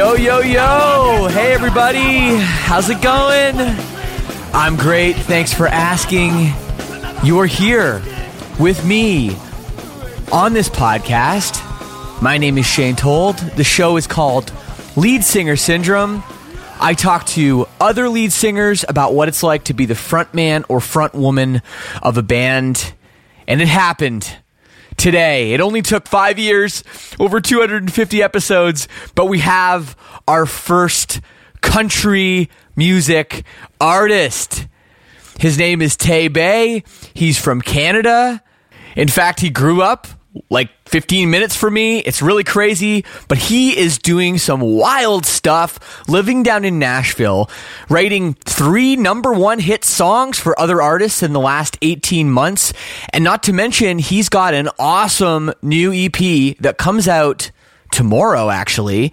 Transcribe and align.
Yo, 0.00 0.14
yo, 0.14 0.38
yo! 0.38 1.28
Hey, 1.30 1.52
everybody! 1.52 2.34
How's 2.38 2.88
it 2.88 3.02
going? 3.02 3.54
I'm 4.54 4.76
great. 4.76 5.14
Thanks 5.14 5.52
for 5.52 5.66
asking. 5.66 6.54
You're 7.22 7.44
here 7.44 8.00
with 8.58 8.82
me 8.82 9.36
on 10.32 10.54
this 10.54 10.70
podcast. 10.70 11.60
My 12.22 12.38
name 12.38 12.56
is 12.56 12.64
Shane 12.64 12.96
Told. 12.96 13.36
The 13.36 13.62
show 13.62 13.98
is 13.98 14.06
called 14.06 14.50
Lead 14.96 15.22
Singer 15.22 15.56
Syndrome. 15.56 16.22
I 16.80 16.94
talk 16.94 17.26
to 17.26 17.68
other 17.78 18.08
lead 18.08 18.32
singers 18.32 18.86
about 18.88 19.12
what 19.12 19.28
it's 19.28 19.42
like 19.42 19.64
to 19.64 19.74
be 19.74 19.84
the 19.84 19.94
front 19.94 20.32
man 20.32 20.64
or 20.70 20.80
front 20.80 21.12
woman 21.12 21.60
of 22.02 22.16
a 22.16 22.22
band. 22.22 22.94
And 23.46 23.60
it 23.60 23.68
happened 23.68 24.34
today. 25.00 25.52
It 25.52 25.60
only 25.60 25.80
took 25.80 26.06
five 26.06 26.38
years, 26.38 26.84
over 27.18 27.40
250 27.40 28.22
episodes, 28.22 28.86
but 29.14 29.26
we 29.26 29.38
have 29.38 29.96
our 30.28 30.44
first 30.44 31.22
country 31.62 32.50
music 32.76 33.44
artist. 33.80 34.66
His 35.38 35.56
name 35.58 35.80
is 35.80 35.96
Tebey. 35.96 36.84
He's 37.14 37.38
from 37.38 37.62
Canada. 37.62 38.42
In 38.94 39.08
fact, 39.08 39.40
he 39.40 39.48
grew 39.48 39.80
up 39.80 40.06
like 40.48 40.70
15 40.86 41.30
minutes 41.30 41.56
for 41.56 41.70
me. 41.70 41.98
It's 41.98 42.22
really 42.22 42.44
crazy, 42.44 43.04
but 43.28 43.38
he 43.38 43.76
is 43.76 43.98
doing 43.98 44.38
some 44.38 44.60
wild 44.60 45.26
stuff, 45.26 46.08
living 46.08 46.42
down 46.42 46.64
in 46.64 46.78
Nashville, 46.78 47.50
writing 47.88 48.34
three 48.34 48.96
number 48.96 49.32
one 49.32 49.58
hit 49.58 49.84
songs 49.84 50.38
for 50.38 50.58
other 50.58 50.80
artists 50.80 51.22
in 51.22 51.32
the 51.32 51.40
last 51.40 51.76
18 51.82 52.30
months. 52.30 52.72
And 53.12 53.24
not 53.24 53.42
to 53.44 53.52
mention, 53.52 53.98
he's 53.98 54.28
got 54.28 54.54
an 54.54 54.68
awesome 54.78 55.52
new 55.62 55.92
EP 55.92 56.56
that 56.58 56.78
comes 56.78 57.08
out 57.08 57.50
tomorrow, 57.90 58.50
actually. 58.50 59.12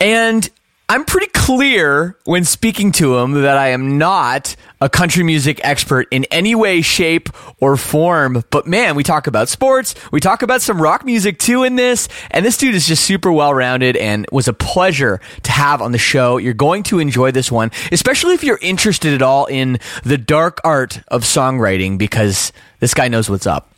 And 0.00 0.48
I'm 0.86 1.06
pretty 1.06 1.28
clear 1.28 2.18
when 2.24 2.44
speaking 2.44 2.92
to 2.92 3.16
him 3.16 3.32
that 3.42 3.56
I 3.56 3.68
am 3.68 3.96
not 3.96 4.54
a 4.82 4.90
country 4.90 5.24
music 5.24 5.58
expert 5.64 6.06
in 6.10 6.24
any 6.24 6.54
way, 6.54 6.82
shape, 6.82 7.30
or 7.58 7.78
form. 7.78 8.44
But 8.50 8.66
man, 8.66 8.94
we 8.94 9.02
talk 9.02 9.26
about 9.26 9.48
sports. 9.48 9.94
We 10.12 10.20
talk 10.20 10.42
about 10.42 10.60
some 10.60 10.82
rock 10.82 11.02
music 11.06 11.38
too 11.38 11.62
in 11.62 11.76
this. 11.76 12.06
And 12.30 12.44
this 12.44 12.58
dude 12.58 12.74
is 12.74 12.86
just 12.86 13.02
super 13.02 13.32
well 13.32 13.54
rounded 13.54 13.96
and 13.96 14.26
was 14.30 14.46
a 14.46 14.52
pleasure 14.52 15.22
to 15.44 15.50
have 15.50 15.80
on 15.80 15.92
the 15.92 15.98
show. 15.98 16.36
You're 16.36 16.52
going 16.52 16.82
to 16.84 16.98
enjoy 16.98 17.30
this 17.30 17.50
one, 17.50 17.70
especially 17.90 18.34
if 18.34 18.44
you're 18.44 18.58
interested 18.60 19.14
at 19.14 19.22
all 19.22 19.46
in 19.46 19.78
the 20.02 20.18
dark 20.18 20.60
art 20.64 21.00
of 21.08 21.22
songwriting 21.22 21.96
because 21.96 22.52
this 22.80 22.92
guy 22.92 23.08
knows 23.08 23.30
what's 23.30 23.46
up. 23.46 23.70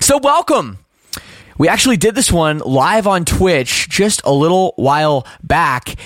So 0.00 0.18
welcome. 0.18 0.78
We 1.58 1.66
actually 1.66 1.96
did 1.96 2.14
this 2.14 2.30
one 2.30 2.58
live 2.58 3.08
on 3.08 3.24
Twitch 3.24 3.88
just 3.88 4.22
a 4.24 4.32
little 4.32 4.74
while 4.76 5.26
back, 5.42 5.96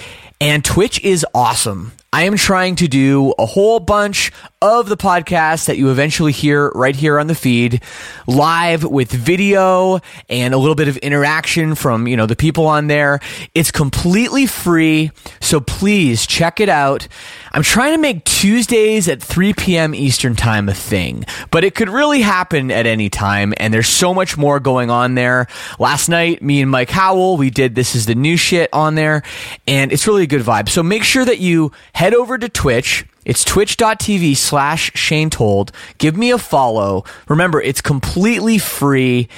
and 0.40 0.64
Twitch 0.64 0.98
is 1.04 1.26
awesome. 1.34 1.92
I 2.14 2.24
am 2.24 2.36
trying 2.36 2.76
to 2.76 2.88
do 2.88 3.34
a 3.38 3.44
whole 3.44 3.78
bunch 3.78 4.32
of 4.62 4.88
the 4.88 4.96
podcasts 4.96 5.66
that 5.66 5.76
you 5.76 5.90
eventually 5.90 6.32
hear 6.32 6.70
right 6.74 6.96
here 6.96 7.18
on 7.18 7.26
the 7.26 7.34
feed 7.34 7.82
live 8.26 8.84
with 8.84 9.10
video 9.10 10.00
and 10.28 10.52
a 10.52 10.58
little 10.58 10.74
bit 10.74 10.88
of 10.88 10.98
interaction 10.98 11.74
from, 11.74 12.06
you 12.06 12.16
know, 12.16 12.26
the 12.26 12.36
people 12.36 12.66
on 12.66 12.86
there. 12.86 13.20
It's 13.54 13.70
completely 13.70 14.46
free. 14.46 15.10
So 15.40 15.60
please 15.60 16.26
check 16.26 16.60
it 16.60 16.68
out. 16.68 17.08
I'm 17.54 17.62
trying 17.62 17.92
to 17.92 17.98
make 17.98 18.24
Tuesdays 18.24 19.08
at 19.08 19.22
3 19.22 19.52
p.m. 19.52 19.94
Eastern 19.94 20.34
time 20.34 20.70
a 20.70 20.74
thing, 20.74 21.26
but 21.50 21.64
it 21.64 21.74
could 21.74 21.90
really 21.90 22.22
happen 22.22 22.70
at 22.70 22.86
any 22.86 23.10
time. 23.10 23.52
And 23.58 23.74
there's 23.74 23.88
so 23.88 24.14
much 24.14 24.38
more 24.38 24.58
going 24.58 24.88
on 24.88 25.14
there. 25.14 25.46
Last 25.78 26.08
night, 26.08 26.42
me 26.42 26.62
and 26.62 26.70
Mike 26.70 26.88
Howell, 26.88 27.36
we 27.36 27.50
did 27.50 27.74
This 27.74 27.94
is 27.94 28.06
the 28.06 28.14
New 28.14 28.38
Shit 28.38 28.70
on 28.72 28.94
there 28.94 29.22
and 29.66 29.92
it's 29.92 30.06
really 30.06 30.22
a 30.22 30.26
good 30.26 30.40
vibe. 30.40 30.70
So 30.70 30.82
make 30.82 31.04
sure 31.04 31.24
that 31.24 31.40
you 31.40 31.72
head 31.94 32.14
over 32.14 32.38
to 32.38 32.48
Twitch 32.48 33.04
it's 33.24 33.44
twitch.tv 33.44 34.36
slash 34.36 34.90
Shane 34.94 35.30
Told. 35.30 35.72
Give 35.98 36.16
me 36.16 36.30
a 36.30 36.38
follow. 36.38 37.04
Remember, 37.28 37.60
it's 37.60 37.80
completely 37.80 38.58
free 38.58 39.28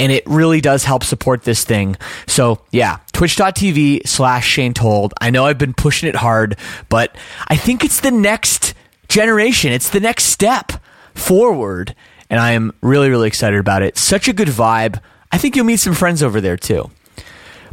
and 0.00 0.10
it 0.10 0.24
really 0.26 0.60
does 0.60 0.84
help 0.84 1.04
support 1.04 1.42
this 1.42 1.64
thing. 1.64 1.96
So 2.26 2.60
yeah, 2.70 2.98
twitch.tv 3.12 4.06
slash 4.06 4.46
Shane 4.46 4.74
Told. 4.74 5.12
I 5.20 5.30
know 5.30 5.44
I've 5.44 5.58
been 5.58 5.74
pushing 5.74 6.08
it 6.08 6.16
hard, 6.16 6.56
but 6.88 7.14
I 7.48 7.56
think 7.56 7.84
it's 7.84 8.00
the 8.00 8.10
next 8.10 8.74
generation. 9.08 9.72
It's 9.72 9.90
the 9.90 10.00
next 10.00 10.24
step 10.24 10.72
forward. 11.14 11.94
And 12.30 12.40
I 12.40 12.52
am 12.52 12.72
really, 12.80 13.10
really 13.10 13.28
excited 13.28 13.60
about 13.60 13.82
it. 13.82 13.98
Such 13.98 14.28
a 14.28 14.32
good 14.32 14.48
vibe. 14.48 15.00
I 15.30 15.38
think 15.38 15.54
you'll 15.54 15.66
meet 15.66 15.80
some 15.80 15.94
friends 15.94 16.22
over 16.22 16.40
there 16.40 16.56
too. 16.56 16.90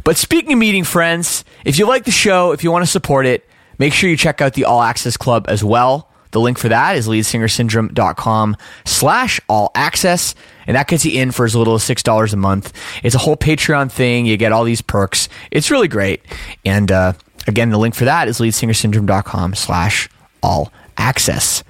But 0.04 0.16
speaking 0.16 0.52
of 0.52 0.58
meeting 0.58 0.84
friends, 0.84 1.44
if 1.64 1.78
you 1.78 1.86
like 1.86 2.04
the 2.04 2.10
show, 2.10 2.52
if 2.52 2.62
you 2.62 2.70
want 2.70 2.84
to 2.84 2.90
support 2.90 3.24
it, 3.24 3.48
Make 3.82 3.94
sure 3.94 4.08
you 4.08 4.16
check 4.16 4.40
out 4.40 4.54
the 4.54 4.66
All 4.66 4.80
Access 4.80 5.16
Club 5.16 5.46
as 5.48 5.64
well. 5.64 6.08
The 6.30 6.38
link 6.38 6.56
for 6.56 6.68
that 6.68 6.94
is 6.94 7.08
leadsingersyndrome.com 7.08 8.56
slash 8.84 9.40
all 9.48 9.72
access. 9.74 10.36
And 10.68 10.76
that 10.76 10.86
gets 10.86 11.04
you 11.04 11.20
in 11.20 11.32
for 11.32 11.44
as 11.44 11.56
little 11.56 11.74
as 11.74 11.82
$6 11.82 12.32
a 12.32 12.36
month. 12.36 12.72
It's 13.02 13.16
a 13.16 13.18
whole 13.18 13.36
Patreon 13.36 13.90
thing. 13.90 14.24
You 14.24 14.36
get 14.36 14.52
all 14.52 14.62
these 14.62 14.82
perks. 14.82 15.28
It's 15.50 15.68
really 15.68 15.88
great. 15.88 16.22
And 16.64 16.92
uh, 16.92 17.14
again, 17.48 17.70
the 17.70 17.76
link 17.76 17.96
for 17.96 18.04
that 18.04 18.28
is 18.28 18.38
leadsingersyndrome.com 18.38 19.56
slash 19.56 20.08
all 20.44 20.72
access. 20.96 21.64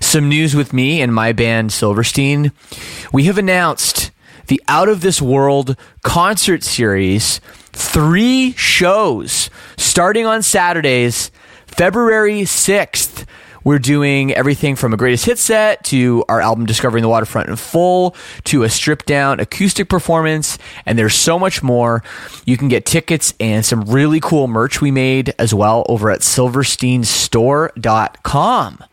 Some 0.00 0.30
news 0.30 0.56
with 0.56 0.72
me 0.72 1.02
and 1.02 1.14
my 1.14 1.34
band 1.34 1.70
Silverstein. 1.70 2.52
We 3.12 3.24
have 3.24 3.36
announced 3.36 4.10
the 4.46 4.62
Out 4.68 4.88
of 4.88 5.02
This 5.02 5.20
World 5.20 5.76
concert 6.02 6.62
series. 6.62 7.42
Three 7.74 8.52
shows 8.52 9.50
starting 9.76 10.24
on 10.24 10.42
Saturdays 10.42 11.30
February 11.76 12.42
6th, 12.42 13.24
We're 13.64 13.78
doing 13.78 14.34
everything 14.34 14.74
from 14.76 14.92
a 14.92 14.96
greatest 14.96 15.24
hit 15.24 15.38
set 15.38 15.84
to 15.84 16.24
our 16.28 16.40
album 16.40 16.66
Discovering 16.66 17.02
the 17.02 17.08
Waterfront 17.08 17.48
in 17.48 17.54
full 17.56 18.16
to 18.44 18.62
a 18.64 18.68
stripped 18.68 19.06
down 19.06 19.38
acoustic 19.40 19.88
performance. 19.88 20.58
And 20.84 20.98
there's 20.98 21.14
so 21.14 21.38
much 21.38 21.62
more. 21.62 22.02
You 22.44 22.56
can 22.56 22.66
get 22.68 22.84
tickets 22.84 23.34
and 23.38 23.64
some 23.64 23.82
really 23.82 24.18
cool 24.20 24.48
merch 24.48 24.80
we 24.80 24.90
made 24.90 25.32
as 25.38 25.54
well 25.54 25.86
over 25.88 26.10
at 26.10 26.20
silversteinstore.com. 26.20 28.84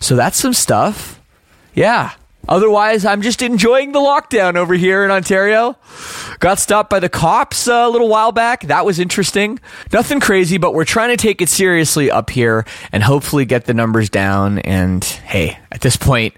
So 0.00 0.16
that's 0.16 0.36
some 0.36 0.54
stuff. 0.54 1.20
Yeah. 1.72 2.10
Otherwise, 2.48 3.04
I'm 3.04 3.22
just 3.22 3.42
enjoying 3.42 3.92
the 3.92 4.00
lockdown 4.00 4.56
over 4.56 4.74
here 4.74 5.04
in 5.04 5.10
Ontario. 5.10 5.76
Got 6.40 6.58
stopped 6.58 6.90
by 6.90 7.00
the 7.00 7.08
cops 7.08 7.66
a 7.66 7.88
little 7.88 8.08
while 8.08 8.32
back. 8.32 8.64
That 8.64 8.84
was 8.84 8.98
interesting. 8.98 9.58
Nothing 9.92 10.20
crazy, 10.20 10.58
but 10.58 10.74
we're 10.74 10.84
trying 10.84 11.10
to 11.10 11.16
take 11.16 11.40
it 11.40 11.48
seriously 11.48 12.10
up 12.10 12.30
here 12.30 12.66
and 12.92 13.02
hopefully 13.02 13.44
get 13.44 13.64
the 13.64 13.74
numbers 13.74 14.10
down. 14.10 14.58
And 14.58 15.02
hey, 15.04 15.58
at 15.72 15.80
this 15.80 15.96
point, 15.96 16.34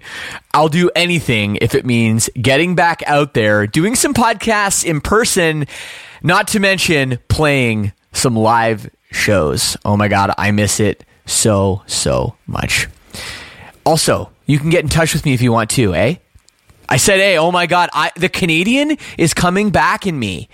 I'll 0.53 0.69
do 0.69 0.89
anything 0.95 1.57
if 1.61 1.75
it 1.75 1.85
means 1.85 2.29
getting 2.41 2.75
back 2.75 3.03
out 3.05 3.33
there, 3.33 3.67
doing 3.67 3.95
some 3.95 4.13
podcasts 4.13 4.85
in 4.85 5.01
person, 5.01 5.67
not 6.23 6.47
to 6.49 6.59
mention 6.59 7.19
playing 7.27 7.91
some 8.13 8.35
live 8.35 8.89
shows. 9.11 9.77
Oh 9.83 9.97
my 9.97 10.07
God, 10.07 10.33
I 10.37 10.51
miss 10.51 10.79
it 10.79 11.03
so, 11.25 11.83
so 11.85 12.35
much. 12.47 12.87
Also, 13.85 14.31
you 14.47 14.57
can 14.57 14.69
get 14.69 14.83
in 14.83 14.89
touch 14.89 15.13
with 15.13 15.25
me 15.25 15.33
if 15.33 15.41
you 15.41 15.51
want 15.51 15.69
to, 15.71 15.93
eh? 15.93 16.15
I 16.89 16.97
said, 16.97 17.19
hey, 17.19 17.37
oh 17.37 17.51
my 17.51 17.67
God, 17.67 17.89
I, 17.93 18.11
the 18.15 18.29
Canadian 18.29 18.97
is 19.17 19.33
coming 19.33 19.69
back 19.69 20.07
in 20.07 20.17
me. 20.17 20.47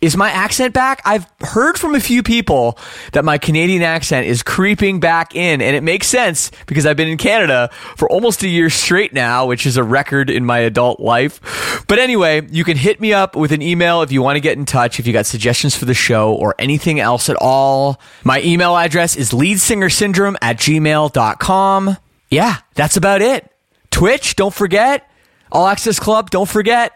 Is 0.00 0.16
my 0.16 0.30
accent 0.30 0.74
back? 0.74 1.02
I've 1.04 1.26
heard 1.40 1.76
from 1.76 1.96
a 1.96 2.00
few 2.00 2.22
people 2.22 2.78
that 3.12 3.24
my 3.24 3.36
Canadian 3.36 3.82
accent 3.82 4.28
is 4.28 4.44
creeping 4.44 5.00
back 5.00 5.34
in, 5.34 5.60
and 5.60 5.74
it 5.74 5.82
makes 5.82 6.06
sense 6.06 6.52
because 6.66 6.86
I've 6.86 6.96
been 6.96 7.08
in 7.08 7.18
Canada 7.18 7.68
for 7.96 8.08
almost 8.08 8.44
a 8.44 8.48
year 8.48 8.70
straight 8.70 9.12
now, 9.12 9.46
which 9.46 9.66
is 9.66 9.76
a 9.76 9.82
record 9.82 10.30
in 10.30 10.46
my 10.46 10.60
adult 10.60 11.00
life. 11.00 11.84
But 11.88 11.98
anyway, 11.98 12.46
you 12.48 12.62
can 12.62 12.76
hit 12.76 13.00
me 13.00 13.12
up 13.12 13.34
with 13.34 13.50
an 13.50 13.60
email 13.60 14.02
if 14.02 14.12
you 14.12 14.22
want 14.22 14.36
to 14.36 14.40
get 14.40 14.56
in 14.56 14.66
touch, 14.66 15.00
if 15.00 15.06
you 15.06 15.12
got 15.12 15.26
suggestions 15.26 15.74
for 15.76 15.84
the 15.84 15.94
show 15.94 16.32
or 16.32 16.54
anything 16.60 17.00
else 17.00 17.28
at 17.28 17.36
all. 17.40 18.00
My 18.22 18.40
email 18.42 18.76
address 18.76 19.16
is 19.16 19.32
leadsingersyndrome 19.32 20.36
at 20.40 20.58
gmail.com 20.58 21.96
yeah, 22.30 22.56
that's 22.74 22.96
about 22.96 23.22
it. 23.22 23.50
Twitch, 23.90 24.36
don't 24.36 24.54
forget. 24.54 25.08
All 25.50 25.66
Access 25.66 25.98
Club, 25.98 26.30
don't 26.30 26.48
forget. 26.48 26.92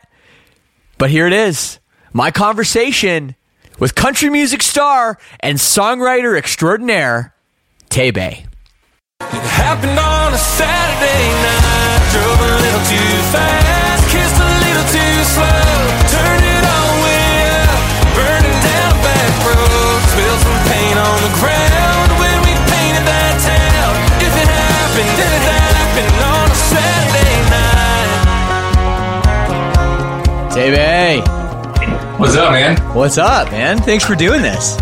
But 0.98 1.10
here 1.10 1.26
it 1.26 1.32
is 1.32 1.78
my 2.12 2.30
conversation 2.30 3.34
with 3.78 3.94
country 3.94 4.28
music 4.28 4.62
star 4.62 5.18
and 5.40 5.58
songwriter 5.58 6.36
extraordinaire, 6.36 7.34
Tebey. 7.90 8.46
It 9.20 9.26
happened 9.26 9.98
on 9.98 10.34
a 10.34 10.38
Saturday 10.38 11.28
night. 11.42 12.10
Drove 12.12 12.40
a 12.40 12.52
little 12.60 12.84
too 12.86 13.22
fast, 13.32 14.10
kissed 14.10 14.36
a 14.36 14.48
little 14.66 14.86
too 14.92 15.24
slow. 15.24 16.01
Saturday 30.52 31.20
What's 32.18 32.36
up, 32.36 32.52
man? 32.52 32.94
what's 32.94 33.16
up, 33.16 33.50
man? 33.50 33.78
Thanks 33.78 34.04
for 34.04 34.14
doing 34.14 34.42
this. 34.42 34.78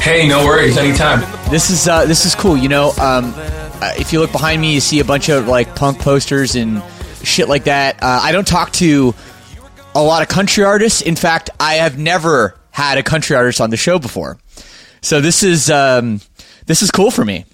Hey, 0.00 0.28
no 0.28 0.44
worries, 0.44 0.76
anytime. 0.76 1.20
This 1.50 1.70
is 1.70 1.88
uh, 1.88 2.06
this 2.06 2.24
is 2.24 2.36
cool. 2.36 2.56
You 2.56 2.68
know, 2.68 2.90
um, 3.00 3.34
uh, 3.36 3.94
if 3.98 4.12
you 4.12 4.20
look 4.20 4.30
behind 4.30 4.62
me, 4.62 4.74
you 4.74 4.80
see 4.80 5.00
a 5.00 5.04
bunch 5.04 5.28
of 5.28 5.48
like 5.48 5.74
punk 5.74 5.98
posters 5.98 6.54
and 6.54 6.82
shit 7.24 7.48
like 7.48 7.64
that. 7.64 7.96
Uh, 8.00 8.20
I 8.22 8.30
don't 8.30 8.46
talk 8.46 8.70
to 8.74 9.12
a 9.94 10.02
lot 10.02 10.22
of 10.22 10.28
country 10.28 10.62
artists. 10.62 11.02
In 11.02 11.16
fact, 11.16 11.50
I 11.58 11.74
have 11.74 11.98
never 11.98 12.56
had 12.70 12.96
a 12.96 13.02
country 13.02 13.34
artist 13.34 13.60
on 13.60 13.70
the 13.70 13.76
show 13.76 13.98
before. 13.98 14.38
So 15.02 15.20
this 15.20 15.42
is 15.42 15.68
um, 15.68 16.20
this 16.66 16.80
is 16.80 16.92
cool 16.92 17.10
for 17.10 17.24
me. 17.24 17.44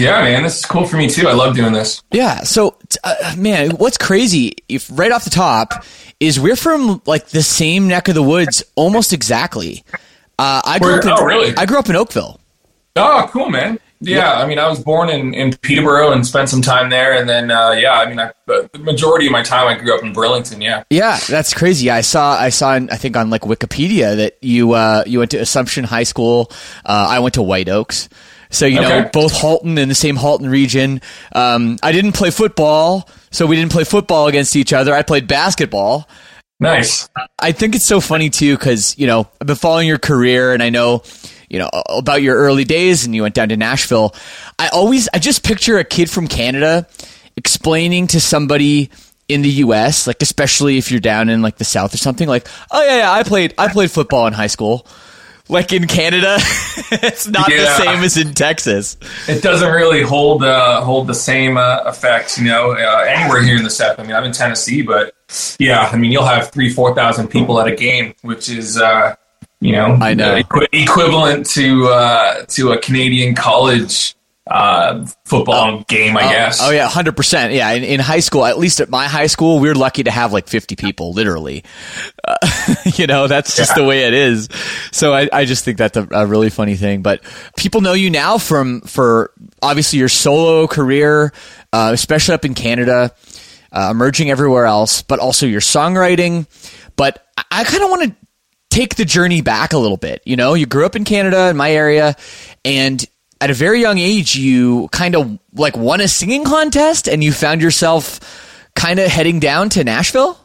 Yeah, 0.00 0.22
man, 0.22 0.42
this 0.42 0.58
is 0.58 0.66
cool 0.66 0.86
for 0.86 0.96
me 0.96 1.08
too. 1.08 1.28
I 1.28 1.32
love 1.32 1.54
doing 1.54 1.72
this. 1.72 2.02
Yeah. 2.10 2.42
So, 2.42 2.76
uh, 3.04 3.34
man, 3.36 3.72
what's 3.72 3.98
crazy, 3.98 4.56
if 4.68 4.88
right 4.92 5.12
off 5.12 5.24
the 5.24 5.30
top, 5.30 5.84
is 6.18 6.40
we're 6.40 6.56
from 6.56 7.02
like 7.06 7.28
the 7.28 7.42
same 7.42 7.88
neck 7.88 8.08
of 8.08 8.14
the 8.14 8.22
woods 8.22 8.62
almost 8.74 9.12
exactly. 9.12 9.84
Uh, 10.38 10.62
I 10.64 10.78
grew 10.78 10.94
up 10.94 11.04
in, 11.04 11.10
oh, 11.10 11.24
really? 11.24 11.54
I 11.56 11.66
grew 11.66 11.78
up 11.78 11.88
in 11.88 11.96
Oakville. 11.96 12.40
Oh, 12.96 13.28
cool, 13.30 13.50
man. 13.50 13.78
Yeah, 14.02 14.32
I 14.32 14.46
mean, 14.46 14.58
I 14.58 14.66
was 14.66 14.82
born 14.82 15.10
in, 15.10 15.34
in 15.34 15.52
Peterborough 15.58 16.12
and 16.12 16.26
spent 16.26 16.48
some 16.48 16.62
time 16.62 16.88
there, 16.88 17.12
and 17.12 17.28
then 17.28 17.50
uh, 17.50 17.72
yeah, 17.72 17.92
I 17.92 18.08
mean, 18.08 18.18
I, 18.18 18.32
the 18.46 18.70
majority 18.78 19.26
of 19.26 19.32
my 19.32 19.42
time 19.42 19.66
I 19.66 19.78
grew 19.78 19.94
up 19.94 20.02
in 20.02 20.14
Burlington. 20.14 20.62
Yeah, 20.62 20.84
Yeah, 20.88 21.18
that's 21.28 21.52
crazy. 21.52 21.90
I 21.90 22.00
saw 22.00 22.32
I 22.32 22.48
saw 22.48 22.74
in, 22.76 22.88
I 22.88 22.96
think 22.96 23.14
on 23.18 23.28
like 23.28 23.42
Wikipedia 23.42 24.16
that 24.16 24.38
you 24.40 24.72
uh, 24.72 25.04
you 25.06 25.18
went 25.18 25.32
to 25.32 25.36
Assumption 25.36 25.84
High 25.84 26.04
School. 26.04 26.50
Uh, 26.82 27.08
I 27.10 27.18
went 27.18 27.34
to 27.34 27.42
White 27.42 27.68
Oaks. 27.68 28.08
So 28.50 28.66
you 28.66 28.80
know, 28.80 29.08
both 29.12 29.32
Halton 29.32 29.78
in 29.78 29.88
the 29.88 29.94
same 29.94 30.16
Halton 30.16 30.48
region. 30.48 31.00
Um, 31.32 31.78
I 31.82 31.92
didn't 31.92 32.12
play 32.12 32.30
football, 32.30 33.08
so 33.30 33.46
we 33.46 33.56
didn't 33.56 33.72
play 33.72 33.84
football 33.84 34.26
against 34.26 34.56
each 34.56 34.72
other. 34.72 34.92
I 34.92 35.02
played 35.02 35.28
basketball. 35.28 36.08
nice. 36.58 37.08
I 37.38 37.52
think 37.52 37.74
it's 37.74 37.86
so 37.86 38.00
funny 38.00 38.28
too 38.28 38.56
because 38.56 38.98
you 38.98 39.06
know 39.06 39.28
I've 39.40 39.46
been 39.46 39.56
following 39.56 39.86
your 39.88 39.98
career 39.98 40.52
and 40.52 40.62
I 40.62 40.70
know 40.70 41.04
you 41.48 41.58
know 41.58 41.70
about 41.88 42.22
your 42.22 42.36
early 42.36 42.64
days 42.64 43.04
and 43.06 43.14
you 43.14 43.22
went 43.22 43.34
down 43.34 43.48
to 43.50 43.56
Nashville. 43.56 44.14
I 44.58 44.68
always 44.68 45.08
I 45.14 45.18
just 45.18 45.44
picture 45.44 45.78
a 45.78 45.84
kid 45.84 46.10
from 46.10 46.26
Canada 46.26 46.86
explaining 47.36 48.08
to 48.08 48.20
somebody 48.20 48.90
in 49.28 49.42
the 49.42 49.48
U.S. 49.64 50.08
like 50.08 50.22
especially 50.22 50.76
if 50.76 50.90
you're 50.90 50.98
down 51.00 51.28
in 51.28 51.40
like 51.40 51.56
the 51.58 51.64
South 51.64 51.94
or 51.94 51.98
something 51.98 52.28
like 52.28 52.48
oh 52.72 52.84
yeah, 52.84 52.98
yeah 52.98 53.12
I 53.12 53.22
played 53.22 53.54
I 53.56 53.68
played 53.72 53.92
football 53.92 54.26
in 54.26 54.32
high 54.32 54.48
school. 54.48 54.86
Like 55.50 55.72
in 55.72 55.86
Canada, 55.88 56.36
it's 56.92 57.26
not 57.26 57.50
the 57.50 57.66
same 57.76 58.04
as 58.04 58.16
in 58.16 58.34
Texas. 58.34 58.96
It 59.28 59.42
doesn't 59.42 59.70
really 59.72 60.02
hold 60.02 60.44
uh, 60.44 60.80
hold 60.82 61.08
the 61.08 61.14
same 61.14 61.56
uh, 61.56 61.82
effects, 61.86 62.38
you 62.38 62.44
know, 62.44 62.72
uh, 62.72 63.04
anywhere 63.08 63.42
here 63.42 63.56
in 63.56 63.64
the 63.64 63.70
South. 63.70 63.98
I 63.98 64.04
mean, 64.04 64.12
I'm 64.12 64.24
in 64.24 64.32
Tennessee, 64.32 64.82
but 64.82 65.14
yeah, 65.58 65.90
I 65.92 65.96
mean, 65.96 66.12
you'll 66.12 66.24
have 66.24 66.50
three, 66.52 66.72
four 66.72 66.94
thousand 66.94 67.28
people 67.28 67.60
at 67.60 67.66
a 67.66 67.74
game, 67.74 68.14
which 68.22 68.48
is, 68.48 68.80
uh, 68.80 69.16
you 69.60 69.72
know, 69.72 69.86
I 70.00 70.14
know. 70.14 70.34
equi- 70.34 70.68
equivalent 70.72 71.46
to 71.50 71.88
uh, 71.88 72.44
to 72.50 72.70
a 72.72 72.78
Canadian 72.78 73.34
college 73.34 74.14
uh, 74.50 75.06
football 75.24 75.84
game, 75.86 76.16
I 76.16 76.22
guess. 76.22 76.58
Oh 76.60 76.70
yeah, 76.70 76.88
hundred 76.88 77.16
percent. 77.16 77.52
Yeah, 77.52 77.70
in, 77.70 77.84
in 77.84 78.00
high 78.00 78.18
school, 78.18 78.44
at 78.44 78.58
least 78.58 78.80
at 78.80 78.90
my 78.90 79.06
high 79.06 79.28
school, 79.28 79.60
we 79.60 79.68
are 79.68 79.74
lucky 79.74 80.02
to 80.02 80.10
have 80.10 80.32
like 80.32 80.48
fifty 80.48 80.74
people, 80.74 81.12
literally. 81.12 81.62
Uh, 82.24 82.36
you 82.96 83.06
know, 83.06 83.28
that's 83.28 83.56
just 83.56 83.76
the 83.76 83.84
way 83.84 84.04
it 84.04 84.12
is. 84.12 84.48
So 84.90 85.14
I, 85.14 85.28
I 85.32 85.44
just 85.44 85.64
think 85.64 85.78
that's 85.78 85.96
a, 85.96 86.06
a 86.10 86.26
really 86.26 86.50
funny 86.50 86.74
thing. 86.74 87.02
But 87.02 87.22
people 87.56 87.80
know 87.80 87.92
you 87.92 88.10
now 88.10 88.38
from 88.38 88.80
for 88.80 89.32
obviously 89.62 90.00
your 90.00 90.08
solo 90.08 90.66
career, 90.66 91.32
uh, 91.72 91.90
especially 91.94 92.34
up 92.34 92.44
in 92.44 92.54
Canada, 92.54 93.14
uh, 93.70 93.88
emerging 93.92 94.30
everywhere 94.30 94.66
else, 94.66 95.02
but 95.02 95.20
also 95.20 95.46
your 95.46 95.60
songwriting. 95.60 96.46
But 96.96 97.24
I, 97.36 97.44
I 97.52 97.64
kind 97.64 97.84
of 97.84 97.90
want 97.90 98.02
to 98.10 98.16
take 98.68 98.96
the 98.96 99.04
journey 99.04 99.42
back 99.42 99.72
a 99.74 99.78
little 99.78 99.96
bit. 99.96 100.22
You 100.24 100.34
know, 100.34 100.54
you 100.54 100.66
grew 100.66 100.86
up 100.86 100.96
in 100.96 101.04
Canada 101.04 101.48
in 101.50 101.56
my 101.56 101.70
area 101.70 102.16
and 102.64 103.04
at 103.40 103.50
a 103.50 103.54
very 103.54 103.80
young 103.80 103.98
age 103.98 104.36
you 104.36 104.88
kind 104.92 105.14
of 105.16 105.38
like 105.54 105.76
won 105.76 106.00
a 106.00 106.08
singing 106.08 106.44
contest 106.44 107.08
and 107.08 107.24
you 107.24 107.32
found 107.32 107.62
yourself 107.62 108.20
kind 108.74 108.98
of 108.98 109.08
heading 109.08 109.40
down 109.40 109.68
to 109.70 109.84
Nashville? 109.84 110.38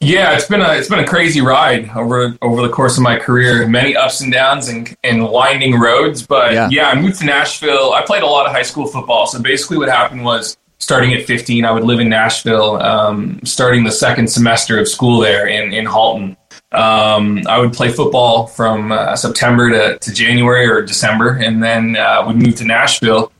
Yeah, 0.00 0.34
it's 0.34 0.46
been 0.46 0.60
a 0.60 0.74
it's 0.74 0.88
been 0.90 0.98
a 0.98 1.06
crazy 1.06 1.40
ride 1.40 1.88
over 1.96 2.36
over 2.42 2.60
the 2.62 2.68
course 2.68 2.98
of 2.98 3.02
my 3.02 3.18
career. 3.18 3.66
Many 3.66 3.96
ups 3.96 4.20
and 4.20 4.30
downs 4.30 4.68
and, 4.68 4.94
and 5.02 5.26
winding 5.26 5.78
roads. 5.80 6.26
But 6.26 6.52
Yeah. 6.52 6.68
yeah. 6.70 6.88
I 6.90 7.00
moved 7.00 7.18
to 7.20 7.24
Nashville. 7.24 7.92
I 7.94 8.02
played 8.04 8.22
a 8.22 8.26
lot 8.26 8.46
of 8.46 8.52
high 8.52 8.62
school 8.62 8.86
football. 8.86 9.26
So 9.26 9.40
basically, 9.40 9.78
what 9.78 9.88
happened 9.88 10.22
was 10.24 10.56
starting 10.78 11.14
at 11.14 11.24
15, 11.24 11.64
I 11.64 11.70
would 11.70 11.84
live 11.84 11.98
in 12.00 12.10
Nashville. 12.10 12.76
Um, 12.82 13.40
starting 13.44 13.84
the 13.84 13.90
second 13.90 14.28
semester 14.28 14.78
of 14.78 14.86
school 14.86 15.18
there 15.18 15.46
in 15.46 15.72
in 15.72 15.86
Halton, 15.86 16.36
um, 16.72 17.42
I 17.48 17.58
would 17.58 17.72
play 17.72 17.90
football 17.90 18.46
from 18.46 18.92
uh, 18.92 19.16
September 19.16 19.70
to, 19.70 19.98
to 19.98 20.12
January 20.12 20.66
or 20.66 20.82
December, 20.82 21.36
and 21.36 21.62
then 21.62 21.96
uh, 21.96 22.24
would 22.26 22.36
move 22.36 22.56
to 22.56 22.64
Nashville 22.64 23.32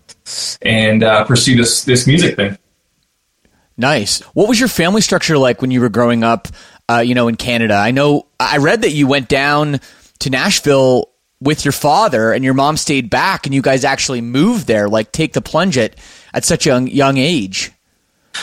and 0.62 1.02
uh, 1.02 1.24
pursue 1.24 1.56
this 1.56 1.84
this 1.84 2.06
music 2.06 2.36
thing. 2.36 2.58
Nice. 3.76 4.20
What 4.20 4.48
was 4.48 4.58
your 4.58 4.68
family 4.68 5.02
structure 5.02 5.36
like 5.36 5.60
when 5.60 5.70
you 5.70 5.80
were 5.80 5.90
growing 5.90 6.24
up, 6.24 6.48
uh, 6.88 7.00
you 7.00 7.14
know, 7.14 7.28
in 7.28 7.36
Canada? 7.36 7.74
I 7.74 7.90
know 7.90 8.26
I 8.40 8.56
read 8.56 8.82
that 8.82 8.92
you 8.92 9.06
went 9.06 9.28
down 9.28 9.80
to 10.20 10.30
Nashville 10.30 11.10
with 11.40 11.64
your 11.64 11.72
father 11.72 12.32
and 12.32 12.42
your 12.42 12.54
mom 12.54 12.78
stayed 12.78 13.10
back 13.10 13.44
and 13.44 13.54
you 13.54 13.60
guys 13.60 13.84
actually 13.84 14.22
moved 14.22 14.66
there, 14.66 14.88
like 14.88 15.12
take 15.12 15.34
the 15.34 15.42
plunge 15.42 15.76
at, 15.76 15.94
at 16.32 16.44
such 16.44 16.66
a 16.66 16.70
young, 16.70 16.86
young 16.86 17.18
age. 17.18 17.70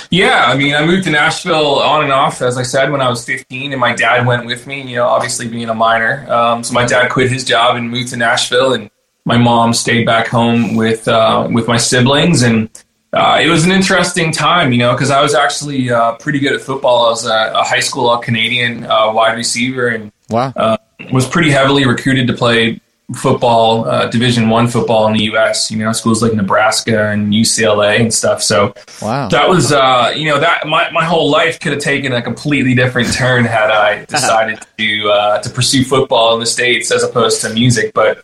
Yeah, 0.10 0.46
I 0.46 0.56
mean, 0.58 0.76
I 0.76 0.86
moved 0.86 1.06
to 1.06 1.10
Nashville 1.12 1.80
on 1.80 2.04
and 2.04 2.12
off, 2.12 2.42
as 2.42 2.58
I 2.58 2.64
said, 2.64 2.92
when 2.92 3.02
I 3.02 3.10
was 3.10 3.26
15, 3.26 3.72
and 3.72 3.80
my 3.82 3.94
dad 3.94 4.26
went 4.26 4.46
with 4.46 4.68
me. 4.68 4.82
You 4.82 4.98
know, 4.98 5.08
obviously 5.08 5.48
being 5.48 5.70
a 5.70 5.74
minor, 5.74 6.32
um, 6.32 6.64
so 6.64 6.74
my 6.74 6.86
dad 6.86 7.10
quit 7.12 7.32
his 7.32 7.44
job 7.44 7.76
and 7.76 7.90
moved 7.90 8.10
to 8.10 8.18
Nashville, 8.18 8.74
and 8.74 8.90
my 9.26 9.38
mom 9.38 9.74
stayed 9.74 10.06
back 10.06 10.28
home 10.28 10.76
with 10.76 11.08
uh, 11.08 11.48
with 11.52 11.68
my 11.68 11.78
siblings, 11.78 12.42
and 12.44 12.70
uh, 13.14 13.40
it 13.42 13.48
was 13.48 13.64
an 13.66 13.72
interesting 13.72 14.32
time, 14.32 14.72
you 14.72 14.80
know, 14.80 14.94
because 14.94 15.12
I 15.12 15.22
was 15.22 15.34
actually 15.36 15.92
uh, 15.92 16.14
pretty 16.14 16.40
good 16.40 16.54
at 16.54 16.62
football. 16.62 17.06
I 17.08 17.10
was 17.10 17.26
a, 17.26 17.52
a 17.56 17.64
high 17.64 17.80
school 17.80 18.10
All 18.10 18.18
Canadian 18.18 18.86
uh, 18.86 19.12
wide 19.14 19.36
receiver, 19.36 19.88
and 19.90 20.12
Wow. 20.30 20.52
uh, 20.56 20.78
was 21.12 21.28
pretty 21.28 21.52
heavily 21.52 21.86
recruited 21.86 22.28
to 22.28 22.34
play 22.34 22.80
football, 23.14 23.86
uh, 23.86 24.08
Division 24.08 24.50
One 24.50 24.68
football 24.68 25.08
in 25.08 25.14
the 25.14 25.24
U.S. 25.26 25.70
You 25.72 25.78
know, 25.78 25.92
schools 25.92 26.22
like 26.22 26.34
Nebraska 26.34 27.10
and 27.10 27.34
UCLA 27.34 28.00
and 28.00 28.14
stuff. 28.14 28.42
So 28.42 28.74
Wow. 29.02 29.28
that 29.30 29.50
was, 29.50 29.72
uh, 29.72 30.14
you 30.16 30.26
know, 30.30 30.40
that 30.40 30.68
my, 30.68 30.90
my 30.92 31.04
whole 31.04 31.30
life 31.30 31.60
could 31.60 31.74
have 31.74 31.82
taken 31.82 32.14
a 32.14 32.22
completely 32.22 32.76
different 32.76 33.14
turn 33.14 33.46
had 33.46 33.72
I 33.72 34.06
decided 34.10 34.60
to 34.78 35.10
uh, 35.10 35.40
to 35.42 35.50
pursue 35.50 35.84
football 35.84 36.34
in 36.34 36.40
the 36.40 36.46
states 36.46 36.92
as 36.92 37.04
opposed 37.04 37.42
to 37.42 37.54
music. 37.54 37.94
But 37.94 38.22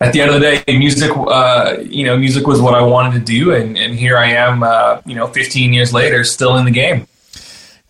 at 0.00 0.12
the 0.12 0.20
end 0.20 0.30
of 0.30 0.40
the 0.40 0.62
day, 0.64 0.78
music, 0.78 1.10
uh, 1.16 1.76
you 1.82 2.04
know, 2.04 2.16
music 2.16 2.46
was 2.46 2.60
what 2.60 2.74
I 2.74 2.82
wanted 2.82 3.18
to 3.18 3.24
do, 3.24 3.52
and, 3.52 3.76
and 3.76 3.94
here 3.98 4.16
I 4.16 4.30
am, 4.30 4.62
uh, 4.62 5.00
you 5.04 5.16
know, 5.16 5.26
15 5.26 5.72
years 5.72 5.92
later, 5.92 6.22
still 6.22 6.56
in 6.56 6.64
the 6.64 6.70
game. 6.70 7.06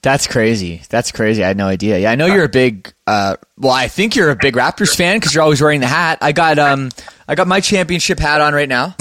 That's 0.02 0.26
crazy. 0.26 0.82
That's 0.88 1.10
crazy. 1.12 1.42
I 1.42 1.48
had 1.48 1.56
no 1.56 1.66
idea. 1.66 1.98
Yeah, 1.98 2.10
I 2.12 2.14
know 2.14 2.26
you're 2.26 2.44
a 2.44 2.48
big. 2.48 2.92
Uh, 3.06 3.36
well, 3.56 3.72
I 3.72 3.88
think 3.88 4.14
you're 4.14 4.30
a 4.30 4.36
big 4.36 4.54
Raptors 4.54 4.94
fan 4.96 5.16
because 5.18 5.34
you're 5.34 5.42
always 5.42 5.60
wearing 5.60 5.80
the 5.80 5.86
hat. 5.88 6.18
I 6.20 6.32
got 6.32 6.58
um, 6.58 6.90
I 7.26 7.34
got 7.34 7.48
my 7.48 7.60
championship 7.60 8.18
hat 8.18 8.40
on 8.40 8.54
right 8.54 8.68
now. 8.68 8.94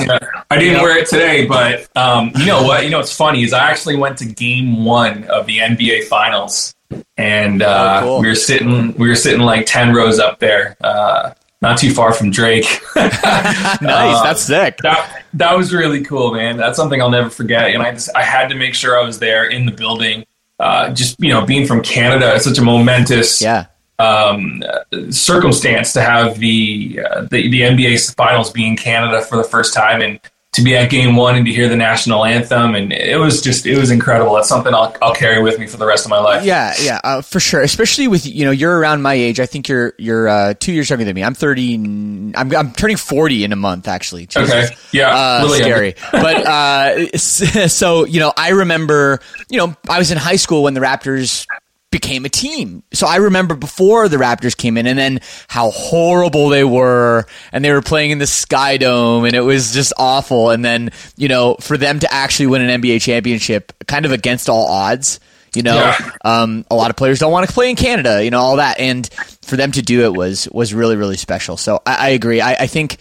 I 0.50 0.58
didn't 0.58 0.82
wear 0.82 0.98
it 0.98 1.08
today, 1.08 1.46
but 1.46 1.88
um, 1.96 2.32
you 2.38 2.46
know 2.48 2.63
what? 2.63 2.84
You 2.84 2.89
know 2.89 2.98
what's 2.98 3.16
funny 3.16 3.44
is 3.44 3.54
I 3.54 3.70
actually 3.70 3.96
went 3.98 4.18
to 4.20 4.25
Game 4.25 4.84
One 4.86 5.25
of 5.25 5.46
the 5.46 5.60
NBA 5.60 6.06
Finals, 6.06 6.74
and 7.18 7.62
uh, 7.62 8.00
Oh, 8.01 8.06
cool. 8.06 8.22
we 8.22 8.27
were 8.27 8.36
sitting 8.36 8.94
we 8.96 9.08
were 9.08 9.16
sitting 9.16 9.42
like 9.42 9.66
ten 9.68 9.94
rows 9.94 10.18
up 10.20 10.39
there, 10.39 10.77
uh, 10.82 11.32
not 11.62 11.77
too 11.77 11.94
far 11.94 12.12
from 12.13 12.32
Drake. 12.32 12.80
Nice. 12.96 14.22
That's 14.24 14.42
sick. 14.42 14.77
that 14.84 15.24
that 15.34 15.56
was 15.58 15.74
really 15.74 16.04
cool, 16.04 16.34
man. 16.34 16.58
That's 16.58 16.77
something 16.77 17.01
I'll 17.01 17.10
never 17.12 17.30
forget. 17.30 17.70
And 17.72 17.84
I 17.84 17.92
just 17.92 18.10
I 18.16 18.24
had 18.24 18.48
to 18.50 18.56
make 18.56 18.74
sure 18.74 19.00
I 19.00 19.04
was 19.04 19.20
there 19.20 19.46
in 19.46 19.66
the 19.66 19.72
building. 19.72 20.25
Uh, 20.60 20.90
just 20.92 21.20
you 21.20 21.30
know, 21.30 21.46
being 21.46 21.68
from 21.68 21.82
Canada, 21.82 22.34
it's 22.36 22.46
such 22.46 22.58
a 22.58 22.64
momentous 22.64 23.42
Yeah. 23.42 23.66
um, 24.00 24.64
circumstance 25.12 25.94
to 25.94 26.02
have 26.02 26.40
the, 26.40 27.00
uh, 27.10 27.22
the 27.30 27.50
the 27.50 27.62
NBA 27.62 28.16
finals 28.16 28.52
be 28.52 28.66
in 28.68 28.76
Canada 28.76 29.22
for 29.22 29.38
the 29.38 29.44
first 29.44 29.74
time 29.74 30.02
and 30.02 30.20
to 30.58 30.64
be 30.64 30.76
at 30.76 30.90
game 30.90 31.16
one 31.16 31.36
and 31.36 31.46
to 31.46 31.52
hear 31.52 31.70
the 31.70 31.76
national 31.76 32.26
anthem 32.26 32.76
and 32.76 32.92
it 32.92 33.18
was 33.18 33.42
just 33.42 33.66
it 33.66 33.78
was 33.78 33.92
incredible. 33.92 34.34
That's 34.34 34.50
something 34.50 34.74
I'll, 34.74 34.96
I'll 35.02 35.14
carry 35.14 35.42
with 35.42 35.60
me 35.60 35.68
for 35.68 35.78
the 35.78 35.86
rest 35.86 36.06
of 36.06 36.10
my 36.10 36.20
life. 36.20 36.44
Yeah, 36.44 36.74
yeah, 36.82 37.00
uh, 37.04 37.22
for 37.22 37.40
sure. 37.40 37.62
Especially 37.62 38.08
with 38.08 38.26
you 38.26 38.44
know 38.44 38.52
you're 38.52 38.78
around 38.78 39.02
my 39.02 39.14
age. 39.14 39.40
I 39.40 39.46
think 39.46 39.70
you're 39.70 39.94
you're 39.98 40.28
uh, 40.28 40.54
two 40.60 40.74
years 40.74 40.90
younger 40.90 41.06
than 41.06 41.16
me. 41.16 41.24
I'm 41.24 41.36
thirty. 41.36 41.76
I'm 41.76 42.34
I'm 42.36 42.72
turning 42.74 42.98
forty 42.98 43.44
in 43.44 43.54
a 43.54 43.56
month 43.56 43.88
actually. 43.88 44.26
Jesus. 44.26 44.52
Okay. 44.52 44.76
Yeah. 44.92 45.10
Uh, 45.10 45.44
really 45.44 45.60
scary. 45.60 45.96
but 46.12 46.46
uh, 46.46 47.18
so 47.18 48.06
you 48.06 48.20
know, 48.20 48.34
I 48.36 48.50
remember 48.50 49.20
you 49.50 49.60
know 49.60 49.76
I 49.88 50.00
was 50.00 50.12
in 50.12 50.18
high 50.18 50.36
school 50.36 50.64
when 50.64 50.74
the 50.74 50.82
Raptors 50.82 51.46
became 51.89 52.25
a 52.25 52.29
team. 52.29 52.84
So 52.94 53.08
I 53.08 53.15
remember 53.17 53.56
before 53.56 54.10
the 54.10 54.17
Raptors 54.17 54.56
came 54.58 54.77
in 54.77 54.88
and 54.88 55.00
then 55.00 55.20
how 55.48 55.72
horrible 55.72 56.50
they 56.50 56.63
were 56.65 57.25
and 57.53 57.63
they 57.63 57.72
were 57.72 57.82
playing 57.82 58.12
in 58.12 58.17
the 58.20 58.27
Sky 58.27 58.75
Dome 58.77 59.24
and 59.24 59.34
it 59.34 59.41
was 59.41 59.74
just 59.74 59.94
awful 59.98 60.50
and 60.50 60.65
then, 60.65 60.91
you 61.15 61.29
know, 61.29 61.56
for 61.62 61.77
them 61.77 62.00
to 62.00 62.13
actually 62.13 62.48
win 62.48 62.62
an 62.62 62.82
NBA 62.82 63.01
championship 63.01 63.72
kind 63.88 64.06
of 64.06 64.12
against 64.12 64.50
all 64.50 64.67
odds, 64.67 65.22
you 65.56 65.63
know, 65.63 65.75
Yeah. 65.75 66.12
um, 66.25 66.65
a 66.70 66.75
lot 66.75 66.89
of 66.89 66.98
players 66.98 67.20
don't 67.20 67.32
want 67.32 67.48
to 67.48 67.53
play 67.53 67.70
in 67.70 67.77
Canada, 67.77 68.22
you 68.24 68.32
know, 68.32 68.39
all 68.39 68.58
that. 68.58 68.79
And 68.82 69.08
for 69.44 69.56
them 69.56 69.72
to 69.72 69.82
do 69.82 70.03
it 70.03 70.13
was, 70.13 70.48
was 70.51 70.74
really, 70.74 70.98
really 70.98 71.15
special. 71.17 71.56
So 71.56 71.82
I, 71.86 72.08
I 72.08 72.10
agree. 72.10 72.41
I, 72.41 72.63
I 72.63 72.67
think 72.67 72.98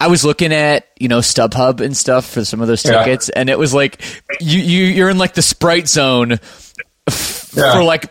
I 0.00 0.06
was 0.08 0.24
looking 0.24 0.52
at, 0.52 0.88
you 0.98 1.08
know, 1.08 1.18
StubHub 1.18 1.82
and 1.82 1.94
stuff 1.94 2.24
for 2.30 2.42
some 2.44 2.62
of 2.62 2.68
those 2.68 2.82
Yeah. 2.86 3.04
tickets 3.04 3.28
and 3.28 3.50
it 3.50 3.58
was 3.58 3.74
like, 3.74 4.00
you, 4.40 4.60
you, 4.60 4.84
you're 4.86 5.10
in 5.10 5.18
like 5.18 5.34
the 5.34 5.42
Sprite 5.42 5.88
zone 5.88 6.40
Yeah. 7.56 7.72
for 7.74 7.82
like 7.82 8.06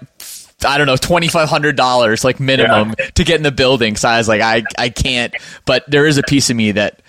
I 0.65 0.77
don't 0.77 0.87
know 0.87 0.95
twenty 0.95 1.27
five 1.27 1.49
hundred 1.49 1.75
dollars 1.75 2.23
like 2.23 2.39
minimum 2.39 2.95
to 3.15 3.23
get 3.23 3.35
in 3.35 3.43
the 3.43 3.51
building. 3.51 3.95
So 3.95 4.07
I 4.09 4.17
was 4.17 4.27
like, 4.27 4.41
I 4.41 4.63
I 4.77 4.89
can't. 4.89 5.33
But 5.65 5.83
there 5.89 6.05
is 6.05 6.17
a 6.17 6.23
piece 6.23 6.49
of 6.49 6.55
me 6.55 6.71
that 6.73 7.01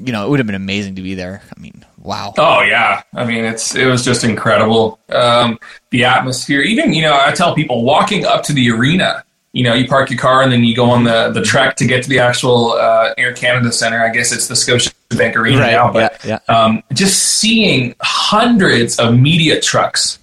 you 0.00 0.12
know 0.12 0.26
it 0.26 0.30
would 0.30 0.38
have 0.40 0.46
been 0.46 0.56
amazing 0.56 0.96
to 0.96 1.02
be 1.02 1.14
there. 1.14 1.42
I 1.56 1.60
mean, 1.60 1.84
wow. 1.98 2.34
Oh 2.38 2.62
yeah, 2.62 3.02
I 3.14 3.24
mean 3.24 3.44
it's 3.44 3.74
it 3.74 3.86
was 3.86 4.04
just 4.04 4.24
incredible. 4.24 4.98
Um, 5.08 5.58
the 5.90 6.04
atmosphere, 6.04 6.60
even 6.60 6.92
you 6.92 7.02
know, 7.02 7.18
I 7.18 7.32
tell 7.32 7.54
people 7.54 7.84
walking 7.84 8.24
up 8.24 8.42
to 8.44 8.52
the 8.52 8.70
arena. 8.70 9.22
You 9.52 9.62
know, 9.62 9.72
you 9.72 9.88
park 9.88 10.10
your 10.10 10.18
car 10.18 10.42
and 10.42 10.52
then 10.52 10.64
you 10.64 10.76
go 10.76 10.90
on 10.90 11.04
the 11.04 11.30
the 11.30 11.40
trek 11.40 11.76
to 11.76 11.86
get 11.86 12.02
to 12.02 12.08
the 12.10 12.18
actual 12.18 12.72
uh, 12.72 13.14
Air 13.16 13.32
Canada 13.32 13.72
Center. 13.72 14.04
I 14.04 14.10
guess 14.10 14.30
it's 14.30 14.48
the 14.48 14.54
Scotiabank 14.54 15.34
Arena 15.34 15.60
Right, 15.60 15.70
now, 15.72 15.90
but 15.90 16.22
yeah, 16.26 16.40
Um, 16.48 16.82
just 16.92 17.22
seeing 17.38 17.94
hundreds 18.02 18.98
of 18.98 19.16
media 19.18 19.58
trucks 19.58 20.18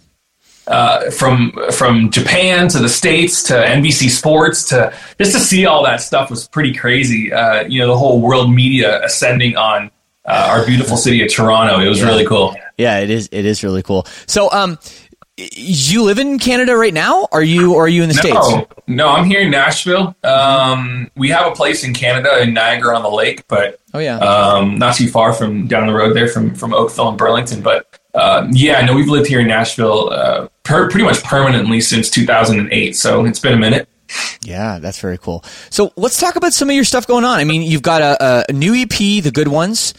uh, 0.67 1.09
from 1.11 1.51
from 1.71 2.09
Japan 2.11 2.67
to 2.69 2.79
the 2.79 2.89
states 2.89 3.43
to 3.43 3.53
NBC 3.53 4.09
Sports 4.09 4.69
to 4.69 4.93
just 5.17 5.33
to 5.33 5.39
see 5.39 5.65
all 5.65 5.83
that 5.83 6.01
stuff 6.01 6.29
was 6.29 6.47
pretty 6.47 6.73
crazy. 6.73 7.31
Uh, 7.33 7.63
you 7.63 7.79
know, 7.79 7.87
the 7.87 7.97
whole 7.97 8.21
world 8.21 8.51
media 8.53 9.03
ascending 9.03 9.57
on 9.57 9.91
uh, 10.25 10.47
our 10.51 10.65
beautiful 10.65 10.95
city 10.97 11.21
of 11.23 11.31
Toronto. 11.31 11.79
It 11.79 11.87
was 11.89 12.01
really 12.01 12.25
cool. 12.25 12.55
Yeah, 12.77 12.99
it 12.99 13.09
is. 13.09 13.27
It 13.31 13.45
is 13.45 13.63
really 13.63 13.83
cool. 13.83 14.07
So, 14.25 14.49
um, 14.51 14.79
you 15.35 16.03
live 16.03 16.19
in 16.19 16.37
Canada 16.39 16.75
right 16.77 16.93
now? 16.93 17.27
Are 17.31 17.41
you 17.43 17.73
or 17.73 17.85
are 17.85 17.87
you 17.89 18.03
in 18.03 18.07
the 18.09 18.13
states? 18.15 18.35
No, 18.35 18.67
no, 18.87 19.07
I'm 19.09 19.25
here 19.25 19.41
in 19.41 19.49
Nashville. 19.51 20.15
Um, 20.23 21.09
we 21.15 21.29
have 21.29 21.47
a 21.51 21.55
place 21.55 21.83
in 21.83 21.93
Canada 21.93 22.41
in 22.41 22.53
Niagara 22.53 22.95
on 22.95 23.01
the 23.03 23.09
Lake, 23.09 23.47
but 23.47 23.79
Oh 23.93 23.99
yeah. 23.99 24.17
um, 24.19 24.77
not 24.77 24.95
too 24.95 25.07
far 25.09 25.33
from 25.33 25.67
down 25.67 25.87
the 25.87 25.93
road 25.93 26.15
there 26.15 26.27
from 26.27 26.53
from 26.55 26.73
Oakville 26.73 27.09
and 27.09 27.17
Burlington. 27.17 27.61
But 27.61 27.99
uh, 28.13 28.47
yeah, 28.51 28.81
no, 28.85 28.95
we've 28.95 29.09
lived 29.09 29.27
here 29.27 29.39
in 29.39 29.47
Nashville 29.47 30.11
uh, 30.13 30.47
per, 30.63 30.89
pretty 30.89 31.05
much 31.05 31.23
permanently 31.23 31.81
since 31.81 32.09
2008. 32.09 32.95
So 32.95 33.25
it's 33.25 33.39
been 33.39 33.53
a 33.53 33.57
minute. 33.57 33.87
Yeah, 34.41 34.79
that's 34.79 34.99
very 34.99 35.17
cool. 35.17 35.43
So 35.69 35.91
let's 35.95 36.19
talk 36.19 36.35
about 36.35 36.53
some 36.53 36.69
of 36.69 36.75
your 36.75 36.83
stuff 36.83 37.07
going 37.07 37.25
on. 37.25 37.39
I 37.39 37.43
mean, 37.43 37.61
you've 37.61 37.81
got 37.81 38.01
a, 38.01 38.45
a 38.49 38.53
new 38.53 38.75
EP, 38.75 38.89
The 38.89 39.31
Good 39.33 39.47
Ones. 39.47 39.93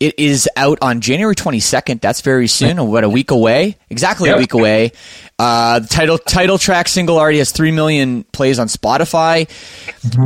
It 0.00 0.18
is 0.18 0.48
out 0.56 0.78
on 0.80 1.02
January 1.02 1.34
22nd. 1.34 2.00
That's 2.00 2.22
very 2.22 2.48
soon, 2.48 2.78
about 2.78 3.04
a 3.04 3.08
week 3.08 3.30
away. 3.30 3.76
Exactly 3.90 4.30
a 4.30 4.38
week 4.38 4.54
away. 4.54 4.92
Uh, 5.38 5.80
the 5.80 5.88
title 5.88 6.16
title 6.16 6.56
track 6.56 6.88
single 6.88 7.18
already 7.18 7.36
has 7.36 7.52
three 7.52 7.70
million 7.70 8.24
plays 8.24 8.58
on 8.58 8.68
Spotify. 8.68 9.46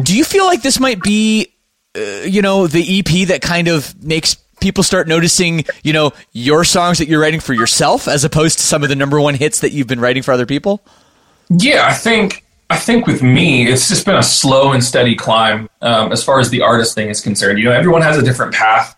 Do 0.05 0.17
you 0.17 0.25
feel 0.25 0.45
like 0.47 0.63
this 0.63 0.79
might 0.79 1.03
be, 1.03 1.53
uh, 1.97 2.23
you 2.25 2.41
know, 2.41 2.69
the 2.69 3.01
EP 3.01 3.29
that 3.29 3.43
kind 3.43 3.67
of 3.67 4.01
makes 4.01 4.37
people 4.65 4.83
start 4.83 5.07
noticing, 5.07 5.65
you 5.83 5.93
know, 5.93 6.13
your 6.33 6.65
songs 6.65 6.99
that 6.99 7.07
you're 7.07 7.21
writing 7.21 7.39
for 7.39 7.53
yourself 7.53 8.09
as 8.09 8.25
opposed 8.25 8.59
to 8.59 8.65
some 8.65 8.83
of 8.83 8.89
the 8.89 8.97
number 8.97 9.21
one 9.21 9.35
hits 9.35 9.61
that 9.61 9.73
you've 9.73 9.87
been 9.87 10.01
writing 10.01 10.23
for 10.23 10.33
other 10.33 10.47
people? 10.47 10.83
Yeah, 11.51 11.87
I 11.87 11.93
think 11.93 12.45
I 12.71 12.79
think 12.79 13.07
with 13.07 13.23
me, 13.23 13.69
it's 13.69 13.89
just 13.89 14.07
been 14.07 14.17
a 14.17 14.23
slow 14.23 14.73
and 14.73 14.83
steady 14.83 15.15
climb 15.15 15.69
um, 15.83 16.11
as 16.13 16.25
far 16.25 16.41
as 16.41 16.49
the 16.49 16.63
artist 16.63 16.95
thing 16.95 17.11
is 17.11 17.21
concerned. 17.21 17.59
You 17.59 17.67
know, 17.67 17.73
everyone 17.73 18.01
has 18.01 18.17
a 18.17 18.23
different 18.23 18.55
path 18.55 18.97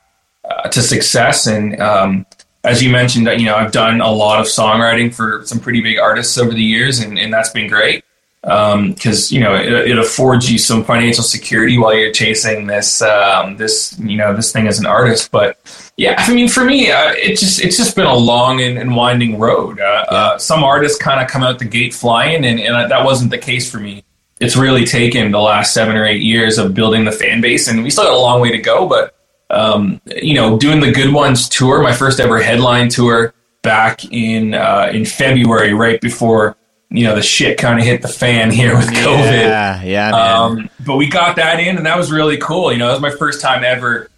uh, 0.48 0.68
to 0.68 0.80
success, 0.80 1.48
and 1.48 1.80
um, 1.80 2.24
as 2.62 2.82
you 2.82 2.90
mentioned, 2.90 3.26
you 3.26 3.46
know, 3.46 3.56
I've 3.56 3.72
done 3.72 4.00
a 4.00 4.10
lot 4.10 4.38
of 4.38 4.46
songwriting 4.46 5.12
for 5.12 5.42
some 5.44 5.58
pretty 5.58 5.80
big 5.80 5.98
artists 5.98 6.38
over 6.38 6.52
the 6.52 6.62
years, 6.62 7.00
and, 7.00 7.18
and 7.18 7.32
that's 7.32 7.50
been 7.50 7.68
great 7.68 8.04
because 8.46 9.32
you 9.32 9.40
know 9.40 9.54
it, 9.56 9.72
it 9.90 9.98
affords 9.98 10.50
you 10.50 10.56
some 10.56 10.84
financial 10.84 11.24
security 11.24 11.78
while 11.78 11.92
you're 11.92 12.12
chasing 12.12 12.68
this 12.68 13.02
um, 13.02 13.56
this 13.56 13.98
you 13.98 14.16
know 14.16 14.34
this 14.36 14.52
thing 14.52 14.68
as 14.68 14.78
an 14.78 14.86
artist. 14.86 15.32
But 15.32 15.58
yeah, 15.96 16.14
I 16.16 16.32
mean, 16.32 16.48
for 16.48 16.64
me, 16.64 16.92
uh, 16.92 17.12
it 17.16 17.38
just 17.38 17.60
it's 17.60 17.76
just 17.76 17.96
been 17.96 18.06
a 18.06 18.14
long 18.14 18.60
and, 18.60 18.78
and 18.78 18.94
winding 18.94 19.40
road. 19.40 19.80
Uh, 19.80 20.04
uh, 20.08 20.38
some 20.38 20.62
artists 20.62 20.96
kind 20.96 21.20
of 21.20 21.28
come 21.28 21.42
out 21.42 21.58
the 21.58 21.64
gate 21.64 21.92
flying, 21.92 22.44
and, 22.44 22.60
and 22.60 22.90
that 22.90 23.04
wasn't 23.04 23.32
the 23.32 23.38
case 23.38 23.68
for 23.68 23.78
me. 23.78 24.04
It's 24.38 24.56
really 24.56 24.84
taken 24.84 25.32
the 25.32 25.40
last 25.40 25.74
seven 25.74 25.96
or 25.96 26.04
eight 26.04 26.22
years 26.22 26.58
of 26.58 26.72
building 26.72 27.04
the 27.04 27.12
fan 27.12 27.40
base, 27.40 27.66
and 27.66 27.82
we 27.82 27.90
still 27.90 28.04
got 28.04 28.12
a 28.12 28.16
long 28.16 28.40
way 28.40 28.52
to 28.52 28.58
go. 28.58 28.88
But 28.88 29.16
um, 29.50 30.00
you 30.06 30.34
know, 30.34 30.56
doing 30.56 30.78
the 30.78 30.92
Good 30.92 31.12
Ones 31.12 31.48
tour, 31.48 31.82
my 31.82 31.92
first 31.92 32.20
ever 32.20 32.40
headline 32.40 32.90
tour 32.90 33.34
back 33.62 34.04
in 34.12 34.54
uh, 34.54 34.90
in 34.92 35.04
February, 35.04 35.74
right 35.74 36.00
before 36.00 36.56
you 36.90 37.04
know 37.04 37.14
the 37.14 37.22
shit 37.22 37.58
kind 37.58 37.78
of 37.78 37.84
hit 37.84 38.02
the 38.02 38.08
fan 38.08 38.50
here 38.50 38.76
with 38.76 38.86
COVID. 38.88 39.32
Yeah, 39.32 39.82
yeah, 39.82 40.10
man. 40.10 40.36
Um, 40.36 40.70
but 40.84 40.96
we 40.96 41.08
got 41.08 41.36
that 41.36 41.60
in, 41.60 41.76
and 41.76 41.86
that 41.86 41.96
was 41.96 42.10
really 42.10 42.38
cool. 42.38 42.72
You 42.72 42.78
know, 42.78 42.86
that 42.86 43.00
was 43.00 43.02
my 43.02 43.16
first 43.18 43.40
time 43.40 43.64
ever 43.64 44.10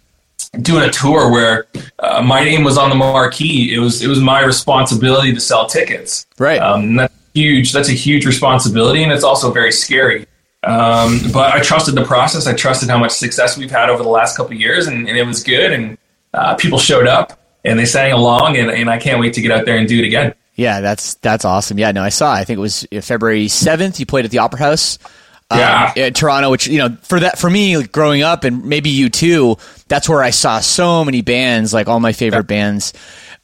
doing 0.61 0.83
a 0.83 0.91
tour 0.91 1.31
where 1.31 1.67
uh, 1.99 2.21
my 2.21 2.43
name 2.43 2.63
was 2.63 2.77
on 2.77 2.89
the 2.89 2.95
marquee. 2.95 3.73
It 3.73 3.79
was 3.79 4.01
it 4.01 4.07
was 4.07 4.19
my 4.19 4.41
responsibility 4.41 5.33
to 5.33 5.39
sell 5.39 5.67
tickets. 5.67 6.25
Right. 6.37 6.59
Um, 6.59 6.95
that's 6.95 7.13
huge. 7.33 7.71
That's 7.73 7.89
a 7.89 7.93
huge 7.93 8.25
responsibility, 8.25 9.03
and 9.03 9.11
it's 9.11 9.23
also 9.23 9.51
very 9.51 9.71
scary. 9.71 10.25
Um, 10.63 11.21
but 11.31 11.53
I 11.53 11.61
trusted 11.61 11.95
the 11.95 12.03
process. 12.03 12.45
I 12.45 12.53
trusted 12.53 12.89
how 12.89 12.97
much 12.97 13.11
success 13.11 13.57
we've 13.57 13.71
had 13.71 13.89
over 13.89 14.03
the 14.03 14.09
last 14.09 14.35
couple 14.35 14.53
of 14.53 14.59
years, 14.59 14.87
and, 14.87 15.07
and 15.07 15.17
it 15.17 15.23
was 15.23 15.41
good. 15.43 15.71
And 15.71 15.97
uh, 16.33 16.55
people 16.55 16.77
showed 16.79 17.07
up 17.07 17.39
and 17.63 17.79
they 17.79 17.85
sang 17.85 18.11
along, 18.11 18.57
and, 18.57 18.69
and 18.69 18.89
I 18.89 18.97
can't 18.97 19.19
wait 19.19 19.33
to 19.33 19.41
get 19.41 19.51
out 19.51 19.65
there 19.65 19.77
and 19.77 19.87
do 19.87 19.99
it 19.99 20.05
again. 20.05 20.33
Yeah, 20.59 20.81
that's 20.81 21.13
that's 21.15 21.45
awesome. 21.45 21.79
Yeah, 21.79 21.91
no, 21.93 22.03
I 22.03 22.09
saw. 22.09 22.33
I 22.33 22.43
think 22.43 22.57
it 22.57 22.61
was 22.61 22.85
February 23.01 23.47
seventh. 23.47 23.99
You 23.99 24.05
played 24.05 24.25
at 24.25 24.31
the 24.31 24.39
Opera 24.39 24.59
House. 24.59 24.99
um, 25.49 25.57
Yeah. 25.59 25.93
in 25.95 26.13
Toronto, 26.13 26.51
which 26.51 26.67
you 26.67 26.77
know, 26.79 26.97
for 27.03 27.19
that, 27.21 27.39
for 27.39 27.49
me, 27.49 27.77
like, 27.77 27.91
growing 27.91 28.21
up, 28.23 28.43
and 28.43 28.65
maybe 28.65 28.89
you 28.89 29.09
too, 29.09 29.55
that's 29.87 30.07
where 30.09 30.21
I 30.21 30.31
saw 30.31 30.59
so 30.59 31.03
many 31.05 31.21
bands, 31.21 31.73
like 31.73 31.87
all 31.87 31.99
my 32.01 32.11
favorite 32.11 32.43
bands. 32.47 32.93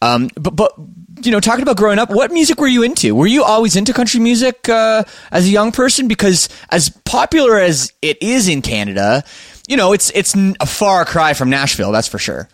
Um, 0.02 0.30
but 0.36 0.56
but 0.58 0.74
you 1.24 1.32
know, 1.32 1.40
talking 1.40 1.64
about 1.64 1.78
growing 1.78 1.98
up, 1.98 2.10
what 2.12 2.32
music 2.32 2.60
were 2.60 2.68
you 2.68 2.84
into? 2.84 3.16
Were 3.16 3.26
you 3.28 3.44
always 3.46 3.78
into 3.78 3.94
country 3.94 4.20
music 4.20 4.68
uh, 4.68 5.04
as 5.32 5.46
a 5.46 5.50
young 5.50 5.72
person? 5.72 6.10
Because 6.10 6.50
as 6.70 6.90
popular 7.06 7.58
as 7.58 7.94
it 8.02 8.22
is 8.22 8.50
in 8.50 8.62
Canada, 8.62 9.24
you 9.70 9.78
know, 9.78 9.94
it's 9.94 10.12
it's 10.14 10.36
a 10.60 10.66
far 10.66 11.06
cry 11.06 11.34
from 11.34 11.50
Nashville, 11.50 11.94
that's 11.94 12.10
for 12.10 12.20
sure. 12.20 12.50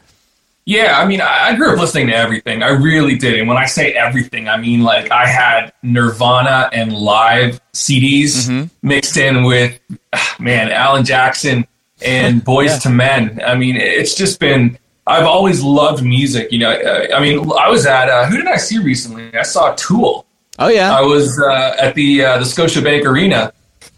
Yeah, 0.65 0.99
I 0.99 1.05
mean, 1.05 1.21
I 1.21 1.49
I 1.49 1.55
grew 1.55 1.73
up 1.73 1.79
listening 1.79 2.07
to 2.07 2.15
everything. 2.15 2.61
I 2.63 2.69
really 2.69 3.17
did. 3.17 3.39
And 3.39 3.47
when 3.47 3.57
I 3.57 3.65
say 3.65 3.93
everything, 3.93 4.47
I 4.47 4.57
mean 4.57 4.83
like 4.83 5.11
I 5.11 5.25
had 5.25 5.73
Nirvana 5.83 6.69
and 6.71 6.93
Live 6.93 7.59
CDs 7.73 8.69
mixed 8.81 9.17
in 9.17 9.43
with, 9.43 9.79
ah, 10.13 10.35
man, 10.39 10.69
Alan 10.71 11.03
Jackson 11.03 11.65
and 12.05 12.43
Boys 12.45 12.71
Yeah. 12.71 12.77
to 12.79 12.89
Men. 12.89 13.41
I 13.45 13.55
mean, 13.55 13.75
it's 13.75 14.13
just 14.15 14.39
been, 14.39 14.77
I've 15.07 15.25
always 15.25 15.63
loved 15.63 16.03
music. 16.05 16.51
You 16.51 16.59
know, 16.59 16.71
uh, 16.71 17.07
I 17.15 17.19
mean, 17.19 17.39
I 17.59 17.67
was 17.69 17.85
at, 17.87 18.07
uh, 18.09 18.25
who 18.27 18.37
did 18.37 18.47
I 18.47 18.57
see 18.57 18.77
recently? 18.77 19.35
I 19.35 19.41
saw 19.43 19.73
Tool. 19.75 20.25
Oh 20.59 20.67
yeah, 20.67 20.95
I 20.95 21.01
was 21.01 21.39
uh, 21.39 21.75
at 21.79 21.95
the 21.95 22.23
uh, 22.23 22.37
the 22.37 22.43
Scotiabank 22.43 23.03
Arena 23.05 23.51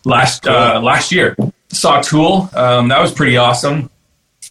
last 0.05 0.47
uh, 0.47 0.79
last 0.81 1.11
year. 1.11 1.35
Saw 1.69 2.01
Tool. 2.01 2.49
Um, 2.53 2.87
that 2.87 3.01
was 3.01 3.11
pretty 3.11 3.35
awesome. 3.35 3.89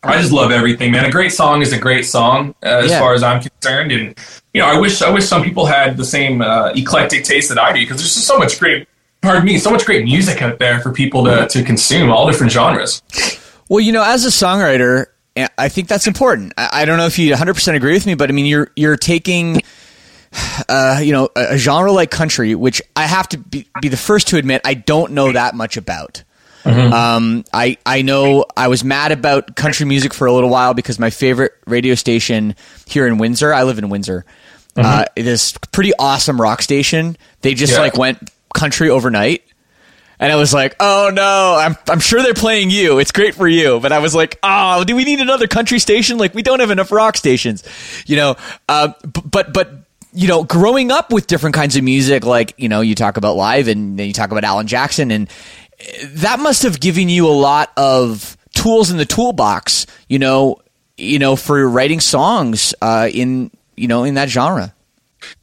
I 0.05 0.19
just 0.21 0.33
love 0.33 0.51
everything, 0.51 0.91
man. 0.91 1.05
A 1.05 1.11
great 1.11 1.33
song 1.33 1.63
is 1.63 1.73
a 1.73 1.79
great 1.79 2.05
song, 2.05 2.55
uh, 2.65 2.83
as 2.85 2.91
Yeah. 2.91 2.99
far 2.99 3.15
as 3.15 3.23
I'm 3.23 3.41
concerned. 3.41 3.93
And 3.93 4.19
you 4.53 4.61
know, 4.61 4.67
I 4.67 4.79
wish 4.79 5.01
I 5.01 5.11
wish 5.11 5.27
some 5.27 5.43
people 5.45 5.67
had 5.67 5.97
the 5.97 6.05
same 6.05 6.43
uh, 6.43 6.73
eclectic 6.75 7.25
taste 7.25 7.49
that 7.51 7.59
I 7.59 7.73
do 7.73 7.81
because 7.81 7.99
there's 7.99 8.15
just 8.15 8.27
so 8.27 8.37
much 8.39 8.59
great. 8.59 8.89
Pardon 9.21 9.45
me, 9.45 9.59
so 9.59 9.71
much 9.71 9.85
great 9.87 10.05
music 10.05 10.43
out 10.43 10.59
there 10.59 10.81
for 10.81 10.91
people 10.93 11.25
to, 11.27 11.47
to 11.47 11.63
consume, 11.63 12.11
all 12.11 12.27
different 12.29 12.51
genres. 12.53 13.01
Well, 13.69 13.79
you 13.79 13.93
know, 13.93 14.03
as 14.03 14.25
a 14.25 14.31
songwriter, 14.31 15.07
eh, 15.37 15.47
I 15.57 15.69
think 15.69 15.87
that's 15.87 16.09
important. 16.09 16.53
I 16.59 16.83
I 16.83 16.85
don't 16.85 16.97
know 16.99 17.07
if 17.07 17.19
you 17.21 17.33
100% 17.33 17.77
agree 17.77 17.93
with 17.93 18.05
me, 18.05 18.15
but 18.15 18.29
I 18.29 18.33
mean, 18.33 18.47
you're 18.47 18.73
you're 18.75 18.97
taking, 18.97 19.63
uh, 20.69 21.01
you 21.03 21.13
know, 21.13 21.29
a, 21.37 21.55
a 21.55 21.57
genre 21.57 21.93
like 21.93 22.11
country, 22.11 22.57
which 22.57 22.83
I 22.97 23.07
have 23.07 23.29
to 23.29 23.39
be, 23.39 23.69
be 23.81 23.89
the 23.89 23.97
first 23.97 24.27
to 24.29 24.37
admit 24.39 24.63
I 24.65 24.75
don't 24.75 25.13
know 25.13 25.31
that 25.31 25.55
much 25.55 25.77
about. 25.77 26.25
Um, 26.65 27.45
I 27.53 27.77
I 27.85 28.03
know 28.03 28.45
I 28.57 28.69
was 28.69 28.85
mad 28.85 29.13
about 29.13 29.57
country 29.57 29.87
music 29.87 30.15
for 30.15 30.27
a 30.27 30.33
little 30.33 30.51
while 30.51 30.75
because 30.75 30.99
my 30.99 31.11
favorite 31.11 31.53
radio 31.67 31.95
station 31.95 32.55
here 32.87 33.07
in 33.07 33.19
Windsor, 33.19 33.53
I 33.53 33.65
Live 33.65 33.79
in 33.79 33.89
Windsor, 33.89 34.25
uh, 34.77 35.05
this 35.17 35.53
pretty 35.73 35.93
awesome 35.99 36.41
rock 36.41 36.63
station. 36.63 37.17
They 37.41 37.55
just 37.55 37.73
Yeah. 37.73 37.81
like 37.81 37.97
went 37.97 38.31
country 38.55 38.91
overnight. 38.91 39.43
And 40.21 40.31
I 40.31 40.37
was 40.37 40.55
like, 40.55 40.77
oh 40.79 41.11
no, 41.13 41.57
I'm, 41.59 41.77
I'm 41.89 41.99
sure 41.99 42.23
they're 42.23 42.33
playing 42.33 42.71
you. 42.71 43.01
It's 43.01 43.11
great 43.11 43.35
for 43.35 43.49
you. 43.49 43.81
But 43.81 43.91
I 43.91 43.99
was 43.99 44.15
like, 44.15 44.39
oh, 44.45 44.85
do 44.85 44.95
we 44.95 45.05
need 45.05 45.19
another 45.21 45.49
country 45.49 45.81
station? 45.81 46.17
Like, 46.17 46.33
we 46.33 46.43
don't 46.43 46.61
have 46.61 46.71
enough 46.71 46.93
rock 46.93 47.17
stations, 47.17 47.65
you 48.07 48.15
know? 48.15 48.37
Uh, 48.69 48.91
but, 49.29 49.53
but, 49.53 49.73
you 50.13 50.29
know, 50.29 50.45
growing 50.45 50.93
up 50.93 51.11
with 51.13 51.27
different 51.27 51.57
kinds 51.57 51.75
of 51.75 51.83
music, 51.83 52.25
like, 52.25 52.55
you 52.57 52.69
know, 52.69 52.83
you 52.83 52.95
talk 52.95 53.17
about 53.17 53.35
live 53.35 53.67
and 53.67 53.99
then 53.99 54.07
you 54.07 54.13
talk 54.13 54.31
about 54.31 54.45
Alan 54.45 54.69
Jackson, 54.69 55.11
and 55.11 55.29
that 56.05 56.41
must 56.41 56.63
have 56.63 56.81
given 56.81 57.09
you 57.09 57.27
a 57.27 57.31
lot 57.31 57.73
of 57.77 58.37
tools 58.55 58.91
in 58.91 58.97
the 58.97 59.05
toolbox, 59.05 59.87
you 60.09 60.19
know, 60.19 60.61
you 60.97 61.19
know, 61.19 61.37
for 61.37 61.69
writing 61.69 62.01
songs, 62.01 62.75
uh, 62.83 63.09
in, 63.13 63.51
you 63.77 63.89
know, 63.89 64.05
in 64.05 64.15
that 64.15 64.29
genre. 64.29 64.75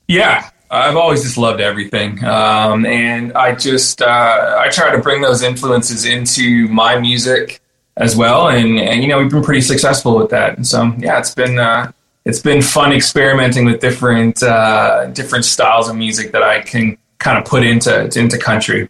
Yeah, 0.08 0.50
I've 0.72 0.96
always 0.96 1.24
just 1.24 1.38
loved 1.38 1.62
everything, 1.62 2.24
um, 2.24 2.86
and 2.86 3.34
I 3.34 3.55
just 3.55 4.01
uh, 4.01 4.58
I 4.60 4.69
try 4.69 4.91
to 4.91 5.00
bring 5.00 5.22
those 5.22 5.41
influences 5.41 6.05
into 6.05 6.67
my 6.67 7.00
music 7.00 7.60
as 7.98 8.15
well, 8.15 8.50
and 8.50 8.79
and 8.79 9.01
you 9.01 9.08
know 9.08 9.17
we've 9.17 9.31
been 9.31 9.43
pretty 9.43 9.62
successful 9.62 10.15
with 10.15 10.29
that. 10.29 10.58
And 10.58 10.67
so 10.67 10.93
yeah, 11.00 11.17
it's 11.17 11.34
been 11.34 11.58
uh, 11.58 11.91
it's 12.25 12.39
been 12.39 12.62
fun 12.62 12.91
experimenting 12.91 13.65
with 13.65 13.79
different 13.79 14.43
uh, 14.43 15.08
different 15.08 15.46
styles 15.46 15.89
of 15.89 15.96
music 15.96 16.31
that 16.34 16.43
I 16.43 16.62
can 16.62 16.98
kind 17.17 17.38
of 17.39 17.45
put 17.45 17.63
into 17.63 18.06
into 18.19 18.38
country. 18.38 18.89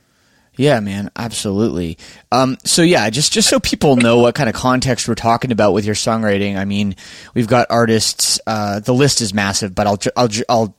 Yeah, 0.60 0.82
man, 0.82 1.10
absolutely. 1.16 1.98
Um, 2.34 2.58
so 2.66 2.82
yeah, 2.82 3.10
just 3.10 3.32
just 3.32 3.48
so 3.48 3.62
people 3.62 3.96
know 3.96 4.18
what 4.20 4.36
kind 4.36 4.50
of 4.50 4.56
context 4.56 5.08
we're 5.08 5.16
talking 5.16 5.54
about 5.54 5.72
with 5.72 5.86
your 5.86 5.96
songwriting. 5.96 6.58
I 6.58 6.66
mean, 6.66 6.98
we've 7.34 7.48
got 7.48 7.68
artists. 7.70 8.42
Uh, 8.46 8.82
the 8.82 8.94
list 8.94 9.22
is 9.22 9.34
massive, 9.34 9.74
but 9.74 9.88
I'll 9.88 9.98
I'll 10.18 10.30
I'll 10.50 10.76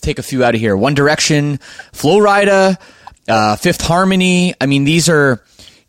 take 0.00 0.18
a 0.18 0.22
few 0.22 0.42
out 0.42 0.54
of 0.54 0.60
here. 0.62 0.74
One 0.78 0.94
Direction, 0.94 1.58
Flo 1.92 2.20
Rida, 2.20 2.80
uh, 3.28 3.56
Fifth 3.56 3.82
Harmony. 3.82 4.54
I 4.58 4.64
mean, 4.64 4.84
these 4.84 5.10
are 5.10 5.44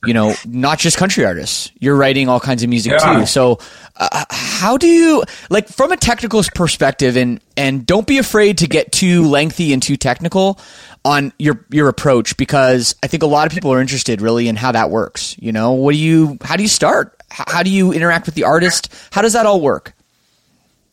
you 0.05 0.13
know 0.13 0.35
not 0.45 0.79
just 0.79 0.97
country 0.97 1.23
artists. 1.23 1.71
You're 1.79 1.95
writing 1.95 2.27
all 2.27 2.41
kinds 2.41 2.61
of 2.61 2.67
music 2.67 2.91
Yeah. 2.91 3.19
too. 3.21 3.25
So 3.25 3.59
uh, 3.95 4.25
how 4.31 4.75
do 4.75 4.87
you 4.87 5.23
like 5.49 5.69
from 5.69 5.93
a 5.93 5.97
technical 5.97 6.43
perspective 6.53 7.15
and 7.15 7.39
and 7.55 7.85
don't 7.85 8.05
be 8.05 8.17
afraid 8.17 8.57
to 8.57 8.67
get 8.67 8.91
too 8.91 9.23
lengthy 9.29 9.71
and 9.71 9.81
too 9.81 9.95
technical 9.95 10.59
on 11.05 11.33
your 11.37 11.65
your 11.69 11.89
approach 11.89 12.37
because 12.37 12.95
I 13.03 13.07
think 13.07 13.23
a 13.23 13.27
lot 13.27 13.45
of 13.47 13.53
people 13.53 13.71
are 13.73 13.81
interested 13.81 14.21
really 14.21 14.47
in 14.47 14.55
how 14.55 14.71
that 14.71 14.89
works. 14.89 15.35
You 15.39 15.51
know, 15.51 15.71
what 15.73 15.93
do 15.93 15.97
you 15.97 16.37
how 16.41 16.55
do 16.55 16.63
you 16.63 16.69
start? 16.69 17.15
H- 17.31 17.45
How 17.47 17.63
do 17.63 17.69
you 17.69 17.91
interact 17.91 18.25
with 18.25 18.35
the 18.35 18.43
artist? 18.43 18.93
How 19.11 19.21
does 19.21 19.33
that 19.33 19.45
all 19.45 19.59
work? 19.59 19.93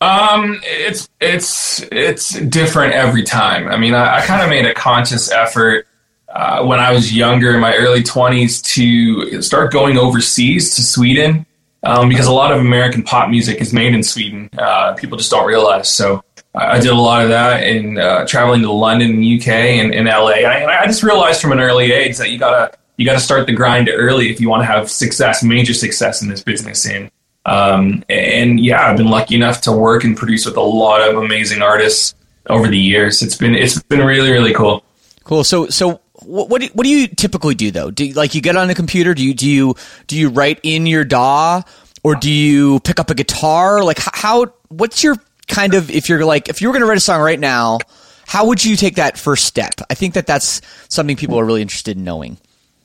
Um, 0.01 0.59
it's 0.63 1.07
it's 1.19 1.83
it's 1.91 2.39
different 2.41 2.93
every 2.93 3.23
time. 3.23 3.67
I 3.67 3.77
mean, 3.77 3.93
I, 3.93 4.17
I 4.17 4.25
kind 4.25 4.41
of 4.41 4.49
made 4.49 4.65
a 4.65 4.73
conscious 4.73 5.31
effort 5.31 5.85
uh, 6.27 6.65
when 6.65 6.79
I 6.79 6.91
was 6.91 7.13
younger, 7.15 7.53
in 7.53 7.59
my 7.59 7.75
early 7.75 8.01
twenties, 8.01 8.61
to 8.63 9.41
start 9.43 9.71
going 9.71 9.97
overseas 9.97 10.75
to 10.75 10.81
Sweden 10.81 11.45
um, 11.83 12.09
because 12.09 12.25
a 12.25 12.33
lot 12.33 12.51
of 12.51 12.59
American 12.59 13.03
pop 13.03 13.29
music 13.29 13.61
is 13.61 13.71
made 13.73 13.93
in 13.93 14.01
Sweden. 14.01 14.49
Uh, 14.57 14.93
people 14.95 15.17
just 15.17 15.29
don't 15.29 15.45
realize. 15.45 15.93
So 15.93 16.23
I 16.53 16.79
did 16.79 16.91
a 16.91 16.95
lot 16.95 17.23
of 17.23 17.29
that 17.29 17.63
in 17.63 17.97
uh, 17.97 18.25
traveling 18.25 18.61
to 18.63 18.71
London, 18.71 19.11
and 19.11 19.41
UK, 19.41 19.47
and, 19.47 19.93
and 19.93 20.07
LA. 20.07 20.27
I, 20.27 20.55
and 20.57 20.69
I 20.69 20.85
just 20.85 21.01
realized 21.01 21.41
from 21.41 21.53
an 21.53 21.59
early 21.59 21.93
age 21.93 22.17
that 22.17 22.29
you 22.29 22.37
gotta 22.37 22.77
you 22.97 23.05
gotta 23.05 23.21
start 23.21 23.47
the 23.47 23.53
grind 23.53 23.89
early 23.91 24.29
if 24.29 24.41
you 24.41 24.49
want 24.49 24.61
to 24.61 24.65
have 24.65 24.91
success, 24.91 25.43
major 25.43 25.73
success 25.73 26.21
in 26.21 26.27
this 26.27 26.43
business. 26.43 26.85
And 26.85 27.09
um, 27.45 28.03
and 28.09 28.59
yeah, 28.59 28.85
I've 28.85 28.97
been 28.97 29.09
lucky 29.09 29.35
enough 29.35 29.61
to 29.61 29.71
work 29.71 30.03
and 30.03 30.15
produce 30.15 30.45
with 30.45 30.57
a 30.57 30.61
lot 30.61 31.07
of 31.07 31.15
amazing 31.15 31.61
artists 31.61 32.15
over 32.49 32.67
the 32.67 32.77
years. 32.77 33.21
It's 33.21 33.35
been 33.35 33.55
it's 33.55 33.81
been 33.83 34.05
really 34.05 34.31
really 34.31 34.53
cool. 34.53 34.83
Cool. 35.23 35.45
So 35.45 35.67
so 35.67 36.01
what 36.23 36.49
what 36.49 36.61
do, 36.61 36.67
what 36.73 36.83
do 36.83 36.89
you 36.89 37.07
typically 37.07 37.55
do 37.55 37.71
though? 37.71 37.91
Do 37.91 38.05
you, 38.05 38.13
like 38.13 38.35
you 38.35 38.41
get 38.41 38.57
on 38.57 38.67
the 38.67 38.75
computer? 38.75 39.13
Do 39.13 39.23
you 39.23 39.33
do 39.33 39.49
you 39.49 39.75
do 40.07 40.17
you 40.17 40.29
write 40.29 40.59
in 40.63 40.85
your 40.85 41.05
DAW 41.05 41.61
or 42.03 42.15
do 42.15 42.31
you 42.31 42.81
pick 42.81 42.99
up 42.99 43.09
a 43.09 43.15
guitar? 43.15 43.83
Like 43.83 43.99
how 43.99 44.53
what's 44.67 45.03
your 45.03 45.15
kind 45.51 45.75
of 45.75 45.91
if 45.91 46.09
you're 46.09 46.25
like 46.25 46.49
if 46.49 46.61
you 46.61 46.67
were 46.67 46.73
going 46.73 46.81
to 46.81 46.87
write 46.87 46.97
a 46.97 47.01
song 47.01 47.21
right 47.21 47.39
now, 47.39 47.77
how 48.25 48.47
would 48.47 48.65
you 48.65 48.75
take 48.75 48.95
that 48.95 49.17
first 49.17 49.45
step? 49.45 49.75
I 49.89 49.93
think 49.93 50.15
that 50.15 50.25
that's 50.25 50.61
something 50.87 51.15
people 51.15 51.39
are 51.39 51.45
really 51.45 51.61
interested 51.61 51.97
in 51.97 52.03
knowing. 52.03 52.37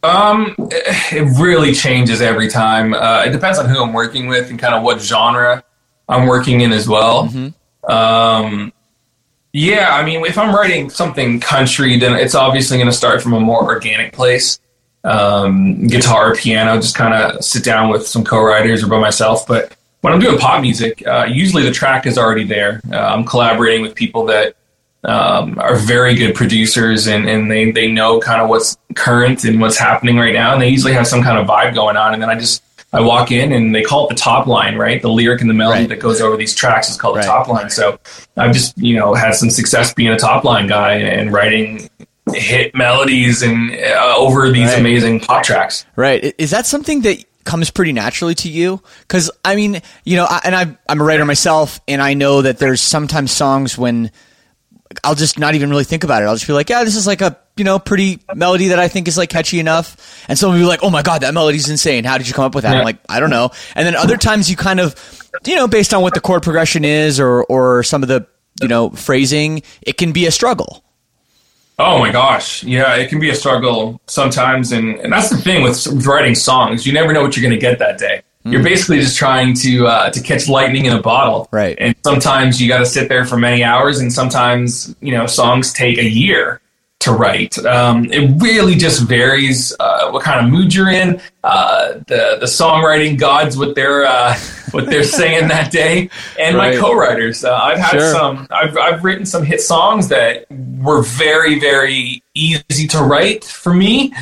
Um, 0.03 0.55
it 0.59 1.41
really 1.41 1.73
changes 1.73 2.21
every 2.21 2.49
time. 2.49 2.93
Uh, 2.93 3.25
it 3.27 3.31
depends 3.31 3.59
on 3.59 3.69
who 3.69 3.83
I'm 3.83 3.93
working 3.93 4.29
with 4.29 4.51
and 4.51 4.59
kind 4.59 4.75
of 4.75 4.83
what 4.83 5.01
genre 5.01 5.65
I'm 6.09 6.27
working 6.27 6.61
in 6.61 6.73
as 6.73 6.89
well. 6.89 7.29
Um, 7.89 8.73
yeah, 9.53 9.95
I 9.95 10.05
mean, 10.05 10.25
if 10.27 10.37
I'm 10.37 10.55
writing 10.55 10.91
something 10.91 11.41
country, 11.41 11.99
then 11.99 12.15
it's 12.15 12.35
obviously 12.35 12.77
going 12.77 12.91
to 12.91 12.97
start 12.97 13.23
from 13.23 13.33
a 13.33 13.41
more 13.41 13.63
organic 13.63 14.13
place. 14.13 14.59
Um, 15.03 15.87
guitar, 15.87 16.35
piano, 16.35 16.77
just 16.77 16.97
kind 16.97 17.15
of 17.15 17.45
sit 17.45 17.65
down 17.65 17.91
with 17.91 18.07
some 18.07 18.25
co-writers 18.25 18.83
or 18.83 18.89
by 18.89 18.99
myself. 18.99 19.47
But 19.47 19.76
when 20.07 20.15
I'm 20.15 20.21
doing 20.21 20.39
pop 20.39 20.63
music, 20.63 21.05
uh, 21.05 21.27
usually 21.29 21.65
the 21.65 21.73
track 21.73 22.07
is 22.07 22.17
already 22.17 22.45
there. 22.45 22.81
Uh, 22.93 22.97
I'm 22.97 23.25
collaborating 23.25 23.83
with 23.83 23.97
people 23.97 24.25
that 24.27 24.55
um, 25.03 25.59
are 25.59 25.75
very 25.75 26.15
good 26.15 26.37
producers 26.37 27.09
and, 27.09 27.29
and 27.29 27.51
they, 27.51 27.73
they 27.73 27.91
know 27.91 28.21
kind 28.21 28.41
of 28.41 28.49
what's 28.49 28.77
current 28.95 29.43
and 29.43 29.61
what's 29.61 29.77
happening 29.77 30.17
right 30.17 30.33
now. 30.33 30.53
And 30.53 30.63
they 30.63 30.69
usually 30.69 30.93
have 30.93 31.09
some 31.09 31.25
kind 31.25 31.39
of 31.39 31.49
vibe 31.49 31.75
going 31.75 31.97
on. 31.97 32.13
And 32.15 32.23
then 32.23 32.31
I 32.31 32.39
just, 32.39 32.63
I 32.93 33.01
walk 33.01 33.33
in 33.33 33.51
and 33.53 33.75
they 33.75 33.83
call 33.83 34.07
it 34.07 34.11
the 34.11 34.15
top 34.15 34.47
line, 34.47 34.77
right? 34.77 35.03
The 35.03 35.09
lyric 35.11 35.41
and 35.41 35.51
the 35.51 35.55
melody 35.55 35.81
Right. 35.81 35.89
that 35.89 35.99
goes 35.99 36.21
over 36.21 36.37
these 36.37 36.55
tracks 36.55 36.89
is 36.89 36.97
called 36.97 37.17
Right. 37.17 37.23
the 37.23 37.29
top 37.29 37.49
line. 37.49 37.69
So 37.69 37.99
I've 38.37 38.53
just, 38.53 38.79
you 38.79 38.95
know, 38.97 39.13
had 39.15 39.35
some 39.35 39.51
success 39.51 39.93
being 39.93 40.13
a 40.13 40.19
top 40.19 40.45
line 40.45 40.69
guy 40.69 40.93
and 40.99 41.33
writing 41.33 41.91
hit 42.33 42.77
melodies 42.77 43.43
and 43.43 43.73
uh, 43.73 44.15
over 44.17 44.53
these 44.53 44.69
Right. 44.71 44.79
amazing 44.79 45.19
pop 45.19 45.43
tracks. 45.43 45.85
Right. 45.97 46.33
Is 46.39 46.53
that 46.53 46.65
something 46.65 47.01
that 47.03 47.25
comes 47.47 47.71
pretty 47.71 47.93
naturally 47.93 48.35
to 48.37 48.49
you? 48.49 48.83
Because 49.01 49.31
I 49.45 49.57
mean, 49.57 49.81
you 50.05 50.17
know, 50.17 50.27
I, 50.29 50.41
and 50.45 50.55
I, 50.55 50.77
I'm 50.89 51.01
a 51.01 51.05
writer 51.05 51.25
myself, 51.25 51.81
and 51.89 52.03
I 52.03 52.15
know 52.15 52.43
that 52.43 52.59
there's 52.59 52.81
sometimes 52.81 53.31
songs 53.31 53.79
when 53.79 54.11
I'll 55.03 55.15
just 55.15 55.39
not 55.39 55.55
even 55.55 55.71
really 55.71 55.85
think 55.85 56.05
about 56.05 56.23
it. 56.23 56.27
I'll 56.27 56.35
just 56.35 56.47
be 56.47 56.53
like, 56.53 56.69
yeah, 56.71 56.85
this 56.85 56.97
is 56.97 57.07
like 57.07 57.21
a 57.21 57.39
you 57.57 57.65
know 57.65 57.79
pretty 57.79 58.21
melody 58.35 58.69
that 58.69 58.79
I 58.79 58.89
think 58.89 59.09
is 59.09 59.17
like 59.17 59.31
catchy 59.31 59.61
enough, 59.61 60.25
and 60.29 60.39
someone 60.39 60.59
will 60.59 60.67
be 60.67 60.69
like, 60.69 60.83
oh 60.83 60.91
my 60.91 61.03
god, 61.03 61.23
that 61.23 61.35
melody's 61.35 61.69
insane. 61.69 62.05
How 62.05 62.19
did 62.19 62.29
you 62.29 62.35
come 62.35 62.45
up 62.45 62.55
with 62.55 62.65
that? 62.65 62.77
I'm 62.77 62.85
like, 62.85 62.99
I 63.09 63.21
don't 63.21 63.31
know. 63.31 63.51
And 63.75 63.87
then 63.87 63.97
other 63.97 64.17
times 64.17 64.51
you 64.51 64.57
kind 64.57 64.81
of, 64.81 64.95
you 65.47 65.57
know, 65.57 65.69
based 65.69 65.95
on 65.95 66.03
what 66.03 66.15
the 66.15 66.21
chord 66.21 66.43
progression 66.43 66.85
is 66.85 67.19
or 67.19 67.45
or 67.45 67.83
some 67.83 68.03
of 68.03 68.09
the 68.09 68.27
you 68.61 68.69
know 68.69 68.91
phrasing, 68.91 69.63
it 69.83 69.97
can 69.97 70.13
be 70.13 70.27
a 70.27 70.31
struggle. 70.31 70.83
Oh 71.79 71.99
my 71.99 72.11
gosh, 72.11 72.65
yeah, 72.65 72.97
it 72.97 73.09
can 73.09 73.21
be 73.21 73.29
a 73.29 73.35
struggle 73.35 74.01
sometimes, 74.07 74.73
and, 74.73 74.99
and 75.01 75.13
that's 75.13 75.29
the 75.29 75.37
thing 75.37 75.63
with, 75.63 75.87
with 75.87 76.07
writing 76.07 76.35
songs. 76.35 76.87
You 76.87 76.95
never 76.95 77.13
know 77.13 77.23
what 77.23 77.37
you're 77.37 77.43
going 77.43 77.55
to 77.55 77.61
get 77.61 77.79
that 77.81 77.99
day. 77.99 78.23
You're 78.45 78.63
basically 78.63 79.01
just 79.01 79.19
trying 79.19 79.55
to 79.55 79.87
uh, 79.89 80.11
to 80.11 80.21
catch 80.21 80.49
lightning 80.49 80.85
in 80.85 80.93
a 80.93 81.03
bottle, 81.03 81.49
Right. 81.51 81.77
And 81.81 81.97
sometimes 82.05 82.63
you 82.63 82.69
got 82.69 82.79
to 82.79 82.87
sit 82.87 83.09
there 83.09 83.25
for 83.25 83.37
many 83.37 83.65
hours, 83.65 83.99
and 83.99 84.13
sometimes 84.13 84.95
you 85.01 85.13
know 85.13 85.27
songs 85.27 85.73
take 85.73 85.99
a 85.99 86.09
year 86.09 86.61
to 87.07 87.13
write. 87.13 87.57
Um, 87.65 88.05
it 88.13 88.41
really 88.43 88.75
just 88.75 89.03
varies 89.03 89.75
uh, 89.81 90.11
what 90.11 90.23
kind 90.23 90.45
of 90.45 90.53
mood 90.53 90.75
you're 90.75 90.91
in. 90.91 91.21
Uh, 91.43 91.95
the 92.07 92.37
the 92.41 92.47
songwriting 92.47 93.19
gods, 93.19 93.57
what 93.57 93.75
they're 93.75 94.05
uh, 94.05 94.37
what 94.73 94.87
they're 94.87 95.03
saying 95.05 95.49
that 95.49 95.73
day, 95.73 96.11
and 96.39 96.57
Right. 96.57 96.75
my 96.75 96.81
co-writers. 96.81 97.45
Uh, 97.45 97.55
I've 97.55 97.79
had 97.79 97.93
Sure. 97.93 98.13
some. 98.13 98.47
I've 98.51 98.77
I've 98.77 99.03
written 99.05 99.25
some 99.25 99.45
hit 99.45 99.61
songs 99.61 100.09
that 100.09 100.47
were 100.51 101.03
very 101.03 101.59
very 101.59 102.23
easy 102.35 102.87
to 102.89 102.99
write 102.99 103.45
for 103.45 103.73
me. 103.73 104.13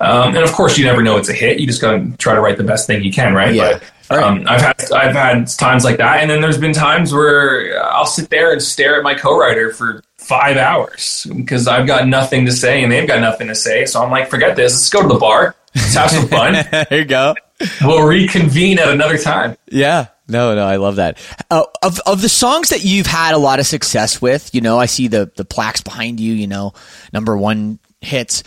Um, 0.00 0.34
and 0.34 0.38
of 0.44 0.52
course, 0.52 0.76
you 0.76 0.84
never 0.84 1.02
know 1.02 1.16
it's 1.16 1.28
a 1.28 1.32
hit. 1.32 1.60
You 1.60 1.66
just 1.66 1.80
got 1.80 1.92
to 1.92 2.16
try 2.18 2.34
to 2.34 2.40
write 2.40 2.56
the 2.58 2.64
best 2.64 2.86
thing 2.86 3.02
you 3.04 3.12
can, 3.12 3.32
right? 3.32 3.54
Yeah. 3.54 3.78
But 4.08 4.22
um, 4.22 4.44
I've 4.46 4.60
had 4.60 4.92
I've 4.92 5.14
had 5.14 5.46
times 5.48 5.82
like 5.84 5.96
that, 5.96 6.20
and 6.20 6.30
then 6.30 6.40
there's 6.42 6.58
been 6.58 6.74
times 6.74 7.12
where 7.14 7.82
I'll 7.82 8.04
sit 8.04 8.28
there 8.28 8.52
and 8.52 8.62
stare 8.62 8.96
at 8.98 9.02
my 9.02 9.14
co-writer 9.14 9.72
for 9.72 10.02
five 10.24 10.56
hours 10.56 11.26
because 11.34 11.68
I've 11.68 11.86
got 11.86 12.08
nothing 12.08 12.46
to 12.46 12.52
say 12.52 12.82
and 12.82 12.90
they've 12.90 13.06
got 13.06 13.20
nothing 13.20 13.48
to 13.48 13.54
say. 13.54 13.86
So 13.86 14.02
I'm 14.02 14.10
like, 14.10 14.30
forget 14.30 14.56
this. 14.56 14.72
Let's 14.72 14.90
go 14.90 15.02
to 15.02 15.08
the 15.08 15.18
bar. 15.18 15.54
Let's 15.74 15.94
have 15.94 16.10
some 16.10 16.28
fun. 16.28 16.52
there 16.70 16.86
you 16.90 17.04
go. 17.04 17.34
we'll 17.82 18.06
reconvene 18.06 18.78
at 18.78 18.88
another 18.88 19.18
time. 19.18 19.56
Yeah. 19.70 20.08
No, 20.26 20.54
no, 20.54 20.66
I 20.66 20.76
love 20.76 20.96
that. 20.96 21.18
Uh, 21.50 21.64
of 21.82 22.00
of 22.06 22.22
the 22.22 22.30
songs 22.30 22.70
that 22.70 22.82
you've 22.82 23.06
had 23.06 23.34
a 23.34 23.38
lot 23.38 23.60
of 23.60 23.66
success 23.66 24.22
with, 24.22 24.54
you 24.54 24.62
know, 24.62 24.78
I 24.78 24.86
see 24.86 25.08
the 25.08 25.30
the 25.36 25.44
plaques 25.44 25.82
behind 25.82 26.18
you. 26.18 26.32
You 26.32 26.46
know, 26.46 26.72
number 27.12 27.36
one 27.36 27.78
hits. 28.00 28.42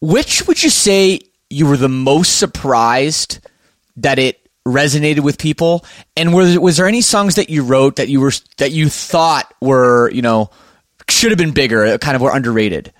Which 0.00 0.46
would 0.46 0.62
you 0.62 0.70
say 0.70 1.20
you 1.48 1.66
were 1.66 1.76
the 1.76 1.88
most 1.88 2.38
surprised 2.38 3.40
that 3.96 4.20
it 4.20 4.48
resonated 4.64 5.20
with 5.20 5.36
people? 5.36 5.84
And 6.16 6.32
was 6.32 6.56
was 6.60 6.76
there 6.76 6.86
any 6.86 7.00
songs 7.00 7.34
that 7.34 7.50
you 7.50 7.64
wrote 7.64 7.96
that 7.96 8.08
you 8.08 8.20
were 8.20 8.32
that 8.58 8.70
you 8.70 8.88
thought 8.88 9.52
were 9.60 10.10
you 10.12 10.22
know 10.22 10.50
should 11.10 11.30
have 11.30 11.38
been 11.38 11.52
bigger, 11.52 11.98
kind 11.98 12.16
of 12.16 12.22
were 12.22 12.34
underrated? 12.34 12.92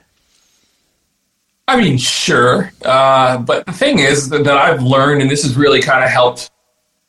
I 1.70 1.80
mean, 1.80 1.98
sure. 1.98 2.72
Uh, 2.84 3.38
but 3.38 3.64
the 3.64 3.72
thing 3.72 4.00
is 4.00 4.28
that, 4.30 4.44
that 4.44 4.56
I've 4.56 4.82
learned, 4.82 5.22
and 5.22 5.30
this 5.30 5.44
has 5.44 5.56
really 5.56 5.80
kind 5.80 6.02
of 6.02 6.10
helped 6.10 6.50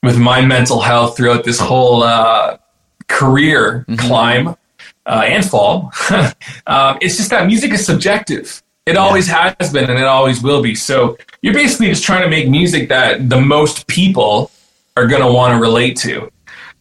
with 0.03 0.19
my 0.19 0.45
mental 0.45 0.79
health 0.81 1.17
throughout 1.17 1.43
this 1.43 1.59
whole 1.59 2.03
uh, 2.03 2.57
career 3.07 3.85
climb 3.97 4.55
uh, 5.07 5.23
and 5.25 5.43
fall, 5.43 5.91
um, 6.67 6.97
it's 7.01 7.17
just 7.17 7.31
that 7.31 7.47
music 7.47 7.71
is 7.71 7.83
subjective. 7.85 8.61
It 8.85 8.97
always 8.97 9.27
has 9.27 9.73
been, 9.73 9.89
and 9.89 9.99
it 9.99 10.05
always 10.05 10.41
will 10.41 10.61
be. 10.61 10.75
So 10.75 11.17
you're 11.41 11.53
basically 11.53 11.87
just 11.87 12.03
trying 12.03 12.23
to 12.23 12.29
make 12.29 12.49
music 12.49 12.89
that 12.89 13.29
the 13.29 13.41
most 13.41 13.87
people 13.87 14.51
are 14.95 15.07
going 15.07 15.21
to 15.21 15.31
want 15.31 15.55
to 15.55 15.61
relate 15.61 15.97
to. 15.97 16.31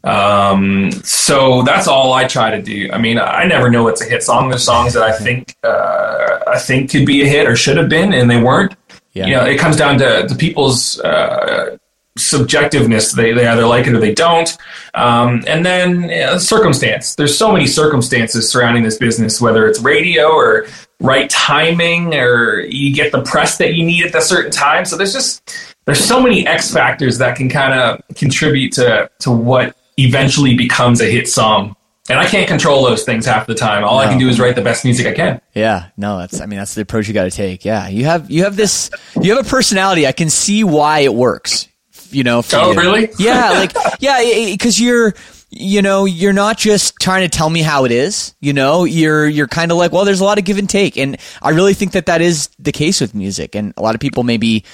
Um, 0.03 0.91
so 1.05 1.63
that's 1.63 1.87
all 1.87 2.13
I 2.13 2.25
try 2.25 2.51
to 2.51 2.63
do. 2.63 2.91
I 2.93 2.99
mean, 2.99 3.19
I 3.19 3.45
never 3.45 3.71
know 3.71 3.85
what's 3.85 4.01
a 4.01 4.09
hit 4.09 4.23
song. 4.23 4.49
There's 4.49 4.65
songs 4.65 4.95
that 4.95 5.03
I 5.03 5.13
think 5.13 5.57
uh, 5.63 6.41
I 6.47 6.59
think 6.59 6.91
could 6.91 7.07
be 7.07 7.23
a 7.23 7.27
hit 7.27 7.47
or 7.47 7.57
should 7.57 7.77
have 7.77 7.89
been, 7.89 8.13
and 8.13 8.31
they 8.31 8.43
weren't. 8.43 8.75
Yeah. 9.13 9.27
You 9.27 9.35
know, 9.35 9.45
it 9.45 9.59
comes 9.59 9.77
down 9.77 9.99
to, 9.99 10.27
to 10.27 10.35
people's 10.35 11.01
uh, 11.01 11.77
subjectiveness. 12.19 13.15
They 13.15 13.33
they 13.33 13.47
either 13.47 13.67
like 13.67 13.87
it 13.87 13.95
or 13.95 14.01
they 14.01 14.15
don't. 14.15 14.57
Um, 14.95 15.45
and 15.47 15.67
then 15.67 16.39
circumstance. 16.39 17.15
There's 17.15 17.37
so 17.37 17.53
many 17.53 17.67
circumstances 17.67 18.49
surrounding 18.49 18.83
this 18.85 18.97
business, 18.97 19.41
whether 19.41 19.67
it's 19.69 19.81
radio 19.81 20.29
or 20.29 20.67
right 21.01 21.29
timing, 21.29 22.15
or 22.15 22.61
you 22.61 22.95
get 22.95 23.13
the 23.13 23.23
press 23.23 23.59
that 23.59 23.75
you 23.75 23.85
need 23.85 24.07
at 24.07 24.15
a 24.15 24.23
certain 24.23 24.51
time. 24.51 24.85
So 24.85 24.97
there's 24.97 25.13
just 25.13 25.75
there's 25.85 26.03
so 26.03 26.23
many 26.23 26.47
X 26.47 26.73
factors 26.73 27.19
that 27.19 27.37
can 27.37 27.49
kind 27.49 27.75
of 27.75 28.03
contribute 28.17 28.73
to 28.75 29.11
to 29.21 29.31
what 29.31 29.77
eventually 30.07 30.55
becomes 30.55 31.01
a 31.01 31.07
hit 31.07 31.29
song. 31.29 31.77
And 32.09 32.19
I 32.19 32.27
can't 32.27 32.49
control 32.49 32.85
those 32.85 33.05
things 33.05 33.25
half 33.25 33.47
the 33.47 33.55
time. 33.55 33.85
All 33.85 33.99
I 34.01 34.07
can 34.07 34.19
do 34.19 34.29
is 34.29 34.41
write 34.41 34.57
the 34.57 34.63
best 34.63 34.85
music 34.85 35.07
I 35.07 35.13
can. 35.13 35.41
Yeah, 35.55 35.91
no, 35.97 36.19
that's 36.19 36.41
I 36.41 36.47
mean 36.47 36.59
that's 36.59 36.75
the 36.75 36.81
approach 36.83 37.07
you 37.07 37.15
got 37.15 37.25
to 37.25 37.31
take. 37.31 37.65
Yeah, 37.65 37.87
you 37.89 38.05
have 38.07 38.29
you 38.31 38.43
have 38.45 38.57
this 38.57 38.91
you 39.21 39.37
have 39.37 39.47
a 39.47 39.49
personality. 39.49 40.07
I 40.09 40.13
can 40.13 40.29
see 40.29 40.65
why 40.65 41.01
it 41.01 41.15
works. 41.15 41.69
You 42.11 42.25
know. 42.25 42.43
for 42.43 42.57
Oh, 42.57 42.73
you. 42.73 42.81
really? 42.81 43.11
Yeah, 43.19 43.51
like 43.51 43.73
yeah, 44.01 44.19
because 44.51 44.81
you're 44.81 45.15
you 45.51 45.83
know 45.83 46.05
you're 46.05 46.33
not 46.33 46.59
just 46.59 46.97
trying 47.01 47.23
to 47.23 47.29
tell 47.29 47.49
me 47.49 47.61
how 47.63 47.85
it 47.85 47.93
is. 47.93 48.35
You 48.41 48.55
know, 48.55 48.83
you're 48.85 49.29
you're 49.29 49.47
kind 49.47 49.71
of 49.71 49.79
like 49.79 49.93
well, 49.93 50.05
there's 50.05 50.21
a 50.21 50.25
lot 50.25 50.39
of 50.39 50.45
give 50.45 50.59
and 50.59 50.69
take, 50.69 50.97
and 50.97 51.17
I 51.43 51.51
really 51.51 51.75
think 51.75 51.93
that 51.93 52.07
that 52.07 52.21
is 52.23 52.49
the 52.59 52.73
case 52.73 53.01
with 53.01 53.15
music, 53.15 53.55
and 53.55 53.73
a 53.77 53.83
lot 53.83 53.95
of 53.95 54.01
people 54.01 54.25
maybe 54.25 54.65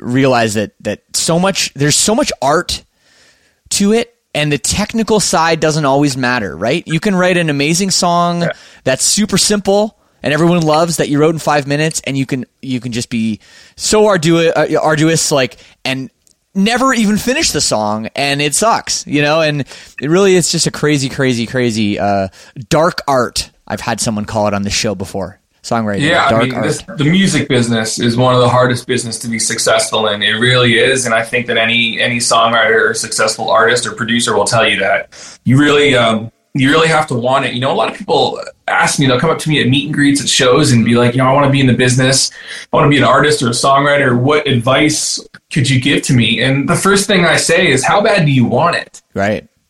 realize 0.00 0.54
that 0.54 0.72
that 0.80 1.02
so 1.14 1.38
much 1.38 1.74
there's 1.74 1.96
so 1.96 2.14
much 2.14 2.32
art 2.40 2.82
to 3.70 3.92
it 3.92 4.11
and 4.34 4.50
the 4.50 4.58
technical 4.58 5.20
side 5.20 5.60
doesn't 5.60 5.84
always 5.84 6.16
matter, 6.16 6.56
right? 6.56 6.82
You 6.86 7.00
can 7.00 7.14
write 7.14 7.36
an 7.36 7.50
amazing 7.50 7.90
song 7.90 8.48
that's 8.84 9.04
super 9.04 9.38
simple 9.38 9.98
and 10.22 10.32
everyone 10.32 10.62
loves 10.62 10.98
that 10.98 11.08
you 11.08 11.18
wrote 11.18 11.34
in 11.34 11.38
5 11.38 11.66
minutes 11.66 12.00
and 12.04 12.16
you 12.16 12.26
can 12.26 12.46
you 12.60 12.80
can 12.80 12.92
just 12.92 13.10
be 13.10 13.40
so 13.76 14.06
arduous, 14.06 14.52
uh, 14.56 14.78
arduous 14.80 15.30
like 15.30 15.58
and 15.84 16.10
never 16.54 16.94
even 16.94 17.16
finish 17.18 17.50
the 17.50 17.60
song 17.60 18.08
and 18.14 18.40
it 18.40 18.54
sucks, 18.54 19.06
you 19.06 19.22
know? 19.22 19.40
And 19.40 19.62
it 20.00 20.08
really 20.08 20.34
is 20.34 20.50
just 20.50 20.66
a 20.66 20.70
crazy 20.70 21.08
crazy 21.08 21.46
crazy 21.46 21.98
uh, 21.98 22.28
dark 22.68 23.00
art. 23.06 23.50
I've 23.66 23.80
had 23.80 24.00
someone 24.00 24.24
call 24.24 24.48
it 24.48 24.54
on 24.54 24.62
the 24.62 24.70
show 24.70 24.94
before. 24.94 25.41
Songwriting, 25.62 26.00
Yeah, 26.00 26.28
dark 26.28 26.42
I 26.42 26.46
mean, 26.46 26.60
this, 26.62 26.82
the 26.82 27.04
music 27.04 27.48
business 27.48 28.00
is 28.00 28.16
one 28.16 28.34
of 28.34 28.40
the 28.40 28.48
hardest 28.48 28.86
business 28.86 29.18
to 29.20 29.28
be 29.28 29.38
successful 29.38 30.08
in. 30.08 30.20
It 30.20 30.32
really 30.32 30.78
is, 30.78 31.06
and 31.06 31.14
I 31.14 31.22
think 31.22 31.46
that 31.46 31.56
any 31.56 32.00
any 32.00 32.18
songwriter 32.18 32.90
or 32.90 32.94
successful 32.94 33.48
artist 33.48 33.86
or 33.86 33.92
producer 33.92 34.36
will 34.36 34.44
tell 34.44 34.68
you 34.68 34.80
that 34.80 35.40
you 35.44 35.60
really 35.60 35.94
um, 35.94 36.32
you 36.54 36.68
really 36.68 36.88
have 36.88 37.06
to 37.08 37.14
want 37.14 37.44
it. 37.44 37.54
You 37.54 37.60
know, 37.60 37.72
a 37.72 37.74
lot 37.74 37.90
of 37.90 37.96
people 37.96 38.40
ask 38.66 38.98
me, 38.98 39.06
they'll 39.06 39.20
come 39.20 39.30
up 39.30 39.38
to 39.38 39.48
me 39.48 39.60
at 39.62 39.68
meet 39.68 39.86
and 39.86 39.94
greets 39.94 40.20
at 40.20 40.28
shows 40.28 40.72
and 40.72 40.84
be 40.84 40.94
like, 40.94 41.14
you 41.14 41.18
know, 41.18 41.26
I 41.26 41.32
want 41.32 41.46
to 41.46 41.52
be 41.52 41.60
in 41.60 41.66
the 41.66 41.74
business, 41.74 42.32
I 42.72 42.76
want 42.76 42.86
to 42.86 42.90
be 42.90 42.98
an 42.98 43.04
artist 43.04 43.40
or 43.42 43.46
a 43.46 43.50
songwriter. 43.50 44.18
What 44.20 44.48
advice 44.48 45.24
could 45.52 45.70
you 45.70 45.80
give 45.80 46.02
to 46.04 46.12
me? 46.12 46.42
And 46.42 46.68
the 46.68 46.76
first 46.76 47.06
thing 47.06 47.24
I 47.24 47.36
say 47.36 47.68
is, 47.68 47.84
how 47.84 48.02
bad 48.02 48.26
do 48.26 48.32
you 48.32 48.44
want 48.44 48.76
it? 48.76 49.02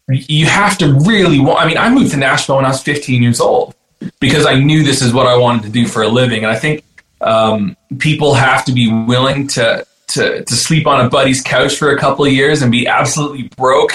right. 0.08 0.28
you 0.30 0.46
have 0.46 0.76
to 0.78 0.92
really 1.06 1.38
want 1.38 1.60
i 1.60 1.66
mean 1.66 1.78
i 1.78 1.88
moved 1.88 2.10
to 2.10 2.16
nashville 2.16 2.56
when 2.56 2.64
i 2.64 2.68
was 2.68 2.82
15 2.82 3.22
years 3.22 3.40
old 3.40 3.74
because 4.20 4.46
i 4.46 4.54
knew 4.54 4.82
this 4.82 5.02
is 5.02 5.12
what 5.12 5.26
i 5.26 5.36
wanted 5.36 5.62
to 5.62 5.68
do 5.68 5.86
for 5.86 6.02
a 6.02 6.08
living 6.08 6.42
and 6.44 6.50
i 6.52 6.58
think 6.58 6.84
um, 7.20 7.76
people 7.98 8.34
have 8.34 8.64
to 8.64 8.72
be 8.72 8.90
willing 9.06 9.46
to, 9.46 9.86
to 10.08 10.44
to 10.44 10.54
sleep 10.54 10.88
on 10.88 11.06
a 11.06 11.08
buddy's 11.08 11.40
couch 11.40 11.76
for 11.76 11.92
a 11.92 11.98
couple 11.98 12.24
of 12.24 12.32
years 12.32 12.62
and 12.62 12.72
be 12.72 12.86
absolutely 12.88 13.44
broke 13.56 13.92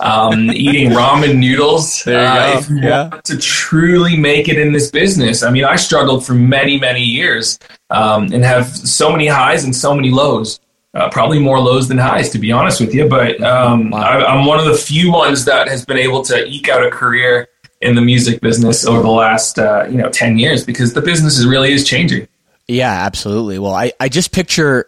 um, 0.00 0.50
eating 0.52 0.90
ramen 0.90 1.38
noodles 1.38 2.02
There 2.02 2.20
you 2.20 2.26
uh, 2.28 2.52
go. 2.52 2.58
if 2.58 2.70
you 2.70 2.80
Yeah. 2.82 3.08
want 3.10 3.24
to 3.26 3.38
truly 3.38 4.16
make 4.16 4.48
it 4.48 4.58
in 4.58 4.72
this 4.72 4.90
business 4.90 5.42
i 5.44 5.50
mean 5.50 5.64
i 5.64 5.76
struggled 5.76 6.26
for 6.26 6.34
many 6.34 6.78
many 6.80 7.02
years 7.02 7.60
um, 7.90 8.32
and 8.32 8.44
have 8.44 8.66
so 8.76 9.12
many 9.12 9.28
highs 9.28 9.62
and 9.64 9.74
so 9.74 9.94
many 9.94 10.10
lows 10.10 10.58
uh, 10.94 11.08
probably 11.10 11.40
more 11.40 11.58
lows 11.58 11.88
than 11.88 11.98
highs, 11.98 12.30
to 12.30 12.38
be 12.38 12.52
honest 12.52 12.80
with 12.80 12.94
you. 12.94 13.08
But 13.08 13.42
um, 13.42 13.92
I, 13.92 14.24
I'm 14.24 14.46
one 14.46 14.60
of 14.60 14.66
the 14.66 14.74
few 14.74 15.10
ones 15.10 15.44
that 15.46 15.66
has 15.66 15.84
been 15.84 15.96
able 15.98 16.22
to 16.22 16.46
eke 16.46 16.68
out 16.68 16.86
a 16.86 16.90
career 16.90 17.48
in 17.84 17.94
the 17.94 18.02
music 18.02 18.40
business 18.40 18.86
over 18.86 19.02
the 19.02 19.10
last 19.10 19.58
uh, 19.58 19.86
you 19.88 19.98
know 19.98 20.10
ten 20.10 20.38
years 20.38 20.64
because 20.64 20.94
the 20.94 21.02
business 21.02 21.38
is 21.38 21.46
really 21.46 21.72
is 21.72 21.86
changing. 21.86 22.26
Yeah, 22.66 22.92
absolutely. 22.92 23.58
Well, 23.58 23.74
I, 23.74 23.92
I 24.00 24.08
just 24.08 24.32
picture, 24.32 24.86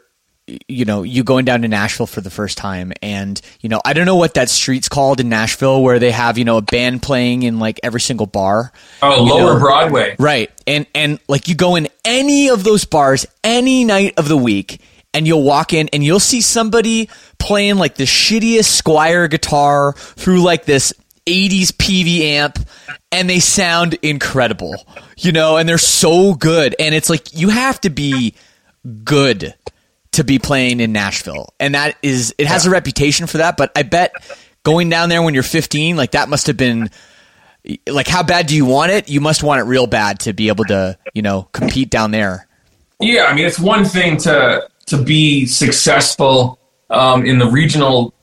you 0.66 0.84
know, 0.84 1.02
you 1.02 1.24
going 1.24 1.44
down 1.44 1.62
to 1.62 1.68
Nashville 1.68 2.06
for 2.06 2.22
the 2.22 2.30
first 2.30 2.56
time 2.56 2.92
and, 3.02 3.40
you 3.60 3.68
know, 3.68 3.82
I 3.84 3.92
don't 3.92 4.06
know 4.06 4.16
what 4.16 4.34
that 4.34 4.48
street's 4.48 4.88
called 4.88 5.20
in 5.20 5.28
Nashville 5.28 5.82
where 5.82 5.98
they 5.98 6.10
have, 6.10 6.38
you 6.38 6.44
know, 6.44 6.56
a 6.56 6.62
band 6.62 7.02
playing 7.02 7.42
in 7.42 7.58
like 7.58 7.78
every 7.82 8.00
single 8.00 8.26
bar. 8.26 8.72
Oh, 9.02 9.22
Lower 9.22 9.54
know? 9.54 9.60
Broadway. 9.60 10.16
Right. 10.18 10.50
And, 10.66 10.86
and 10.94 11.18
like 11.28 11.48
you 11.48 11.54
go 11.54 11.76
in 11.76 11.88
any 12.04 12.48
of 12.48 12.64
those 12.64 12.86
bars 12.86 13.26
any 13.44 13.84
night 13.84 14.14
of 14.16 14.26
the 14.26 14.38
week 14.38 14.80
and 15.12 15.26
you'll 15.26 15.42
walk 15.42 15.74
in 15.74 15.90
and 15.92 16.02
you'll 16.02 16.18
see 16.18 16.40
somebody 16.40 17.10
playing 17.38 17.76
like 17.76 17.96
the 17.96 18.04
shittiest 18.04 18.80
Squier 18.82 19.28
guitar 19.28 19.92
through 19.92 20.40
like 20.40 20.64
this 20.64 20.94
80s 21.26 21.68
PV 21.68 22.20
amp 22.20 22.58
and 23.12 23.28
they 23.28 23.40
sound 23.40 23.94
incredible, 24.02 24.74
you 25.16 25.32
know, 25.32 25.56
and 25.56 25.68
they're 25.68 25.78
so 25.78 26.34
good. 26.34 26.74
And 26.78 26.94
it's 26.94 27.10
like 27.10 27.34
you 27.34 27.48
have 27.48 27.80
to 27.82 27.90
be 27.90 28.34
good 29.04 29.54
to 30.12 30.24
be 30.24 30.38
playing 30.38 30.80
in 30.80 30.92
Nashville. 30.92 31.52
And 31.60 31.74
that 31.74 31.96
is, 32.02 32.34
it 32.38 32.46
has 32.46 32.66
a 32.66 32.70
reputation 32.70 33.26
for 33.26 33.38
that, 33.38 33.56
but 33.56 33.72
I 33.76 33.82
bet 33.82 34.12
going 34.62 34.88
down 34.88 35.08
there 35.08 35.22
when 35.22 35.34
you're 35.34 35.42
15, 35.42 35.96
like 35.96 36.12
that 36.12 36.28
must 36.28 36.46
have 36.46 36.56
been 36.56 36.90
like 37.88 38.06
how 38.06 38.22
bad 38.22 38.46
do 38.46 38.54
you 38.54 38.64
want 38.64 38.92
it? 38.92 39.08
You 39.08 39.20
must 39.20 39.42
want 39.42 39.60
it 39.60 39.64
real 39.64 39.86
bad 39.86 40.20
to 40.20 40.32
be 40.32 40.48
able 40.48 40.64
to, 40.66 40.98
you 41.14 41.22
know, 41.22 41.48
compete 41.52 41.90
down 41.90 42.10
there. 42.10 42.46
Yeah, 43.00 43.24
I 43.24 43.34
mean, 43.34 43.44
it's 43.44 43.58
one 43.58 43.84
thing 43.84 44.16
to 44.18 44.68
to 44.86 45.02
be 45.02 45.46
successful 45.46 46.58
um, 46.90 47.26
in 47.26 47.38
the 47.38 47.46
regional. 47.46 48.14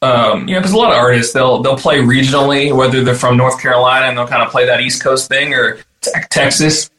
Um, 0.00 0.46
you 0.46 0.54
know, 0.54 0.60
because 0.60 0.72
a 0.72 0.76
lot 0.76 0.92
of 0.92 0.98
artists 0.98 1.32
they'll 1.32 1.60
they'll 1.60 1.76
play 1.76 1.98
regionally, 1.98 2.74
whether 2.74 3.02
they're 3.02 3.14
from 3.14 3.36
North 3.36 3.60
Carolina 3.60 4.06
and 4.06 4.16
they'll 4.16 4.28
kind 4.28 4.42
of 4.42 4.50
play 4.50 4.66
that 4.66 4.80
East 4.80 5.02
Coast 5.02 5.28
thing 5.28 5.54
or 5.54 5.78
te- 6.00 6.10
Texas. 6.30 6.90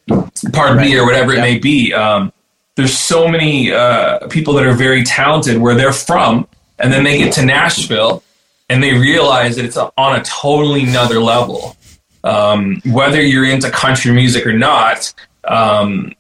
Part 0.54 0.80
B 0.80 0.98
or 0.98 1.06
whatever 1.06 1.34
it 1.34 1.40
may 1.40 1.60
be. 1.60 1.94
Um, 1.94 2.34
there's 2.76 2.98
so 2.98 3.28
many 3.28 3.72
uh, 3.72 4.28
people 4.28 4.54
that 4.56 4.66
are 4.66 4.74
very 4.74 5.04
talented 5.04 5.60
where 5.62 5.76
they're 5.76 5.94
from, 5.94 6.48
and 6.80 6.92
then 6.92 7.04
they 7.04 7.18
get 7.18 7.34
to 7.34 7.46
Nashville 7.46 8.24
and 8.70 8.84
they 8.84 8.94
realize 8.94 9.56
that 9.56 9.66
it's 9.66 9.78
on 9.78 10.20
a 10.20 10.24
totally 10.24 10.84
another 10.84 11.20
level. 11.20 11.76
Um, 12.24 12.82
whether 12.86 13.22
you're 13.22 13.46
into 13.46 13.70
country 13.72 14.12
music 14.12 14.46
or 14.46 14.54
not, 14.54 15.14
um, 15.46 16.14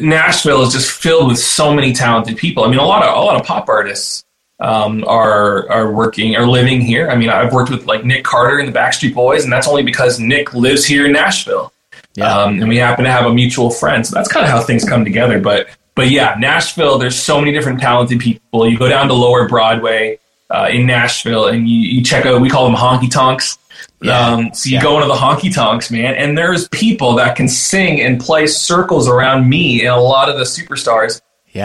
Nashville 0.00 0.62
is 0.62 0.72
just 0.72 0.90
filled 0.90 1.28
with 1.28 1.38
so 1.38 1.72
many 1.72 1.92
talented 1.92 2.36
people. 2.36 2.64
I 2.64 2.68
mean, 2.68 2.78
a 2.78 2.86
lot 2.86 3.04
of 3.04 3.16
a 3.16 3.20
lot 3.20 3.40
of 3.40 3.46
pop 3.46 3.68
artists 3.68 4.24
um, 4.60 5.04
are 5.06 5.70
are 5.70 5.92
working 5.92 6.34
are 6.36 6.46
living 6.46 6.80
here. 6.80 7.08
I 7.10 7.16
mean, 7.16 7.28
I've 7.30 7.52
worked 7.52 7.70
with 7.70 7.86
like 7.86 8.04
Nick 8.04 8.24
Carter 8.24 8.58
and 8.58 8.68
the 8.72 8.76
Backstreet 8.78 9.14
Boys, 9.14 9.44
and 9.44 9.52
that's 9.52 9.68
only 9.68 9.82
because 9.82 10.18
Nick 10.18 10.52
lives 10.54 10.84
here 10.84 11.06
in 11.06 11.12
Nashville, 11.12 11.72
Yeah. 12.14 12.26
um, 12.26 12.60
and 12.60 12.68
we 12.68 12.76
happen 12.76 13.04
to 13.04 13.10
have 13.10 13.26
a 13.26 13.32
mutual 13.32 13.70
friend. 13.70 14.06
So 14.06 14.14
that's 14.14 14.28
kind 14.28 14.44
of 14.44 14.50
how 14.50 14.60
things 14.60 14.84
come 14.84 15.04
together. 15.04 15.40
But 15.40 15.68
but 15.94 16.10
yeah, 16.10 16.34
Nashville. 16.38 16.98
There's 16.98 17.16
so 17.20 17.38
many 17.40 17.52
different 17.52 17.80
talented 17.80 18.18
people. 18.20 18.68
You 18.68 18.78
go 18.78 18.88
down 18.88 19.08
to 19.08 19.14
Lower 19.14 19.48
Broadway 19.48 20.18
uh, 20.50 20.68
in 20.70 20.86
Nashville, 20.86 21.46
and 21.46 21.68
you, 21.68 21.78
you 21.78 22.02
check 22.04 22.26
out. 22.26 22.40
We 22.40 22.50
call 22.50 22.64
them 22.64 22.74
honky 22.76 23.10
tonks. 23.10 23.58
Yeah. 24.00 24.18
Um, 24.18 24.50
so 24.54 24.68
you 24.70 24.76
Yeah. 24.76 24.82
go 24.82 24.96
into 24.96 25.06
the 25.08 25.14
honky 25.14 25.52
tonks, 25.54 25.90
man, 25.90 26.14
and 26.14 26.36
there's 26.38 26.68
people 26.68 27.14
that 27.16 27.36
can 27.36 27.48
sing 27.48 28.00
and 28.00 28.20
play 28.20 28.46
circles 28.46 29.08
around 29.08 29.48
me 29.48 29.80
and 29.80 29.90
a 29.94 30.00
lot 30.00 30.28
of 30.28 30.36
the 30.36 30.44
superstars 30.44 31.20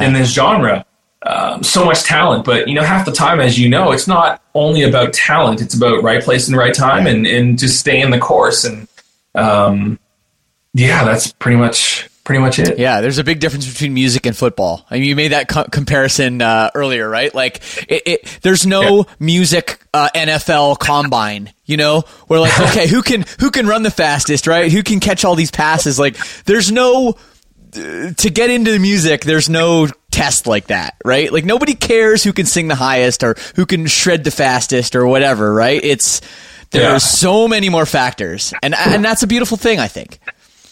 in 0.06 0.14
this 0.14 0.30
genre. 0.32 0.84
Um, 1.26 1.64
so 1.64 1.86
much 1.86 2.04
talent, 2.04 2.44
but 2.44 2.68
you 2.68 2.76
know, 2.76 2.84
half 2.84 3.06
the 3.06 3.12
time, 3.12 3.40
as 3.40 3.58
you 3.58 3.70
know, 3.70 3.92
it's 3.92 4.08
not 4.08 4.42
only 4.54 4.84
about 4.84 5.14
talent; 5.14 5.62
it's 5.62 5.74
about 5.74 6.04
right 6.04 6.22
place 6.22 6.48
and 6.48 6.58
right 6.58 6.74
time, 6.74 7.08
and 7.08 7.26
and 7.26 7.58
just 7.58 7.80
staying 7.80 8.12
the 8.12 8.20
course. 8.20 8.66
And 8.66 8.88
um, 9.34 10.00
yeah, 10.74 11.06
that's 11.06 11.32
pretty 11.32 11.58
much 11.58 12.10
pretty 12.24 12.42
much 12.42 12.60
it. 12.60 12.80
Yeah, 12.80 13.02
there's 13.02 13.18
a 13.18 13.24
big 13.24 13.40
difference 13.40 13.72
between 13.72 13.94
music 13.94 14.26
and 14.26 14.36
football. 14.36 14.86
I 14.90 14.96
mean, 14.96 15.04
you 15.04 15.16
made 15.16 15.32
that 15.32 15.48
co- 15.48 15.66
comparison 15.66 16.42
uh, 16.42 16.72
earlier, 16.74 17.08
right? 17.10 17.34
Like, 17.34 17.62
it, 17.88 18.04
it, 18.06 18.40
there's 18.42 18.66
no 18.66 19.06
music 19.20 19.82
uh, 19.94 20.10
NFL 20.16 20.80
combine, 20.80 21.54
you 21.66 21.78
know, 21.78 22.02
where 22.28 22.40
like, 22.40 22.58
okay, 22.70 22.88
who 22.88 23.02
can 23.02 23.26
who 23.40 23.52
can 23.52 23.68
run 23.68 23.84
the 23.84 23.92
fastest, 23.92 24.48
right? 24.48 24.72
Who 24.72 24.84
can 24.84 25.00
catch 25.00 25.26
all 25.26 25.36
these 25.36 25.52
passes? 25.52 26.00
Like, 26.00 26.18
there's 26.46 26.72
no 26.72 27.16
uh, 27.76 28.14
to 28.14 28.30
get 28.30 28.50
into 28.50 28.72
the 28.72 28.80
music. 28.80 29.22
There's 29.22 29.50
no 29.50 29.88
test 30.14 30.48
like 30.48 30.68
that, 30.68 30.96
right? 31.04 31.32
Like, 31.34 31.44
nobody 31.46 31.74
cares 31.74 32.24
who 32.24 32.32
can 32.34 32.46
sing 32.46 32.68
the 32.68 32.76
highest 32.76 33.24
or 33.24 33.36
who 33.56 33.66
can 33.66 33.88
shred 33.88 34.24
the 34.24 34.32
fastest 34.32 34.96
or 34.96 35.08
whatever, 35.08 35.54
right? 35.54 35.84
It's 35.84 36.22
there 36.72 36.92
Yeah. 36.94 36.98
so 37.00 37.48
many 37.48 37.70
more 37.70 37.86
factors, 37.86 38.54
and 38.64 38.74
and 38.76 39.04
that's 39.04 39.24
a 39.24 39.28
beautiful 39.28 39.58
thing, 39.58 39.80
I 39.80 39.88
think. 39.88 40.20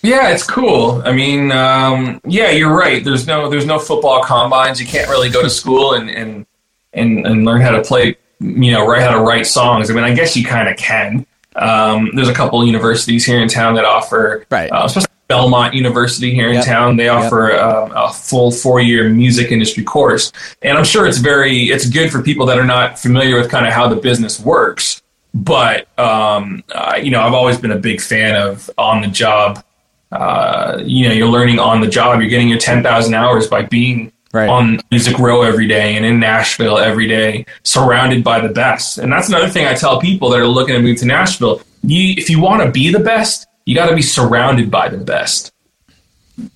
Yeah, 0.04 0.30
it's 0.30 0.44
cool. 0.44 1.02
I 1.06 1.12
mean, 1.12 1.52
um, 1.52 2.20
yeah, 2.26 2.50
you're 2.50 2.74
right. 2.76 3.04
There's 3.04 3.28
no 3.28 3.50
there's 3.50 3.68
no 3.68 3.78
football 3.78 4.24
combines. 4.24 4.80
You 4.82 4.88
can't 4.88 5.10
really 5.10 5.30
go 5.30 5.42
to 5.44 5.50
school 5.50 5.94
and 5.94 6.10
and 6.10 6.46
and, 6.94 7.26
and 7.28 7.46
learn 7.46 7.62
how 7.62 7.72
to 7.72 7.82
play. 7.84 8.16
You 8.40 8.72
know, 8.72 8.88
write 8.88 9.04
how 9.04 9.12
to 9.14 9.22
write 9.22 9.46
songs. 9.46 9.92
I 9.92 9.94
mean, 9.94 10.04
I 10.04 10.16
guess 10.16 10.36
you 10.36 10.44
kind 10.44 10.68
of 10.68 10.76
can. 10.78 11.26
Um, 11.56 12.10
there's 12.16 12.30
a 12.30 12.34
couple 12.34 12.66
universities 12.66 13.24
here 13.26 13.40
in 13.40 13.48
town 13.48 13.76
that 13.76 13.86
offer, 13.86 14.46
Right. 14.50 14.72
Uh, 14.72 14.84
especially 14.86 15.10
Belmont 15.32 15.74
University 15.74 16.34
here 16.34 16.50
in 16.50 16.56
Yep. 16.56 16.66
town. 16.66 16.96
They 16.98 17.08
offer 17.10 17.56
um, 17.58 17.92
a 17.96 18.12
full 18.12 18.52
four 18.52 18.80
year 18.82 19.10
music 19.10 19.52
industry 19.52 19.84
course, 19.84 20.32
and 20.62 20.78
I'm 20.78 20.84
sure 20.84 21.08
it's 21.08 21.20
very 21.20 21.58
it's 21.74 21.88
good 21.90 22.12
for 22.12 22.22
people 22.22 22.46
that 22.48 22.58
are 22.60 22.66
not 22.66 23.00
familiar 23.00 23.36
with 23.40 23.50
kind 23.50 23.66
of 23.66 23.74
how 23.74 23.88
the 23.88 23.96
business 23.96 24.40
works. 24.40 25.02
But 25.34 25.88
um, 26.00 26.64
uh, 26.76 26.96
you 27.02 27.12
know, 27.12 27.22
I've 27.22 27.34
always 27.34 27.58
been 27.58 27.72
a 27.72 27.80
big 27.80 28.02
fan 28.02 28.36
of 28.36 28.70
on 28.78 29.02
the 29.02 29.08
job 29.08 29.64
uh, 30.12 30.78
you 30.84 31.08
know, 31.08 31.14
you're 31.14 31.30
learning 31.30 31.58
on 31.58 31.80
the 31.80 31.88
job. 31.88 32.20
You're 32.20 32.30
getting 32.30 32.50
your 32.50 32.58
10,000 32.60 33.14
hours 33.14 33.48
by 33.48 33.62
being 33.62 34.12
Right. 34.34 34.48
on 34.50 34.80
Music 34.92 35.18
Row 35.20 35.42
every 35.42 35.68
day 35.68 35.96
and 35.98 36.06
in 36.06 36.18
Nashville 36.20 36.78
every 36.78 37.06
day, 37.08 37.46
surrounded 37.64 38.24
by 38.24 38.40
the 38.40 38.48
best. 38.48 38.98
And 38.98 39.12
that's 39.12 39.28
another 39.30 39.50
thing 39.50 39.66
I 39.68 39.74
tell 39.74 40.00
people 40.00 40.30
that 40.30 40.40
are 40.40 40.48
looking 40.48 40.74
to 40.76 40.82
move 40.82 40.98
to 41.00 41.06
Nashville. 41.06 41.62
You, 41.84 42.14
if 42.18 42.30
you 42.30 42.40
want 42.40 42.62
to 42.64 42.72
be 42.72 42.92
the 42.92 43.00
best, 43.00 43.48
you 43.66 43.76
got 43.76 43.90
to 43.90 43.96
be 43.96 44.02
surrounded 44.02 44.72
by 44.72 44.90
the 44.90 44.98
best. 44.98 45.52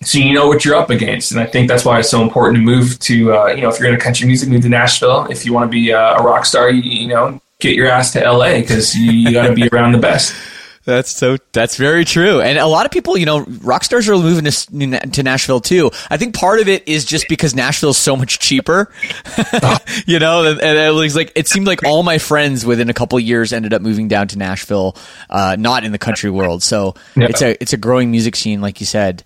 So 0.02 0.18
you 0.18 0.34
know 0.34 0.48
what 0.48 0.66
you're 0.66 0.76
up 0.76 0.90
against, 0.90 1.32
and 1.32 1.40
I 1.40 1.46
think 1.46 1.68
that's 1.68 1.86
why 1.86 2.00
it's 2.00 2.10
so 2.10 2.22
important 2.22 2.58
to 2.58 2.62
move 2.62 2.98
to. 3.00 3.36
Uh, 3.36 3.46
you 3.48 3.62
know, 3.62 3.70
if 3.70 3.80
you're 3.80 3.90
into 3.90 4.02
country 4.02 4.26
music, 4.26 4.50
move 4.50 4.64
to 4.64 4.70
Nashville. 4.70 5.26
If 5.30 5.46
you 5.46 5.54
want 5.54 5.70
to 5.70 5.72
be 5.72 5.94
uh, 5.94 6.20
a 6.20 6.24
rock 6.24 6.46
star, 6.46 6.70
you, 6.70 6.82
you 6.82 7.08
know, 7.08 7.40
get 7.60 7.76
your 7.76 7.88
ass 7.88 8.12
to 8.14 8.20
LA 8.20 8.60
because 8.60 8.96
you, 8.96 9.12
you 9.12 9.32
got 9.32 9.48
to 9.48 9.54
be 9.54 9.68
around 9.68 9.92
the 9.92 10.00
best. 10.00 10.34
That's 10.86 11.10
so. 11.12 11.38
That's 11.52 11.78
very 11.78 12.06
true. 12.06 12.42
And 12.42 12.60
a 12.60 12.68
lot 12.68 12.86
of 12.86 12.92
people, 12.92 13.18
you 13.18 13.26
know, 13.26 13.44
rock 13.62 13.84
stars 13.84 14.08
are 14.08 14.16
moving 14.16 14.46
to, 14.46 15.00
to 15.10 15.24
Nashville 15.24 15.60
too. 15.60 15.90
I 16.12 16.18
think 16.18 16.36
part 16.36 16.60
of 16.60 16.68
it 16.68 16.88
is 16.88 17.06
just 17.06 17.28
because 17.28 17.56
Nashville 17.56 17.90
is 17.90 17.98
so 17.98 18.16
much 18.16 18.38
cheaper. 18.40 18.92
you 20.06 20.20
know, 20.20 20.44
and, 20.46 20.62
and 20.62 20.78
it 20.78 20.94
was 20.94 21.16
like 21.16 21.32
it 21.36 21.48
seemed 21.48 21.66
like 21.66 21.84
all 21.84 22.04
my 22.04 22.20
friends 22.20 22.66
within 22.66 22.90
a 22.90 22.94
couple 22.94 23.20
years 23.20 23.52
ended 23.52 23.74
up 23.74 23.82
moving 23.82 24.08
down 24.08 24.28
to 24.30 24.38
Nashville, 24.38 24.96
uh, 25.30 25.56
not 25.60 25.84
in 25.84 25.92
the 25.92 25.98
country 25.98 26.30
world. 26.30 26.62
So 26.62 26.94
Yeah. 27.16 27.28
it's 27.30 27.42
a 27.42 27.62
it's 27.62 27.74
a 27.74 27.78
growing 27.78 28.12
music 28.12 28.36
scene, 28.36 28.62
like 28.62 28.80
you 28.80 28.86
said. 28.86 29.24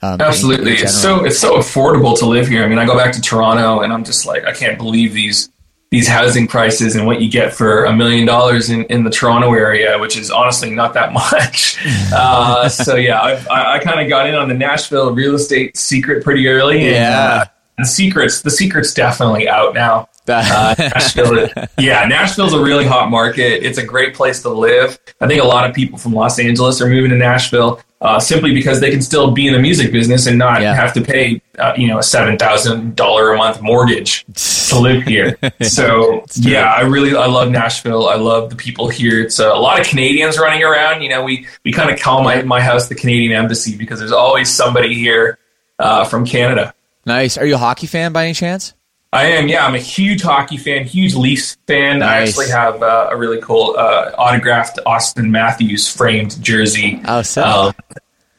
Um, 0.00 0.20
Absolutely, 0.20 0.72
it's 0.72 0.94
so 0.94 1.24
it's 1.24 1.38
so 1.38 1.58
affordable 1.58 2.18
to 2.18 2.26
live 2.26 2.48
here. 2.48 2.64
I 2.64 2.68
mean, 2.68 2.78
I 2.78 2.86
go 2.86 2.96
back 2.96 3.12
to 3.12 3.20
Toronto, 3.20 3.80
and 3.80 3.92
I'm 3.92 4.02
just 4.02 4.26
like, 4.26 4.44
I 4.44 4.52
can't 4.52 4.78
believe 4.78 5.12
these 5.12 5.50
these 5.92 6.08
housing 6.08 6.48
prices 6.48 6.96
and 6.96 7.06
what 7.06 7.20
you 7.20 7.30
get 7.30 7.52
for 7.52 7.84
a 7.84 7.92
million 7.94 8.26
dollars 8.26 8.70
in 8.70 8.84
in 8.86 9.04
the 9.04 9.10
Toronto 9.10 9.52
area, 9.52 9.98
which 9.98 10.16
is 10.16 10.30
honestly 10.30 10.70
not 10.70 10.94
that 10.94 11.12
much. 11.22 11.78
uh, 12.12 12.68
so 12.86 12.96
yeah, 12.96 13.20
I've, 13.22 13.46
I, 13.48 13.74
I 13.74 13.78
kind 13.78 14.00
of 14.00 14.08
got 14.08 14.26
in 14.26 14.34
on 14.34 14.48
the 14.48 14.54
Nashville 14.54 15.14
real 15.14 15.34
estate 15.34 15.76
secret 15.76 16.24
pretty 16.24 16.48
early. 16.48 16.78
And, 16.88 16.96
Yeah. 16.96 17.18
uh, 17.42 17.44
the 17.78 17.84
secrets 17.86 18.42
the 18.42 18.50
secret's 18.50 18.92
definitely 18.94 19.48
out 19.48 19.74
now. 19.74 20.08
Uh, 20.28 20.72
Nashville, 20.78 21.48
yeah, 21.78 22.04
Nashville's 22.06 22.52
a 22.52 22.62
really 22.62 22.84
hot 22.86 23.10
market. 23.10 23.66
It's 23.66 23.76
a 23.78 23.84
great 23.84 24.14
place 24.14 24.40
to 24.42 24.50
live. 24.50 24.96
I 25.20 25.26
think 25.26 25.42
a 25.42 25.44
lot 25.44 25.68
of 25.68 25.74
people 25.74 25.98
from 25.98 26.12
Los 26.12 26.38
Angeles 26.38 26.80
are 26.80 26.86
moving 26.88 27.10
to 27.10 27.16
Nashville 27.16 27.80
uh, 28.02 28.18
simply 28.20 28.52
because 28.52 28.80
they 28.80 28.90
can 28.90 29.00
still 29.00 29.30
be 29.30 29.46
in 29.46 29.52
the 29.54 29.58
music 29.58 29.90
business 29.92 30.26
and 30.26 30.36
not 30.36 30.60
Yeah. 30.60 30.74
have 30.74 30.92
to 30.94 31.00
pay, 31.00 31.40
uh, 31.58 31.72
you 31.76 31.86
know, 31.86 31.98
a 31.98 32.02
seven 32.02 32.36
thousand 32.36 32.94
dollar 32.96 33.32
a 33.32 33.36
month 33.38 33.62
mortgage 33.62 34.24
to 34.70 34.78
live 34.78 35.04
here. 35.04 35.38
so 35.62 36.24
yeah, 36.34 36.66
I 36.72 36.80
really 36.82 37.14
I 37.16 37.26
love 37.26 37.50
Nashville. 37.50 38.08
I 38.08 38.16
love 38.16 38.50
the 38.50 38.56
people 38.56 38.88
here. 38.88 39.22
It's 39.22 39.38
uh, 39.40 39.50
a 39.54 39.58
lot 39.58 39.80
of 39.80 39.86
Canadians 39.86 40.38
running 40.38 40.62
around. 40.62 41.02
You 41.02 41.08
know, 41.10 41.22
we 41.22 41.46
we 41.64 41.72
kind 41.72 41.90
of 41.90 41.98
call 42.00 42.22
my 42.22 42.42
my 42.42 42.60
house 42.60 42.88
the 42.88 42.94
Canadian 42.96 43.32
embassy 43.32 43.76
because 43.76 43.98
there's 44.00 44.12
always 44.12 44.50
somebody 44.50 44.94
here 44.94 45.38
uh, 45.78 46.04
from 46.04 46.26
Canada. 46.26 46.74
nice. 47.06 47.38
Are 47.38 47.46
you 47.46 47.54
a 47.54 47.58
hockey 47.58 47.86
fan 47.86 48.12
by 48.12 48.24
any 48.24 48.34
chance? 48.34 48.74
I 49.14 49.24
am, 49.26 49.46
yeah. 49.46 49.66
I'm 49.66 49.74
a 49.74 49.78
huge 49.78 50.22
hockey 50.22 50.56
fan, 50.56 50.86
huge 50.86 51.14
Leafs 51.14 51.58
fan. 51.66 52.02
I 52.02 52.22
actually 52.22 52.48
have 52.48 52.82
uh, 52.82 53.08
a 53.10 53.16
really 53.16 53.40
cool 53.42 53.74
uh, 53.76 54.10
autographed 54.16 54.78
Auston 54.86 55.28
Matthews 55.28 55.86
framed 55.86 56.42
jersey 56.42 57.00
Oh, 57.06 57.20
so 57.20 57.42
um, 57.42 57.74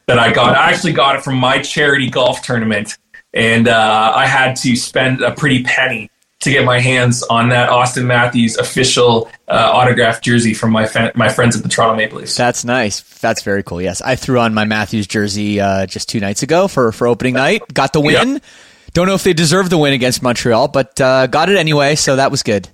that 0.06 0.18
I 0.18 0.32
got. 0.32 0.56
I 0.56 0.72
actually 0.72 0.92
got 0.92 1.14
it 1.16 1.22
from 1.22 1.36
my 1.36 1.60
charity 1.62 2.10
golf 2.10 2.42
tournament, 2.42 2.98
and 3.32 3.68
uh, 3.68 4.12
I 4.16 4.26
had 4.26 4.56
to 4.56 4.74
spend 4.74 5.22
a 5.22 5.30
pretty 5.32 5.62
penny 5.62 6.10
to 6.40 6.50
get 6.50 6.64
my 6.64 6.80
hands 6.80 7.22
on 7.22 7.48
that 7.50 7.70
Auston 7.70 8.04
Matthews 8.04 8.56
official 8.58 9.30
uh, 9.48 9.70
autographed 9.72 10.24
jersey 10.24 10.54
from 10.54 10.72
my 10.72 10.86
fa- 10.86 11.12
my 11.14 11.28
friends 11.28 11.56
at 11.56 11.62
the 11.62 11.68
Toronto 11.68 11.96
Maple 11.96 12.18
Leafs. 12.18 12.36
That's 12.36 12.64
nice. 12.64 13.00
That's 13.20 13.42
very 13.42 13.62
cool. 13.62 13.80
Yes, 13.80 14.02
I 14.02 14.16
threw 14.16 14.40
on 14.40 14.52
my 14.54 14.64
Matthews 14.64 15.06
jersey 15.06 15.60
uh, 15.60 15.86
just 15.86 16.08
two 16.08 16.18
nights 16.18 16.42
ago 16.42 16.66
for 16.66 16.90
for 16.90 17.06
opening 17.06 17.34
night. 17.34 17.62
Got 17.72 17.92
the 17.92 18.00
win. 18.00 18.40
Don't 18.94 19.06
know 19.06 19.14
if 19.14 19.22
they 19.24 19.32
deserved 19.32 19.70
the 19.70 19.78
win 19.78 19.92
against 19.92 20.22
Montreal, 20.22 20.68
but 20.68 20.98
uh, 21.00 21.26
got 21.26 21.48
it 21.50 21.56
anyway, 21.56 21.94
so 21.96 22.16
that 22.16 22.30
was 22.30 22.42
good. 22.42 22.68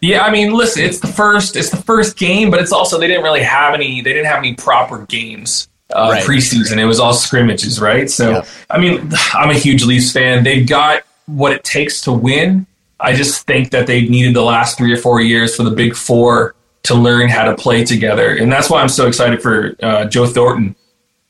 Yeah, 0.00 0.22
I 0.22 0.30
mean, 0.30 0.52
listen, 0.52 0.82
it's 0.82 1.00
the 1.00 1.06
first, 1.06 1.56
it's 1.56 1.70
the 1.70 1.76
first 1.76 2.16
game, 2.18 2.50
but 2.50 2.60
it's 2.60 2.72
also 2.72 2.98
they 2.98 3.06
didn't 3.06 3.22
really 3.22 3.42
have 3.42 3.72
any, 3.74 4.00
they 4.02 4.12
didn't 4.12 4.26
have 4.26 4.38
any 4.38 4.54
proper 4.54 5.04
games 5.06 5.68
uh, 5.94 6.08
Right. 6.12 6.24
preseason. 6.24 6.78
It 6.78 6.86
was 6.86 6.98
all 7.00 7.12
scrimmages, 7.12 7.80
right? 7.80 8.10
So, 8.10 8.30
Yep. 8.30 8.46
I 8.70 8.78
mean, 8.78 9.10
I'm 9.34 9.50
a 9.50 9.54
huge 9.54 9.84
Leafs 9.84 10.12
fan. 10.12 10.42
They've 10.44 10.66
got 10.66 11.02
what 11.26 11.52
it 11.52 11.64
takes 11.64 12.00
to 12.02 12.12
win. 12.12 12.66
I 12.98 13.12
just 13.14 13.46
think 13.46 13.70
that 13.70 13.86
they 13.86 14.02
needed 14.02 14.34
the 14.34 14.42
last 14.42 14.76
three 14.76 14.92
or 14.92 14.96
four 14.96 15.20
years 15.20 15.54
for 15.56 15.62
the 15.62 15.70
Big 15.70 15.94
Four 15.94 16.54
to 16.82 16.94
learn 16.94 17.28
how 17.28 17.44
to 17.44 17.54
play 17.54 17.84
together, 17.84 18.34
and 18.36 18.50
that's 18.50 18.68
why 18.70 18.80
I'm 18.82 18.88
so 18.88 19.06
excited 19.06 19.40
for 19.42 19.74
uh, 19.82 20.06
Joe 20.06 20.26
Thornton 20.26 20.74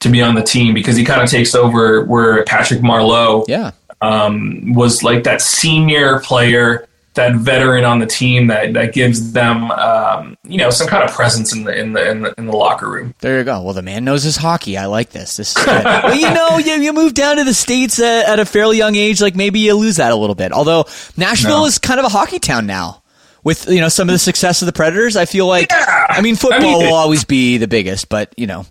to 0.00 0.09
be 0.09 0.22
on 0.22 0.35
the 0.35 0.42
team 0.42 0.74
because 0.74 0.96
he 0.96 1.05
kind 1.05 1.20
of 1.22 1.29
takes 1.29 1.55
over 1.55 2.05
where 2.05 2.42
Patrick 2.44 2.81
Marleau 2.81 3.44
Yeah, 3.48 3.72
um, 4.00 4.72
was 4.74 5.02
like 5.02 5.24
that 5.24 5.40
senior 5.42 6.20
player, 6.20 6.86
that 7.14 7.34
veteran 7.34 7.84
on 7.84 7.98
the 7.98 8.06
team 8.06 8.46
that, 8.46 8.72
that 8.74 8.92
gives 8.94 9.32
them, 9.32 9.70
um, 9.72 10.36
you 10.44 10.56
know, 10.58 10.70
some 10.70 10.86
kind 10.86 11.02
of 11.02 11.10
presence 11.10 11.52
in 11.54 11.64
the 11.64 11.76
in 11.78 11.92
the 11.92 12.10
in 12.10 12.22
the, 12.22 12.34
in 12.38 12.46
the 12.46 12.52
locker 12.56 12.88
room. 12.88 13.14
there 13.20 13.38
you 13.38 13.44
go. 13.44 13.60
Well, 13.62 13.74
the 13.74 13.82
man 13.82 14.04
knows 14.04 14.22
his 14.22 14.36
hockey. 14.36 14.78
I 14.78 14.86
like 14.86 15.10
this. 15.10 15.36
This 15.36 15.56
is 15.56 15.64
good. 15.64 15.84
well, 15.84 16.14
you 16.14 16.30
know, 16.32 16.58
you, 16.58 16.80
you 16.80 16.92
move 16.92 17.14
down 17.14 17.36
to 17.36 17.44
the 17.44 17.52
states 17.54 17.98
at, 18.00 18.26
at 18.26 18.38
a 18.40 18.44
fairly 18.46 18.78
young 18.78 18.94
age. 18.96 19.20
Like 19.20 19.34
maybe 19.36 19.58
you 19.60 19.74
lose 19.74 19.96
that 19.96 20.12
a 20.12 20.16
little 20.16 20.36
bit. 20.36 20.52
Although 20.52 20.84
Nashville 21.16 21.60
No. 21.60 21.66
is 21.66 21.78
kind 21.78 21.98
of 21.98 22.06
a 22.06 22.10
hockey 22.10 22.38
town 22.38 22.66
now. 22.66 23.02
With 23.42 23.68
you 23.70 23.80
know 23.80 23.88
some 23.88 24.06
of 24.08 24.12
the 24.12 24.18
success 24.18 24.60
of 24.60 24.66
the 24.66 24.72
Predators, 24.72 25.16
I 25.16 25.24
feel 25.24 25.46
like 25.46 25.70
Yeah. 25.72 26.06
I 26.10 26.20
mean 26.20 26.36
football 26.36 26.60
I 26.60 26.62
mean- 26.78 26.86
will 26.86 26.94
always 26.94 27.24
be 27.24 27.56
the 27.56 27.68
biggest, 27.68 28.10
but 28.10 28.34
you 28.36 28.46
know 28.46 28.66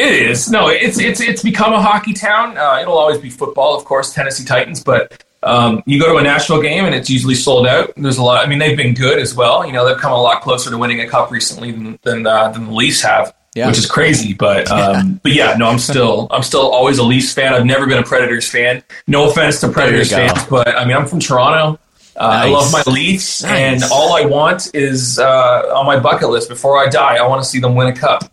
It 0.00 0.30
is 0.30 0.50
no, 0.50 0.68
it's 0.68 0.98
it's 0.98 1.20
it's 1.20 1.42
become 1.42 1.72
a 1.74 1.82
hockey 1.82 2.12
town. 2.14 2.56
Uh, 2.56 2.78
it'll 2.80 2.96
always 2.96 3.18
be 3.18 3.28
football, 3.28 3.76
of 3.76 3.84
course, 3.84 4.14
Tennessee 4.14 4.44
Titans. 4.46 4.82
But 4.82 5.22
um, 5.42 5.82
you 5.84 6.00
go 6.00 6.10
to 6.12 6.16
a 6.18 6.22
national 6.22 6.62
game 6.62 6.86
and 6.86 6.94
it's 6.94 7.10
usually 7.10 7.34
sold 7.34 7.66
out. 7.66 7.92
There's 7.96 8.16
a 8.18 8.22
lot. 8.22 8.44
I 8.44 8.48
mean, 8.48 8.58
they've 8.58 8.76
been 8.76 8.94
good 8.94 9.18
as 9.18 9.34
well. 9.34 9.66
You 9.66 9.72
know, 9.72 9.86
they've 9.86 9.98
come 9.98 10.12
a 10.12 10.20
lot 10.20 10.40
closer 10.40 10.70
to 10.70 10.78
winning 10.78 11.00
a 11.02 11.06
cup 11.08 11.30
recently 11.30 11.70
than 11.72 11.98
than, 12.02 12.26
uh, 12.26 12.48
than 12.50 12.66
the 12.66 12.72
Leafs 12.72 13.02
have, 13.02 13.34
Yeah. 13.54 13.66
which 13.66 13.76
is 13.78 13.84
crazy. 13.86 14.32
But 14.32 14.70
um, 14.70 15.20
but 15.22 15.32
yeah, 15.32 15.54
no, 15.58 15.68
I'm 15.68 15.78
still 15.78 16.28
I'm 16.30 16.42
still 16.42 16.70
always 16.72 16.96
a 16.96 17.04
Leafs 17.04 17.34
fan. 17.34 17.52
I've 17.52 17.66
never 17.66 17.86
been 17.86 17.98
a 17.98 18.02
Predators 18.02 18.48
fan. 18.48 18.82
No 19.06 19.28
offense 19.28 19.60
to 19.60 19.68
Predators 19.68 20.10
fans, 20.10 20.44
but 20.46 20.68
I 20.68 20.86
mean, 20.86 20.96
I'm 20.96 21.06
from 21.06 21.20
Toronto. 21.20 21.78
Uh, 22.16 22.22
I 22.44 22.48
love 22.50 22.70
my 22.72 22.82
Leafs, 22.86 23.42
Nice. 23.42 23.52
and 23.82 23.92
all 23.92 24.14
I 24.14 24.24
want 24.26 24.74
is 24.74 25.18
uh, 25.18 25.72
on 25.74 25.86
my 25.86 25.98
bucket 25.98 26.28
list 26.30 26.48
before 26.50 26.76
I 26.78 26.88
die. 26.88 27.16
I 27.16 27.26
want 27.26 27.42
to 27.42 27.48
see 27.48 27.60
them 27.60 27.74
win 27.74 27.86
a 27.88 27.94
cup. 27.96 28.30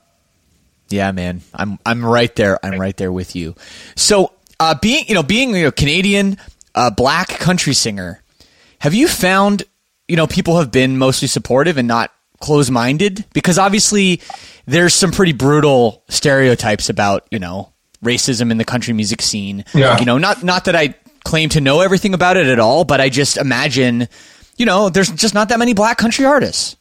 Yeah, 0.89 1.11
man, 1.11 1.41
I'm 1.53 1.79
I'm 1.85 2.05
right 2.05 2.33
there. 2.35 2.63
I'm 2.63 2.79
right 2.79 2.95
there 2.95 3.11
with 3.11 3.35
you. 3.35 3.55
So, 3.95 4.31
uh, 4.59 4.75
being 4.81 5.05
you 5.07 5.15
know 5.15 5.23
being 5.23 5.55
you 5.55 5.63
know 5.63 5.71
Canadian, 5.71 6.37
uh, 6.75 6.89
black 6.89 7.27
country 7.27 7.73
singer, 7.73 8.21
have 8.79 8.93
you 8.93 9.07
found 9.07 9.63
you 10.07 10.15
know 10.15 10.27
people 10.27 10.57
have 10.57 10.71
been 10.71 10.97
mostly 10.97 11.27
supportive 11.27 11.77
and 11.77 11.87
not 11.87 12.11
close 12.39 12.69
minded? 12.69 13.25
Because 13.33 13.57
obviously, 13.57 14.21
there's 14.65 14.93
some 14.93 15.11
pretty 15.11 15.33
brutal 15.33 16.03
stereotypes 16.07 16.89
about 16.89 17.27
you 17.31 17.39
know 17.39 17.73
racism 18.03 18.51
in 18.51 18.57
the 18.57 18.65
country 18.65 18.93
music 18.93 19.21
scene. 19.21 19.65
Yeah. 19.73 19.99
You 19.99 20.05
know, 20.05 20.17
not 20.17 20.43
not 20.43 20.65
that 20.65 20.75
I 20.75 20.95
claim 21.25 21.49
to 21.49 21.61
know 21.61 21.81
everything 21.81 22.13
about 22.13 22.37
it 22.37 22.47
at 22.47 22.59
all, 22.59 22.85
but 22.85 23.01
I 23.01 23.09
just 23.09 23.37
imagine, 23.37 24.07
you 24.57 24.65
know, 24.65 24.89
there's 24.89 25.09
just 25.09 25.33
not 25.33 25.49
that 25.49 25.59
many 25.59 25.73
black 25.73 25.97
country 25.97 26.25
artists. 26.25 26.76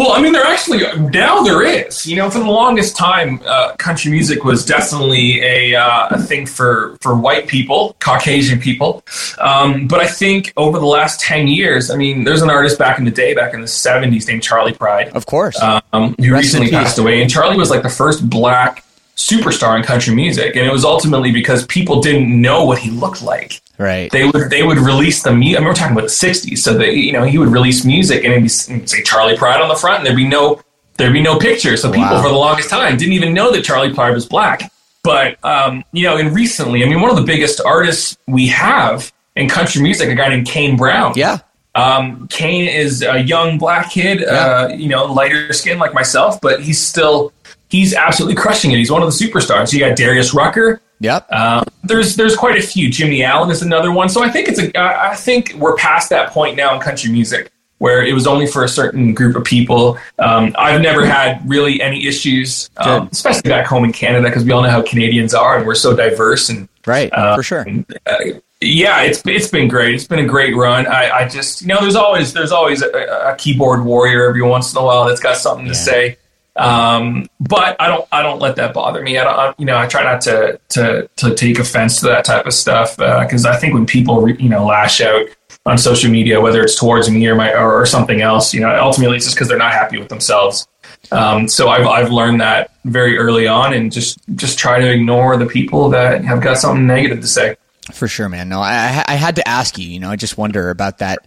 Well, 0.00 0.12
I 0.12 0.22
mean, 0.22 0.32
there 0.32 0.46
actually 0.46 0.80
now 1.10 1.42
there 1.42 1.62
is. 1.62 2.06
You 2.06 2.16
know, 2.16 2.30
for 2.30 2.38
the 2.38 2.46
longest 2.46 2.96
time, 2.96 3.38
uh, 3.44 3.76
country 3.76 4.10
music 4.10 4.44
was 4.44 4.64
definitely 4.64 5.42
a, 5.42 5.74
uh, 5.74 6.08
a 6.12 6.18
thing 6.18 6.46
for 6.46 6.96
for 7.02 7.14
white 7.14 7.48
people, 7.48 7.94
Caucasian 8.00 8.58
people. 8.58 9.04
Um, 9.38 9.86
but 9.88 10.00
I 10.00 10.06
think 10.06 10.54
over 10.56 10.78
the 10.78 10.86
last 10.86 11.20
ten 11.20 11.48
years, 11.48 11.90
I 11.90 11.96
mean, 11.96 12.24
there's 12.24 12.40
an 12.40 12.48
artist 12.48 12.78
back 12.78 12.98
in 12.98 13.04
the 13.04 13.10
day, 13.10 13.34
back 13.34 13.52
in 13.52 13.60
the 13.60 13.66
'70s, 13.66 14.26
named 14.26 14.42
Charley 14.42 14.72
Pride, 14.72 15.08
Of 15.10 15.26
course. 15.26 15.60
um, 15.60 16.14
who 16.18 16.32
Rest 16.32 16.44
recently 16.44 16.70
passed 16.70 16.96
away. 16.96 17.20
And 17.20 17.30
Charlie 17.30 17.58
was 17.58 17.68
like 17.68 17.82
the 17.82 17.90
first 17.90 18.26
black 18.30 18.82
superstar 19.20 19.76
in 19.76 19.82
country 19.82 20.14
music, 20.14 20.56
and 20.56 20.66
it 20.66 20.72
was 20.72 20.84
ultimately 20.84 21.30
because 21.32 21.66
people 21.66 22.00
didn't 22.00 22.28
know 22.40 22.64
what 22.64 22.78
he 22.78 22.90
looked 22.90 23.22
like 23.22 23.60
right. 23.78 24.10
they 24.10 24.26
would 24.28 24.50
they 24.50 24.62
would 24.62 24.78
release 24.78 25.22
the 25.22 25.32
music. 25.32 25.58
I 25.58 25.60
mean, 25.60 25.68
we're 25.68 25.74
talking 25.74 25.96
about 25.96 26.08
the 26.08 26.26
'60s, 26.26 26.58
so 26.58 26.74
they 26.76 26.92
you 26.94 27.12
know 27.12 27.24
he 27.24 27.38
would 27.38 27.48
release 27.48 27.84
music 27.84 28.24
and 28.24 28.32
it'd 28.32 28.42
be 28.42 28.48
say 28.48 29.02
Charley 29.02 29.36
Pride 29.36 29.60
on 29.60 29.68
the 29.68 29.74
front, 29.76 29.98
and 29.98 30.06
there'd 30.06 30.16
be 30.16 30.26
no 30.28 30.60
there'd 30.96 31.12
be 31.12 31.22
no 31.22 31.38
picture. 31.38 31.76
So 31.76 31.90
people 31.90 32.10
Wow. 32.10 32.22
for 32.22 32.28
the 32.28 32.34
longest 32.34 32.70
time 32.70 32.96
didn't 32.96 33.14
even 33.14 33.32
know 33.34 33.52
that 33.52 33.64
Charley 33.64 33.92
Pride 33.92 34.14
was 34.14 34.26
black. 34.26 34.70
But 35.02 35.42
um, 35.44 35.82
you 35.92 36.04
know, 36.04 36.16
and 36.16 36.34
recently, 36.34 36.84
I 36.84 36.86
mean, 36.88 37.00
one 37.00 37.10
of 37.10 37.16
the 37.16 37.24
biggest 37.24 37.60
artists 37.64 38.18
we 38.26 38.48
have 38.48 39.12
in 39.36 39.48
country 39.48 39.80
music, 39.82 40.08
a 40.10 40.14
guy 40.14 40.28
named 40.28 40.46
Kane 40.46 40.76
Brown. 40.76 41.14
yeah. 41.16 41.38
Um, 41.74 42.26
Kane 42.28 42.66
is 42.68 43.00
a 43.02 43.20
young 43.20 43.56
black 43.56 43.92
kid, 43.92 44.24
uh, 44.24 44.70
you 44.76 44.88
know, 44.88 45.04
lighter 45.04 45.52
skin 45.52 45.78
like 45.78 45.94
myself, 45.94 46.40
but 46.40 46.60
he's 46.60 46.80
still 46.80 47.32
he's 47.70 47.94
absolutely 47.94 48.34
crushing 48.34 48.72
it. 48.72 48.76
He's 48.76 48.90
one 48.90 49.02
of 49.02 49.08
the 49.08 49.24
superstars. 49.24 49.72
You 49.72 49.80
got 49.80 49.96
Darius 49.96 50.34
Rucker. 50.34 50.80
Yep. 51.00 51.32
Um, 51.32 51.64
there's 51.84 52.16
there's 52.16 52.36
quite 52.36 52.58
a 52.58 52.62
few. 52.62 52.90
Jimmy 52.90 53.22
Allen 53.24 53.50
is 53.50 53.62
another 53.62 53.90
one. 53.92 54.08
So 54.10 54.22
I 54.22 54.28
think 54.28 54.48
it's 54.48 54.58
a 54.60 54.70
I 54.78 55.14
think 55.16 55.54
we're 55.54 55.76
past 55.76 56.10
that 56.10 56.30
point 56.30 56.56
now 56.56 56.74
in 56.74 56.80
country 56.80 57.10
music 57.10 57.50
where 57.78 58.04
it 58.04 58.12
was 58.12 58.26
only 58.26 58.46
for 58.46 58.62
a 58.62 58.68
certain 58.68 59.14
group 59.14 59.34
of 59.36 59.42
people. 59.44 59.96
Um, 60.18 60.54
I've 60.58 60.82
never 60.82 61.06
had 61.06 61.40
really 61.48 61.80
any 61.80 62.06
issues, 62.06 62.68
um, 62.76 63.08
especially 63.10 63.48
back 63.48 63.64
home 63.64 63.84
in 63.84 63.92
Canada, 63.94 64.28
because 64.28 64.44
we 64.44 64.52
all 64.52 64.60
know 64.60 64.68
how 64.68 64.82
Canadians 64.82 65.32
are 65.32 65.56
and 65.56 65.66
we're 65.66 65.74
so 65.74 65.96
diverse 65.96 66.50
and 66.50 66.68
Right. 66.86 67.10
uh, 67.14 67.36
for 67.36 67.42
sure. 67.42 67.66
uh, 68.06 68.16
yeah, 68.60 69.00
it's 69.04 69.22
it's 69.24 69.48
been 69.48 69.68
great. 69.68 69.94
It's 69.94 70.06
been 70.06 70.18
a 70.18 70.26
great 70.26 70.54
run. 70.54 70.86
I, 70.86 71.10
I 71.10 71.28
just 71.28 71.62
you 71.62 71.68
know 71.68 71.80
there's 71.80 71.96
always 71.96 72.34
there's 72.34 72.52
always 72.52 72.82
a, 72.82 72.88
a 73.32 73.34
keyboard 73.36 73.82
warrior 73.86 74.28
every 74.28 74.42
once 74.42 74.74
in 74.74 74.78
a 74.78 74.84
while 74.84 75.06
that's 75.06 75.20
got 75.20 75.38
something 75.38 75.66
to 75.66 75.74
say. 75.74 76.18
Um, 76.56 77.28
but 77.38 77.76
I 77.80 77.88
don't 77.88 78.06
I 78.12 78.22
don't 78.22 78.40
let 78.40 78.56
that 78.56 78.74
bother 78.74 79.02
me. 79.02 79.18
I 79.18 79.24
don't 79.24 79.38
I, 79.38 79.54
you 79.58 79.64
know 79.64 79.78
I 79.78 79.86
try 79.86 80.02
not 80.02 80.20
to 80.22 80.60
to 80.70 81.08
to 81.16 81.34
take 81.34 81.58
offense 81.58 82.00
to 82.00 82.06
that 82.06 82.24
type 82.24 82.46
of 82.46 82.52
stuff 82.52 82.96
because 82.96 83.46
I 83.46 83.56
think 83.56 83.74
when 83.74 83.86
people 83.86 84.28
you 84.28 84.48
know 84.48 84.66
lash 84.66 85.00
out 85.00 85.26
on 85.66 85.78
social 85.78 86.10
media, 86.10 86.40
whether 86.40 86.62
it's 86.62 86.74
towards 86.74 87.10
me 87.10 87.26
or 87.26 87.34
my 87.34 87.52
or, 87.52 87.80
or 87.80 87.86
something 87.86 88.20
else, 88.20 88.54
you 88.54 88.60
know, 88.60 88.74
ultimately 88.80 89.16
it's 89.16 89.26
just 89.26 89.36
because 89.36 89.48
they're 89.48 89.58
not 89.58 89.72
happy 89.72 89.98
with 89.98 90.08
themselves. 90.08 90.66
Um, 91.12 91.48
so 91.48 91.68
I've 91.68 91.86
I've 91.86 92.10
learned 92.10 92.40
that 92.40 92.70
very 92.84 93.18
early 93.18 93.46
on, 93.46 93.72
and 93.72 93.90
just 93.90 94.18
just 94.36 94.58
try 94.58 94.80
to 94.80 94.90
ignore 94.90 95.36
the 95.36 95.46
people 95.46 95.88
that 95.90 96.24
have 96.24 96.40
got 96.40 96.58
something 96.58 96.86
negative 96.86 97.20
to 97.20 97.26
say. 97.26 97.56
For 97.92 98.08
sure, 98.08 98.28
man. 98.28 98.48
No, 98.48 98.60
I, 98.60 99.04
I 99.06 99.14
had 99.14 99.36
to 99.36 99.46
ask 99.48 99.78
you. 99.78 99.86
You 99.88 100.00
know, 100.00 100.10
I 100.10 100.16
just 100.16 100.36
wonder 100.38 100.70
about 100.70 100.98
that. 100.98 101.26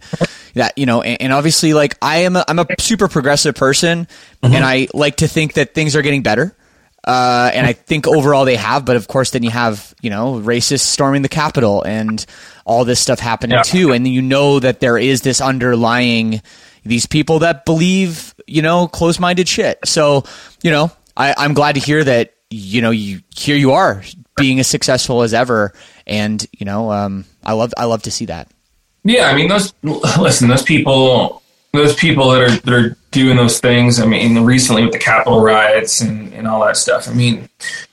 That 0.54 0.76
you 0.78 0.86
know, 0.86 1.02
and, 1.02 1.20
and 1.22 1.32
obviously, 1.32 1.74
like 1.74 1.96
I 2.02 2.18
am, 2.18 2.36
a, 2.36 2.44
I'm 2.46 2.58
a 2.58 2.66
super 2.78 3.08
progressive 3.08 3.54
person, 3.54 4.06
and 4.42 4.64
I 4.64 4.88
like 4.94 5.16
to 5.16 5.28
think 5.28 5.54
that 5.54 5.74
things 5.74 5.96
are 5.96 6.02
getting 6.02 6.22
better. 6.22 6.54
Uh, 7.06 7.50
and 7.52 7.66
I 7.66 7.74
think 7.74 8.06
overall 8.08 8.44
they 8.46 8.56
have, 8.56 8.86
but 8.86 8.96
of 8.96 9.08
course, 9.08 9.30
then 9.30 9.42
you 9.42 9.50
have 9.50 9.94
you 10.00 10.10
know 10.10 10.40
racists 10.40 10.80
storming 10.86 11.22
the 11.22 11.28
Capitol 11.28 11.82
and 11.82 12.24
all 12.64 12.84
this 12.84 12.98
stuff 13.00 13.18
happening 13.18 13.56
Yeah. 13.56 13.62
too, 13.62 13.92
and 13.92 14.06
you 14.08 14.22
know 14.22 14.58
that 14.60 14.80
there 14.80 14.96
is 14.96 15.20
this 15.22 15.40
underlying 15.40 16.40
these 16.84 17.06
people 17.06 17.40
that 17.40 17.64
believe 17.64 18.34
you 18.46 18.62
know 18.62 18.88
close-minded 18.88 19.48
shit. 19.48 19.78
So 19.84 20.24
you 20.62 20.70
know, 20.70 20.90
I, 21.16 21.34
I'm 21.36 21.52
glad 21.54 21.74
to 21.74 21.80
hear 21.80 22.02
that 22.04 22.33
you 22.54 22.80
know 22.80 22.90
you 22.90 23.20
here 23.34 23.56
you 23.56 23.72
are 23.72 24.02
being 24.36 24.60
as 24.60 24.66
successful 24.66 25.22
as 25.22 25.34
ever, 25.34 25.72
and 26.06 26.46
you 26.52 26.64
know, 26.64 26.90
um, 26.92 27.24
I 27.44 27.52
love 27.52 27.72
I 27.76 27.84
love 27.84 28.02
to 28.02 28.10
see 28.10 28.26
that. 28.26 28.48
Yeah, 29.04 29.26
I 29.26 29.34
mean, 29.34 29.48
those 29.48 29.72
listen, 29.82 30.48
those 30.48 30.62
people, 30.62 31.42
those 31.72 31.94
people 31.94 32.30
that 32.30 32.42
are 32.42 32.50
that 32.50 32.72
are 32.74 32.96
doing 33.10 33.36
those 33.36 33.60
things. 33.60 34.00
I 34.00 34.06
mean, 34.06 34.44
recently 34.44 34.82
with 34.82 34.92
the 34.92 34.98
Capitol 34.98 35.40
riots 35.40 36.00
and, 36.00 36.32
and 36.32 36.46
all 36.48 36.64
that 36.64 36.76
stuff. 36.76 37.08
I 37.08 37.12
mean, 37.12 37.48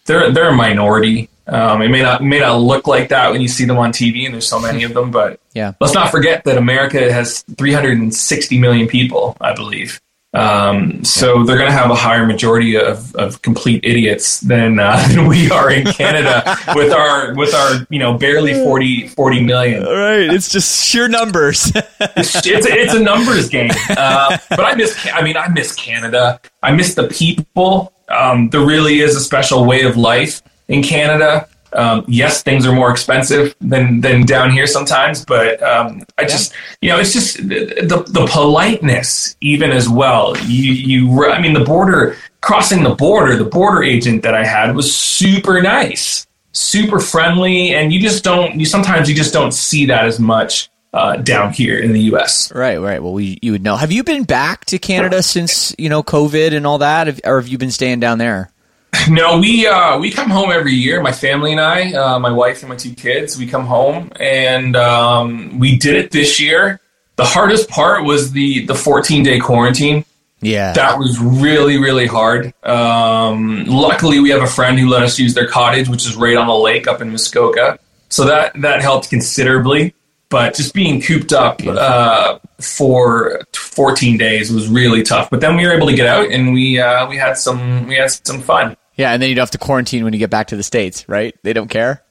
they're 0.06 0.32
they're 0.32 0.50
a 0.50 0.56
minority. 0.56 1.30
Um, 1.48 1.82
it 1.82 1.90
may 1.90 2.02
not 2.02 2.24
may 2.24 2.40
not 2.40 2.58
look 2.58 2.88
like 2.88 3.10
that 3.10 3.32
when 3.32 3.42
you 3.42 3.48
see 3.48 3.66
them 3.66 3.78
on 3.78 3.92
TV, 3.92 4.26
and 4.26 4.34
there's 4.34 4.48
so 4.48 4.60
many 4.60 4.84
of 4.84 4.94
them. 4.94 5.12
But 5.12 5.40
Yeah. 5.54 5.74
let's 5.82 5.94
not 5.94 6.12
forget 6.12 6.44
that 6.46 6.58
America 6.58 7.12
has 7.12 7.42
360 7.58 8.58
million 8.60 8.88
people, 8.88 9.36
I 9.42 9.54
believe. 9.54 10.00
Um, 10.34 11.04
so 11.04 11.44
they're 11.44 11.58
going 11.58 11.70
to 11.70 11.76
have 11.76 11.92
a 11.92 11.96
higher 11.96 12.26
majority 12.26 12.78
of, 12.78 13.14
of 13.16 13.42
complete 13.42 13.84
idiots 13.84 14.40
than 14.40 14.80
uh, 14.80 15.06
than 15.12 15.28
we 15.28 15.52
are 15.52 15.70
in 15.70 15.86
Canada 15.86 16.58
with 16.76 16.94
our 16.94 17.36
with 17.36 17.54
our 17.54 17.86
you 17.90 18.00
know 18.00 18.18
barely 18.18 18.54
40, 18.54 19.10
40 19.10 19.44
million 19.44 19.86
All 19.86 19.94
right, 19.94 20.34
it's 20.34 20.50
just 20.50 20.86
sheer 20.88 21.10
numbers. 21.10 21.72
it's, 21.76 22.46
it's, 22.46 22.66
a, 22.66 22.72
it's 22.72 22.94
a 22.94 23.00
numbers 23.00 23.50
game. 23.50 23.72
Uh, 23.90 24.38
but 24.50 24.62
I 24.62 24.76
miss, 24.76 24.98
I 25.14 25.22
mean, 25.22 25.36
I 25.36 25.50
miss 25.50 25.76
Canada. 25.76 26.40
I 26.64 26.72
miss 26.72 26.96
the 26.96 27.08
people. 27.08 27.92
Um, 28.08 28.50
there 28.50 28.66
really 28.66 29.02
is 29.02 29.16
a 29.16 29.22
special 29.22 29.66
way 29.66 29.82
of 29.82 29.98
life 29.98 30.42
in 30.70 30.82
Canada. 30.82 31.48
Um, 31.74 32.04
yes, 32.08 32.44
things 32.44 32.66
are 32.66 32.74
more 32.74 32.92
expensive 32.92 33.56
than, 33.62 34.02
than 34.02 34.26
down 34.26 34.52
here 34.52 34.68
sometimes, 34.68 35.24
but 35.24 35.62
um, 35.64 36.04
I 36.18 36.26
just, 36.26 36.54
you 36.82 36.90
know, 36.90 37.00
it's 37.00 37.14
just 37.14 37.38
the, 37.38 38.04
the, 38.08 38.28
politeness 38.30 39.36
even 39.42 39.72
as 39.72 39.88
well. 39.88 40.38
You, 40.40 40.74
you, 40.74 41.26
I 41.26 41.42
mean, 41.42 41.54
the 41.54 41.64
border, 41.64 42.18
crossing 42.42 42.84
the 42.84 42.96
border, 42.96 43.38
the 43.38 43.46
border 43.46 43.84
agent 43.84 44.24
that 44.24 44.34
I 44.34 44.46
had 44.46 44.76
was 44.76 44.96
super 44.96 45.62
nice, 45.62 46.28
super 46.52 47.00
friendly, 47.00 47.74
and 47.74 47.94
you 47.94 48.02
just 48.02 48.24
don't, 48.24 48.60
you 48.60 48.66
sometimes 48.66 49.08
you 49.08 49.16
just 49.16 49.32
don't 49.32 49.54
see 49.54 49.86
that 49.86 50.06
as 50.06 50.20
much 50.20 50.70
uh, 50.94 51.16
down 51.18 51.54
here 51.54 51.80
in 51.80 51.94
the 51.94 52.02
U.S. 52.02 52.52
right, 52.54 52.78
right. 52.78 53.02
Well, 53.02 53.14
we, 53.14 53.40
you 53.42 53.54
would 53.54 53.64
know. 53.64 53.78
Have 53.78 53.92
you 53.92 54.04
been 54.04 54.24
back 54.24 54.66
to 54.66 54.78
Canada 54.78 55.24
since 55.24 55.74
you 55.78 55.90
know 55.90 56.04
COVID 56.04 56.54
and 56.56 56.68
all 56.68 56.80
that, 56.80 57.26
or 57.26 57.40
have 57.40 57.48
you 57.48 57.58
been 57.58 57.72
staying 57.72 58.02
down 58.02 58.18
there? 58.18 58.51
No, 59.10 59.40
we 59.40 59.66
uh, 59.68 59.98
we 59.98 60.12
come 60.12 60.30
home 60.30 60.52
every 60.52 60.74
year. 60.74 61.02
My 61.02 61.12
family 61.12 61.52
and 61.52 61.60
I, 61.60 61.92
uh, 61.94 62.20
my 62.20 62.32
wife 62.32 62.62
and 62.62 62.70
my 62.70 62.76
two 62.76 62.94
kids, 62.94 63.38
we 63.38 63.48
come 63.48 63.66
home, 63.66 64.12
and 64.20 64.76
um, 64.76 65.60
we 65.60 65.76
did 65.78 65.96
it 65.96 66.12
this 66.12 66.40
year. 66.40 66.80
The 67.16 67.26
hardest 67.26 67.70
part 67.70 68.04
was 68.04 68.32
the 68.32 68.66
the 68.66 68.76
14 68.76 69.24
day 69.24 69.40
quarantine. 69.40 70.06
Yeah, 70.42 70.74
That 70.74 70.98
was 70.98 71.20
really 71.20 71.78
really 71.78 72.06
hard. 72.06 72.54
Um, 72.64 73.66
luckily, 73.66 74.20
we 74.20 74.30
have 74.30 74.42
a 74.42 74.48
friend 74.48 74.80
who 74.80 74.88
let 74.88 75.04
us 75.04 75.18
use 75.20 75.34
their 75.34 75.48
cottage, 75.48 75.88
which 75.90 76.06
is 76.06 76.16
right 76.16 76.38
on 76.38 76.48
the 76.48 76.56
lake 76.56 76.88
up 76.88 77.02
in 77.02 77.10
Muskoka, 77.12 77.80
so 78.10 78.26
that 78.26 78.60
that 78.62 78.82
helped 78.82 79.10
considerably. 79.10 79.94
But 80.30 80.56
just 80.56 80.74
being 80.74 81.02
cooped 81.02 81.34
up 81.34 81.62
uh, 81.66 82.40
for 82.62 83.42
14 83.54 84.18
days 84.18 84.52
was 84.52 84.70
really 84.70 85.04
tough. 85.04 85.30
But 85.30 85.42
then 85.42 85.58
we 85.58 85.66
were 85.66 85.74
able 85.74 85.88
to 85.88 85.96
get 85.96 86.08
out, 86.08 86.32
and 86.32 86.54
we 86.54 86.80
uh, 86.80 87.08
we 87.10 87.18
had 87.18 87.38
some 87.38 87.88
we 87.88 87.96
had 87.96 88.12
some 88.12 88.42
fun. 88.42 88.78
Yeah, 88.96 89.12
and 89.14 89.22
then 89.22 89.30
you 89.30 89.36
don't 89.36 89.44
have 89.44 89.52
to 89.52 89.58
quarantine 89.58 90.04
when 90.04 90.14
you 90.14 90.20
get 90.20 90.30
back 90.30 90.48
to 90.48 90.56
the 90.56 90.64
states, 90.64 91.08
right? 91.10 91.36
They 91.44 91.54
don't 91.54 91.70
care. 91.70 92.04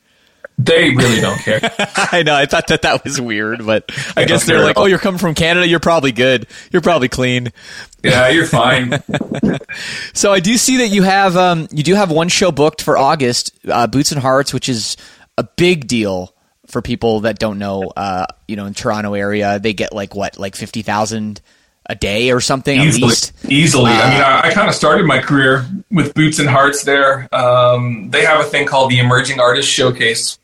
they 0.58 0.90
really 0.90 1.20
don't 1.20 1.38
care. 1.38 1.60
I 1.96 2.22
know. 2.22 2.34
I 2.34 2.44
thought 2.46 2.66
that 2.68 2.82
that 2.82 3.02
was 3.04 3.18
weird, 3.20 3.64
but 3.64 3.84
I 4.16 4.22
They 4.22 4.26
guess 4.26 4.44
they're 4.46 4.62
like, 4.64 4.76
"Oh, 4.78 4.86
you're 4.86 4.98
coming 4.98 5.18
from 5.18 5.34
Canada. 5.34 5.66
You're 5.66 5.80
probably 5.80 6.12
good. 6.12 6.46
You're 6.70 6.82
probably 6.82 7.08
clean." 7.08 7.52
yeah, 8.02 8.28
you're 8.28 8.46
fine. 8.46 9.02
So 10.12 10.32
I 10.32 10.40
do 10.40 10.56
see 10.56 10.78
that 10.78 10.88
you 10.88 11.02
have 11.02 11.36
um, 11.36 11.68
you 11.70 11.82
do 11.82 11.94
have 11.94 12.10
one 12.10 12.28
show 12.28 12.50
booked 12.50 12.82
for 12.82 12.98
August, 12.98 13.52
uh, 13.68 13.86
Boots 13.86 14.12
and 14.12 14.20
Hearts, 14.20 14.52
which 14.52 14.68
is 14.68 14.96
a 15.38 15.44
big 15.44 15.86
deal 15.86 16.34
for 16.66 16.82
people 16.82 17.20
that 17.20 17.38
don't 17.38 17.58
know. 17.58 17.84
Uh, 17.96 18.26
you 18.48 18.56
know, 18.56 18.66
in 18.66 18.74
Toronto 18.74 19.14
area, 19.14 19.58
they 19.60 19.72
get 19.72 19.92
like 19.92 20.14
what, 20.14 20.38
like 20.38 20.56
fifty 20.56 20.82
thousand 20.82 21.40
a 21.90 21.94
day 21.96 22.30
or 22.30 22.40
something 22.40 22.78
at 22.78 22.86
easily. 22.86 23.08
least. 23.08 23.32
Easily. 23.48 23.90
I 23.90 24.00
Uh, 24.06 24.10
mean, 24.10 24.20
I, 24.22 24.40
I 24.48 24.54
kind 24.54 24.68
of 24.68 24.74
started 24.76 25.06
my 25.06 25.18
career 25.18 25.66
with 25.90 26.14
Boots 26.14 26.38
and 26.38 26.48
Hearts 26.48 26.84
there. 26.84 27.28
Um, 27.34 28.10
they 28.10 28.24
have 28.24 28.40
a 28.40 28.44
thing 28.48 28.64
called 28.66 28.90
the 28.92 29.00
Emerging 29.00 29.40
Artist 29.40 29.68
Showcase, 29.68 30.38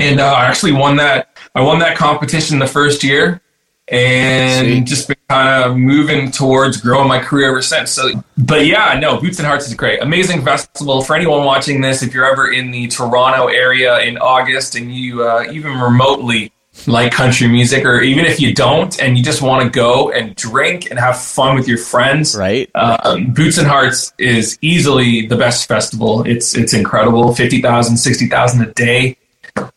and 0.00 0.20
uh, 0.20 0.24
I 0.32 0.46
actually 0.46 0.72
won 0.72 0.96
that. 0.98 1.36
I 1.54 1.62
won 1.62 1.80
that 1.80 1.96
competition 1.96 2.60
the 2.60 2.66
first 2.68 3.02
year, 3.02 3.40
and 3.88 4.66
Sweet. 4.66 4.84
just 4.86 5.08
been 5.08 5.16
kind 5.28 5.64
of 5.64 5.76
moving 5.76 6.30
towards 6.30 6.76
growing 6.76 7.08
my 7.08 7.18
career 7.18 7.48
ever 7.48 7.62
since. 7.62 7.90
So, 7.90 8.22
but 8.36 8.66
yeah, 8.66 8.96
no, 9.00 9.18
Boots 9.20 9.38
and 9.38 9.46
Hearts 9.48 9.66
is 9.66 9.74
great. 9.74 10.00
Amazing 10.00 10.44
festival 10.44 11.02
for 11.02 11.16
anyone 11.16 11.44
watching 11.44 11.80
this. 11.80 12.02
If 12.04 12.14
you're 12.14 12.30
ever 12.30 12.52
in 12.52 12.70
the 12.70 12.86
Toronto 12.86 13.48
area 13.48 13.98
in 14.00 14.16
August 14.18 14.76
and 14.76 14.94
you 14.94 15.24
uh, 15.26 15.46
even 15.50 15.80
remotely 15.80 16.52
like 16.86 17.12
country 17.12 17.48
music, 17.48 17.84
or 17.84 18.00
even 18.00 18.24
if 18.26 18.40
you 18.40 18.54
don't 18.54 19.00
and 19.02 19.18
you 19.18 19.24
just 19.24 19.42
want 19.42 19.62
to 19.64 19.68
go 19.70 20.10
and 20.10 20.34
drink 20.36 20.90
and 20.90 20.98
have 20.98 21.18
fun 21.20 21.56
with 21.56 21.66
your 21.66 21.78
friends, 21.78 22.36
Right. 22.36 22.70
um, 22.74 23.32
Boots 23.32 23.58
and 23.58 23.66
Hearts 23.66 24.12
is 24.18 24.58
easily 24.62 25.26
the 25.26 25.36
best 25.36 25.66
festival. 25.66 26.22
It's 26.26 26.54
it's 26.54 26.72
incredible. 26.72 27.34
50,000, 27.34 27.96
60,000 27.96 28.62
a 28.62 28.72
day. 28.74 29.16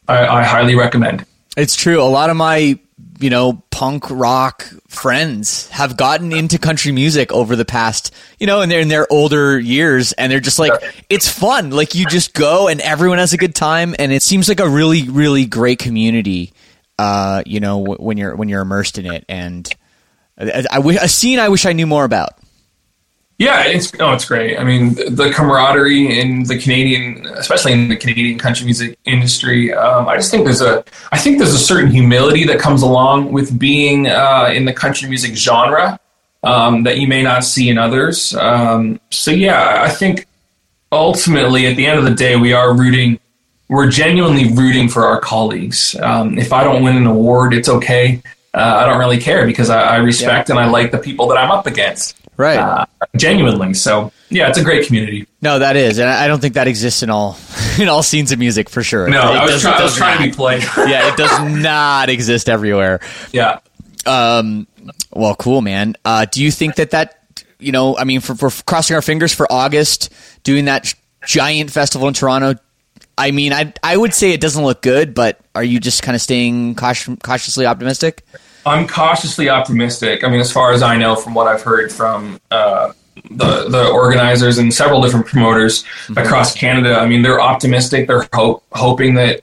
I, 0.08 0.28
I 0.28 0.44
highly 0.44 0.76
recommend. 0.76 1.26
It's 1.58 1.76
true. 1.76 2.02
A 2.02 2.06
lot 2.06 2.30
of 2.30 2.38
my, 2.38 2.80
you 3.20 3.30
know, 3.30 3.62
punk 3.72 4.06
rock 4.10 4.68
friends 4.88 5.68
have 5.70 5.98
gotten 5.98 6.32
into 6.32 6.58
country 6.60 6.92
music 6.92 7.32
over 7.32 7.56
the 7.56 7.66
past, 7.66 8.14
you 8.40 8.46
know, 8.48 8.62
and 8.62 8.72
they're 8.72 8.80
in 8.82 8.88
their 8.90 9.12
older 9.12 9.60
years 9.60 10.12
and 10.14 10.32
they're 10.32 10.40
just 10.40 10.60
like, 10.60 10.72
it's 11.10 11.28
fun. 11.28 11.72
Like 11.72 11.96
you 11.96 12.06
just 12.06 12.34
go 12.34 12.68
and 12.68 12.80
everyone 12.82 13.18
has 13.18 13.34
a 13.34 13.38
good 13.38 13.56
time 13.56 13.96
and 14.00 14.12
it 14.12 14.22
seems 14.22 14.48
like 14.48 14.60
a 14.60 14.70
really, 14.70 15.10
really 15.10 15.46
great 15.46 15.80
community, 15.80 16.54
uh, 17.02 17.42
you 17.46 17.60
know, 17.60 17.80
when 17.80 18.18
you're, 18.18 18.36
when 18.36 18.48
you're 18.50 18.62
immersed 18.62 18.98
in 18.98 19.06
it. 19.06 19.26
And 19.28 19.68
a 20.38 21.08
scene 21.08 21.40
I 21.40 21.50
wish 21.50 21.66
I 21.66 21.74
knew 21.74 21.88
more 21.88 22.04
about. 22.04 22.32
Yeah, 23.38 23.64
it's 23.66 23.92
oh, 24.00 24.14
it's 24.14 24.26
great. 24.26 24.60
I 24.60 24.64
mean, 24.64 24.94
the, 24.94 25.10
the 25.10 25.32
camaraderie 25.32 26.20
in 26.20 26.44
the 26.44 26.60
Canadian, 26.60 27.26
especially 27.26 27.72
in 27.74 27.88
the 27.88 27.96
Canadian 27.96 28.38
country 28.38 28.66
music 28.66 29.00
industry, 29.06 29.74
um, 29.74 30.08
I 30.08 30.16
just 30.16 30.30
think 30.30 30.44
there's 30.44 30.62
a, 30.62 30.86
I 31.12 31.18
think 31.18 31.40
there's 31.40 31.56
a 31.56 31.58
certain 31.58 31.90
humility 31.90 32.44
that 32.46 32.60
comes 32.60 32.84
along 32.84 33.32
with 33.32 33.58
being 33.58 34.06
uh, 34.06 34.52
in 34.54 34.66
the 34.66 34.74
country 34.74 35.10
music 35.10 35.34
genre 35.36 36.00
um, 36.44 36.84
that 36.84 37.00
you 37.00 37.08
may 37.08 37.24
not 37.24 37.44
see 37.44 37.68
in 37.70 37.80
others. 37.80 38.36
Um, 38.36 39.00
so 39.10 39.32
yeah, 39.32 39.82
I 39.82 39.90
think 39.90 40.28
ultimately, 40.92 41.66
at 41.66 41.76
the 41.76 41.88
end 41.88 41.98
of 41.98 42.06
the 42.06 42.14
day, 42.14 42.36
we 42.36 42.54
are 42.54 42.78
rooting. 42.78 43.20
We're 43.72 43.90
genuinely 43.90 44.52
rooting 44.54 44.90
for 44.90 45.06
our 45.06 45.20
colleagues. 45.22 45.96
Um, 45.96 46.38
if 46.38 46.52
I 46.52 46.64
don't 46.64 46.84
win 46.84 46.98
an 46.98 47.08
award, 47.08 47.54
it's 47.54 47.70
okay. 47.70 48.22
Uh, 48.54 48.58
I 48.60 48.86
don't 48.86 49.00
really 49.00 49.18
care 49.20 49.46
because 49.46 49.70
I, 49.70 49.82
I 49.82 49.96
respect 49.98 50.50
and 50.50 50.60
I 50.60 50.66
like 50.68 50.92
the 50.92 50.98
people 50.98 51.28
that 51.30 51.38
I'm 51.38 51.50
up 51.50 51.66
against 51.68 52.18
Right. 52.36 52.58
uh, 52.58 52.86
genuinely. 53.16 53.74
So 53.74 54.12
yeah, 54.30 54.50
it's 54.50 54.58
a 54.58 54.64
great 54.64 54.88
community. 54.88 55.26
no, 55.42 55.60
that 55.60 55.78
is. 55.78 56.00
And 56.00 56.10
I 56.10 56.28
don't 56.28 56.42
think 56.42 56.56
that 56.56 56.68
exists 56.68 57.02
in 57.02 57.10
all, 57.10 57.38
in 57.80 57.88
all 57.88 58.04
scenes 58.04 58.34
of 58.34 58.40
music 58.40 58.70
for 58.70 58.84
sure. 58.84 59.08
No, 59.08 59.32
It 59.34 59.38
I 59.38 59.44
was, 59.44 59.52
does- 59.54 59.62
try- 59.62 59.80
I 59.80 59.84
was 59.84 59.96
trying 59.96 60.18
to 60.18 60.24
be 60.24 60.30
not. 60.30 60.36
polite. 60.36 60.64
yeah, 60.90 61.08
it 61.12 61.16
does 61.18 61.54
not 61.64 62.10
exist 62.10 62.50
everywhere. 62.50 63.00
yeah. 63.32 63.60
Um, 64.06 64.68
well, 65.14 65.36
cool, 65.36 65.62
man. 65.62 65.96
Uh, 66.04 66.26
do 66.26 66.44
you 66.44 66.52
think 66.52 66.76
that 66.76 66.92
that, 66.92 67.20
you 67.60 67.72
know, 67.72 67.96
I 67.98 68.04
mean, 68.04 68.20
for, 68.20 68.36
for 68.36 68.50
crossing 68.66 68.96
our 68.96 69.02
fingers 69.02 69.34
for 69.34 69.48
August, 69.52 70.10
doing 70.44 70.66
that 70.66 70.94
giant 71.26 71.72
festival 71.72 72.08
in 72.08 72.14
Toronto, 72.14 72.56
I 73.22 73.30
mean, 73.30 73.54
I 73.54 73.72
I 73.84 73.96
would 73.96 74.16
say 74.16 74.32
it 74.32 74.42
doesn't 74.42 74.64
look 74.64 74.82
good, 74.82 75.14
but 75.14 75.40
are 75.54 75.64
you 75.64 75.80
just 75.80 76.02
kind 76.02 76.16
of 76.16 76.22
staying 76.22 76.74
cautious, 76.74 77.16
cautiously 77.22 77.68
optimistic? 77.68 78.26
I'm 78.66 78.88
cautiously 78.88 79.48
optimistic. 79.48 80.24
I 80.24 80.30
mean, 80.30 80.40
as 80.40 80.52
far 80.52 80.74
as 80.74 80.82
I 80.82 80.98
know 80.98 81.16
from 81.16 81.36
what 81.36 81.46
I've 81.46 81.62
heard 81.62 81.92
from 81.92 82.40
uh, 82.50 82.94
the 83.30 83.70
the 83.70 83.90
organizers 83.90 84.58
and 84.58 84.74
several 84.74 85.04
different 85.04 85.28
promoters 85.28 85.86
across 86.18 86.56
Canada, 86.56 86.96
I 86.96 87.08
mean, 87.08 87.22
they're 87.22 87.40
optimistic. 87.40 88.08
They're 88.08 88.28
hope, 88.34 88.64
hoping 88.72 89.14
that 89.16 89.42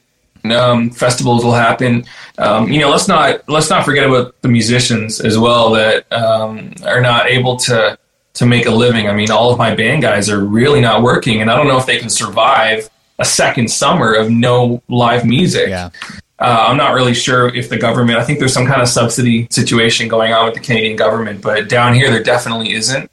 um, 0.51 0.91
festivals 0.91 1.45
will 1.45 1.55
happen. 1.55 2.05
Um, 2.39 2.69
you 2.73 2.81
know, 2.81 2.91
let's 2.91 3.07
not 3.07 3.49
let's 3.49 3.71
not 3.71 3.85
forget 3.85 4.05
about 4.05 4.35
the 4.43 4.49
musicians 4.49 5.21
as 5.21 5.39
well 5.39 5.71
that 5.71 6.13
um, 6.13 6.75
are 6.85 7.01
not 7.01 7.29
able 7.29 7.57
to 7.59 7.97
to 8.35 8.47
make 8.47 8.67
a 8.67 8.73
living. 8.73 9.07
I 9.09 9.13
mean, 9.13 9.31
all 9.31 9.53
of 9.53 9.59
my 9.59 9.77
band 9.77 10.03
guys 10.03 10.29
are 10.29 10.45
really 10.45 10.81
not 10.81 11.03
working, 11.03 11.41
and 11.41 11.49
I 11.49 11.57
don't 11.57 11.69
know 11.69 11.79
if 11.79 11.87
they 11.87 11.99
can 11.99 12.11
survive 12.11 12.91
a 13.19 13.25
second 13.25 13.71
summer 13.71 14.15
of 14.15 14.31
no 14.31 14.83
live 14.89 15.25
music. 15.25 15.69
Yeah. 15.69 15.91
Uh, 16.39 16.67
I'm 16.69 16.77
not 16.77 16.95
really 16.95 17.15
sure 17.15 17.53
if 17.55 17.69
the 17.69 17.79
government. 17.79 18.19
I 18.19 18.25
think 18.25 18.39
there's 18.39 18.53
some 18.53 18.67
kind 18.67 18.81
of 18.81 18.89
subsidy 18.89 19.49
situation 19.51 20.07
going 20.07 20.33
on 20.33 20.45
with 20.45 20.55
the 20.55 20.61
Canadian 20.61 20.97
government, 20.97 21.43
but 21.43 21.69
down 21.69 21.95
here 21.95 22.11
there 22.11 22.23
definitely 22.23 22.73
isn't. 22.73 23.11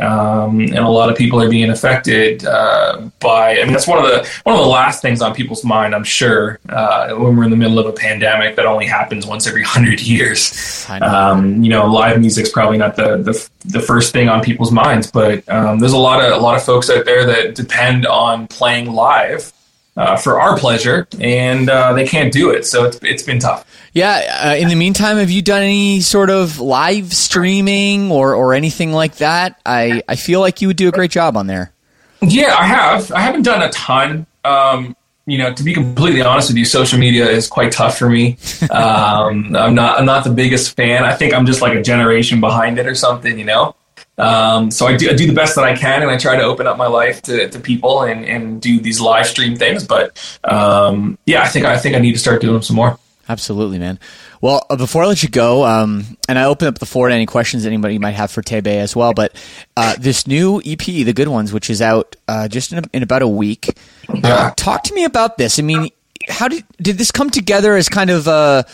Um, 0.00 0.60
and 0.60 0.78
a 0.78 0.88
lot 0.88 1.08
of 1.08 1.16
people 1.16 1.40
are 1.40 1.48
being 1.48 1.70
affected 1.70 2.44
uh, 2.44 3.08
by. 3.20 3.58
I 3.60 3.64
mean, 3.64 3.72
that's 3.72 3.86
one 3.86 3.98
of 3.98 4.04
the 4.04 4.28
one 4.42 4.56
of 4.56 4.60
the 4.60 4.68
last 4.68 5.02
things 5.02 5.22
on 5.22 5.34
people's 5.34 5.64
mind. 5.64 5.94
I'm 5.94 6.04
sure 6.04 6.58
uh, 6.68 7.14
when 7.14 7.36
we're 7.36 7.44
in 7.44 7.50
the 7.50 7.56
middle 7.56 7.78
of 7.78 7.86
a 7.86 7.92
pandemic 7.92 8.56
that 8.56 8.66
only 8.66 8.86
happens 8.86 9.24
once 9.24 9.46
every 9.46 9.62
hundred 9.74 10.00
years. 10.00 10.84
Know. 10.88 10.98
Um, 11.00 11.62
you 11.62 11.70
know, 11.70 11.86
live 11.86 12.20
music's 12.20 12.50
probably 12.50 12.76
not 12.76 12.96
the, 12.96 13.18
the 13.18 13.48
the 13.66 13.80
first 13.80 14.12
thing 14.12 14.28
on 14.28 14.42
people's 14.42 14.72
minds, 14.72 15.10
but 15.10 15.48
um, 15.48 15.78
there's 15.78 15.92
a 15.92 15.98
lot 15.98 16.24
of 16.24 16.32
a 16.32 16.42
lot 16.42 16.56
of 16.56 16.64
folks 16.64 16.90
out 16.90 17.04
there 17.04 17.24
that 17.26 17.54
depend 17.54 18.04
on 18.04 18.48
playing 18.48 18.92
live 18.92 19.52
uh, 19.96 20.16
for 20.16 20.40
our 20.40 20.58
pleasure, 20.58 21.06
and 21.20 21.68
uh, 21.70 21.92
they 21.92 22.06
can't 22.06 22.32
do 22.32 22.50
it. 22.50 22.66
So 22.66 22.84
it's 22.84 22.98
it's 23.02 23.22
been 23.22 23.38
tough. 23.38 23.66
Yeah. 23.94 24.40
Uh, 24.44 24.56
in 24.56 24.68
the 24.68 24.74
meantime, 24.74 25.18
have 25.18 25.30
you 25.30 25.40
done 25.40 25.62
any 25.62 26.00
sort 26.00 26.28
of 26.28 26.58
live 26.58 27.12
streaming 27.12 28.10
or, 28.10 28.34
or 28.34 28.52
anything 28.52 28.92
like 28.92 29.16
that? 29.16 29.60
I, 29.64 30.02
I 30.08 30.16
feel 30.16 30.40
like 30.40 30.60
you 30.60 30.66
would 30.66 30.76
do 30.76 30.88
a 30.88 30.92
great 30.92 31.12
job 31.12 31.36
on 31.36 31.46
there. 31.46 31.72
Yeah, 32.20 32.54
I 32.58 32.64
have. 32.64 33.12
I 33.12 33.20
haven't 33.20 33.42
done 33.42 33.62
a 33.62 33.70
ton. 33.70 34.26
Um, 34.44 34.96
you 35.26 35.38
know, 35.38 35.54
to 35.54 35.62
be 35.62 35.72
completely 35.72 36.22
honest 36.22 36.50
with 36.50 36.56
you, 36.56 36.64
social 36.64 36.98
media 36.98 37.30
is 37.30 37.46
quite 37.46 37.72
tough 37.72 37.96
for 37.96 38.10
me. 38.10 38.36
Um, 38.70 39.54
I'm 39.54 39.74
not. 39.74 40.00
I'm 40.00 40.06
not 40.06 40.24
the 40.24 40.30
biggest 40.30 40.74
fan. 40.74 41.04
I 41.04 41.14
think 41.14 41.32
I'm 41.32 41.46
just 41.46 41.62
like 41.62 41.74
a 41.74 41.82
generation 41.82 42.40
behind 42.40 42.78
it 42.78 42.86
or 42.86 42.94
something. 42.94 43.38
You 43.38 43.44
know. 43.44 43.76
Um, 44.16 44.70
so 44.70 44.86
I 44.86 44.96
do, 44.96 45.10
I 45.10 45.14
do 45.14 45.26
the 45.26 45.32
best 45.32 45.56
that 45.56 45.64
I 45.64 45.74
can, 45.76 46.02
and 46.02 46.10
I 46.10 46.16
try 46.16 46.36
to 46.36 46.42
open 46.42 46.66
up 46.66 46.76
my 46.76 46.86
life 46.86 47.22
to, 47.22 47.48
to 47.48 47.58
people 47.58 48.02
and, 48.02 48.24
and 48.24 48.60
do 48.60 48.80
these 48.80 49.00
live 49.00 49.26
stream 49.26 49.56
things. 49.56 49.84
But 49.86 50.38
um, 50.44 51.18
yeah, 51.26 51.42
I 51.42 51.48
think 51.48 51.66
I 51.66 51.76
think 51.78 51.96
I 51.96 51.98
need 51.98 52.12
to 52.12 52.18
start 52.18 52.40
doing 52.40 52.62
some 52.62 52.76
more. 52.76 52.98
Absolutely, 53.28 53.78
man. 53.78 53.98
Well, 54.40 54.66
uh, 54.68 54.76
before 54.76 55.02
I 55.02 55.06
let 55.06 55.22
you 55.22 55.30
go, 55.30 55.64
um, 55.64 56.18
and 56.28 56.38
I 56.38 56.44
open 56.44 56.68
up 56.68 56.78
the 56.78 56.86
floor 56.86 57.08
to 57.08 57.14
any 57.14 57.24
questions 57.24 57.64
anybody 57.64 57.98
might 57.98 58.12
have 58.12 58.30
for 58.30 58.42
Tebey 58.42 58.76
as 58.76 58.94
well, 58.94 59.14
but 59.14 59.34
uh, 59.76 59.96
this 59.98 60.26
new 60.26 60.60
EP, 60.64 60.78
The 60.78 61.14
Good 61.14 61.28
Ones, 61.28 61.50
which 61.50 61.70
is 61.70 61.80
out 61.80 62.16
uh, 62.28 62.48
just 62.48 62.72
in, 62.72 62.78
a, 62.78 62.82
in 62.92 63.02
about 63.02 63.22
a 63.22 63.28
week, 63.28 63.78
uh, 64.22 64.50
talk 64.56 64.82
to 64.84 64.94
me 64.94 65.04
about 65.04 65.38
this. 65.38 65.58
I 65.58 65.62
mean, 65.62 65.88
how 66.28 66.48
did 66.48 66.64
did 66.80 66.98
this 66.98 67.10
come 67.10 67.30
together 67.30 67.76
as 67.76 67.88
kind 67.88 68.10
of 68.10 68.26
a, 68.26 68.66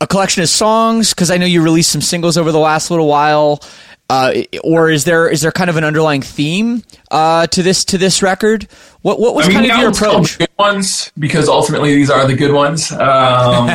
a 0.00 0.06
collection 0.06 0.42
of 0.42 0.48
songs? 0.48 1.12
Because 1.12 1.30
I 1.30 1.36
know 1.36 1.46
you 1.46 1.62
released 1.62 1.90
some 1.90 2.00
singles 2.00 2.36
over 2.36 2.52
the 2.52 2.58
last 2.58 2.90
little 2.90 3.08
while. 3.08 3.60
Uh, 4.10 4.42
or 4.64 4.90
is 4.90 5.04
there 5.04 5.28
is 5.28 5.42
there 5.42 5.52
kind 5.52 5.68
of 5.68 5.76
an 5.76 5.84
underlying 5.84 6.22
theme 6.22 6.82
uh, 7.10 7.46
to 7.48 7.62
this 7.62 7.84
to 7.84 7.98
this 7.98 8.22
record? 8.22 8.66
What 9.02 9.20
what 9.20 9.34
was 9.34 9.46
I 9.46 9.48
mean, 9.48 9.58
kind 9.58 9.70
of 9.70 9.78
your 9.78 9.90
approach? 9.90 10.38
Good 10.38 10.48
ones 10.58 11.12
because 11.18 11.46
ultimately 11.46 11.94
these 11.94 12.08
are 12.08 12.26
the 12.26 12.34
good 12.34 12.52
ones 12.52 12.90
um, 12.90 12.98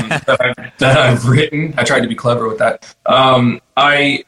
that, 0.10 0.38
I've, 0.40 0.78
that 0.80 0.98
I've 0.98 1.28
written. 1.28 1.76
I 1.78 1.84
tried 1.84 2.02
to 2.02 2.08
be 2.08 2.16
clever 2.16 2.48
with 2.48 2.58
that. 2.58 2.96
Um, 3.06 3.62
I, 3.78 4.24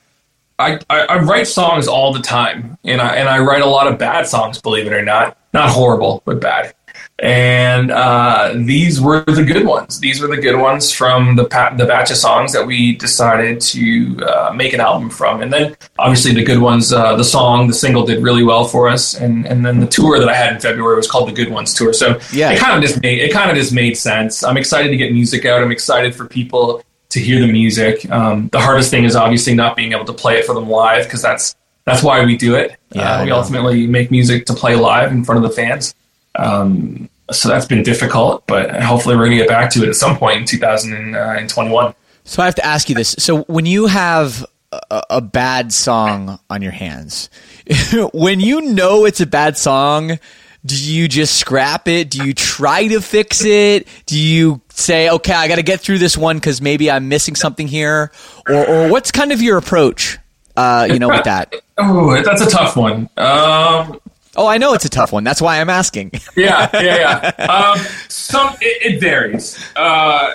I 0.59 0.79
I 0.91 0.99
I 1.01 1.17
write 1.19 1.47
songs 1.47 1.87
all 1.87 2.13
the 2.13 2.21
time, 2.21 2.77
and 2.83 3.01
I 3.01 3.15
and 3.15 3.27
I 3.27 3.39
write 3.39 3.63
a 3.63 3.67
lot 3.67 3.87
of 3.87 3.97
bad 3.97 4.27
songs. 4.27 4.61
Believe 4.61 4.85
it 4.85 4.93
or 4.93 5.01
not, 5.01 5.37
not 5.53 5.71
horrible, 5.71 6.21
but 6.23 6.39
bad. 6.39 6.75
And 7.19 7.91
uh, 7.91 8.53
these 8.57 8.99
were 8.99 9.23
the 9.23 9.43
good 9.43 9.65
ones. 9.65 10.01
These 10.01 10.19
were 10.19 10.27
the 10.27 10.35
good 10.41 10.59
ones 10.59 10.91
from 10.91 11.37
the 11.37 11.45
pa- 11.45 11.73
the 11.73 11.85
batch 11.85 12.11
of 12.11 12.17
songs 12.17 12.51
that 12.51 12.67
we 12.67 12.95
decided 12.95 13.61
to 13.61 14.19
uh, 14.25 14.53
make 14.53 14.73
an 14.73 14.81
album 14.81 15.09
from. 15.09 15.41
And 15.41 15.51
then 15.51 15.77
obviously 15.97 16.33
the 16.33 16.43
good 16.43 16.59
ones, 16.59 16.91
uh, 16.91 17.15
the 17.15 17.23
song, 17.23 17.67
the 17.67 17.73
single 17.73 18.05
did 18.05 18.21
really 18.21 18.43
well 18.43 18.65
for 18.65 18.89
us. 18.89 19.13
And 19.13 19.45
and 19.47 19.65
then 19.65 19.79
the 19.79 19.87
tour 19.87 20.19
that 20.19 20.27
I 20.27 20.33
had 20.33 20.53
in 20.55 20.59
February 20.59 20.97
was 20.97 21.07
called 21.09 21.29
the 21.29 21.33
Good 21.33 21.49
Ones 21.49 21.73
Tour. 21.73 21.93
So 21.93 22.19
Yeah. 22.33 22.51
it 22.51 22.59
kind 22.59 22.75
of 22.75 22.81
just 22.87 23.01
made 23.01 23.19
it 23.19 23.31
kind 23.31 23.49
of 23.49 23.55
just 23.55 23.71
made 23.71 23.97
sense. 23.97 24.43
I'm 24.43 24.57
excited 24.57 24.89
to 24.89 24.97
get 24.97 25.13
music 25.13 25.45
out. 25.45 25.63
I'm 25.63 25.71
excited 25.71 26.13
for 26.13 26.25
people 26.27 26.83
to 27.11 27.19
hear 27.21 27.39
the 27.39 27.47
music. 27.51 28.11
Um, 28.11 28.49
the 28.51 28.59
hardest 28.59 28.91
thing 28.91 29.05
is 29.05 29.15
obviously 29.15 29.55
not 29.55 29.77
being 29.77 29.93
able 29.93 30.03
to 30.05 30.13
play 30.13 30.37
it 30.39 30.45
for 30.45 30.53
them 30.53 30.69
live 30.69 31.05
because 31.05 31.21
that's 31.21 31.55
that's 31.85 32.03
why 32.03 32.25
we 32.25 32.35
do 32.35 32.55
it. 32.55 32.75
Yeah, 32.91 33.19
uh, 33.19 33.23
we 33.23 33.31
ultimately 33.31 33.87
make 33.87 34.11
music 34.11 34.47
to 34.47 34.53
play 34.53 34.75
live 34.75 35.13
in 35.13 35.23
front 35.23 35.43
of 35.45 35.49
the 35.49 35.55
fans. 35.55 35.95
Um, 36.37 37.09
so 37.31 37.49
that's 37.49 37.65
been 37.65 37.83
difficult, 37.83 38.45
but 38.47 38.81
hopefully 38.81 39.15
we're 39.15 39.25
going 39.25 39.37
to 39.37 39.43
get 39.43 39.49
back 39.49 39.71
to 39.71 39.83
it 39.83 39.89
at 39.89 39.95
some 39.95 40.17
point 40.17 40.39
in 40.39 40.45
2021. 40.45 41.95
So 42.23 42.41
I 42.41 42.45
have 42.45 42.55
to 42.55 42.65
ask 42.65 42.89
you 42.89 42.95
this. 42.95 43.15
So 43.17 43.43
when 43.43 43.65
you 43.65 43.87
have 43.87 44.45
a, 44.71 45.03
a 45.09 45.21
bad 45.21 45.73
song 45.73 46.39
on 46.49 46.61
your 46.61 46.71
hands, 46.71 47.29
when 48.13 48.39
you 48.39 48.61
know 48.61 49.05
it's 49.05 49.21
a 49.21 49.25
bad 49.25 49.57
song, 49.57 50.19
do 50.65 50.75
you 50.75 51.07
just 51.07 51.35
scrap 51.35 51.87
it? 51.87 52.09
Do 52.09 52.25
you 52.25 52.33
try 52.33 52.87
to 52.87 52.99
fix 52.99 53.45
it? 53.45 53.87
Do 54.07 54.19
you 54.19 54.61
say, 54.69 55.09
okay, 55.09 55.33
I 55.33 55.47
got 55.47 55.55
to 55.55 55.63
get 55.63 55.79
through 55.79 55.99
this 55.99 56.17
one 56.17 56.37
because 56.37 56.61
maybe 56.61 56.89
I'm 56.89 57.07
missing 57.07 57.35
something 57.35 57.67
here? 57.67 58.11
Or, 58.47 58.67
or 58.67 58.91
what's 58.91 59.11
kind 59.11 59.31
of 59.31 59.41
your 59.41 59.57
approach, 59.57 60.17
uh, 60.57 60.87
you 60.89 60.99
know, 60.99 61.09
with 61.09 61.25
that? 61.25 61.53
Oh, 61.77 62.23
that's 62.23 62.39
a 62.39 62.49
tough 62.49 62.77
one. 62.77 63.09
Um, 63.17 63.99
oh, 64.35 64.47
I 64.47 64.57
know 64.57 64.73
it's 64.73 64.85
a 64.85 64.89
tough 64.89 65.11
one. 65.11 65.23
That's 65.23 65.41
why 65.41 65.59
I'm 65.59 65.69
asking. 65.69 66.11
yeah, 66.35 66.69
yeah, 66.73 67.31
yeah. 67.39 67.45
Um, 67.55 67.79
some 68.09 68.55
it, 68.61 68.93
it 68.93 68.99
varies. 68.99 69.57
Uh, 69.75 70.33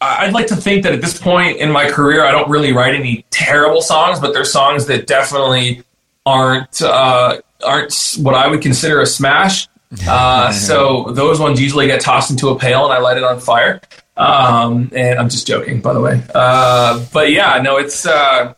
I'd 0.00 0.32
like 0.32 0.48
to 0.48 0.56
think 0.56 0.82
that 0.82 0.92
at 0.92 1.00
this 1.00 1.18
point 1.18 1.58
in 1.58 1.70
my 1.70 1.88
career, 1.88 2.24
I 2.24 2.32
don't 2.32 2.50
really 2.50 2.72
write 2.72 2.94
any 2.94 3.24
terrible 3.30 3.80
songs, 3.80 4.18
but 4.18 4.32
there's 4.32 4.52
songs 4.52 4.86
that 4.86 5.06
definitely 5.06 5.82
aren't 6.26 6.82
uh, 6.82 7.40
aren't 7.64 8.16
what 8.18 8.34
I 8.34 8.48
would 8.48 8.62
consider 8.62 9.00
a 9.00 9.06
smash. 9.06 9.68
Uh, 10.06 10.50
so 10.68 11.12
those 11.12 11.38
ones 11.38 11.60
usually 11.60 11.86
get 11.86 12.00
tossed 12.00 12.30
into 12.30 12.48
a 12.48 12.58
pail 12.58 12.84
and 12.84 12.92
I 12.92 12.98
light 12.98 13.16
it 13.16 13.24
on 13.24 13.38
fire. 13.40 13.80
Um, 14.16 14.90
and 14.94 15.18
I'm 15.18 15.28
just 15.28 15.46
joking, 15.46 15.80
by 15.80 15.92
the 15.92 16.00
way. 16.00 16.22
Uh, 16.34 17.04
but 17.12 17.30
yeah, 17.30 17.60
no, 17.62 17.78
it's 17.78 18.04
uh, 18.04 18.54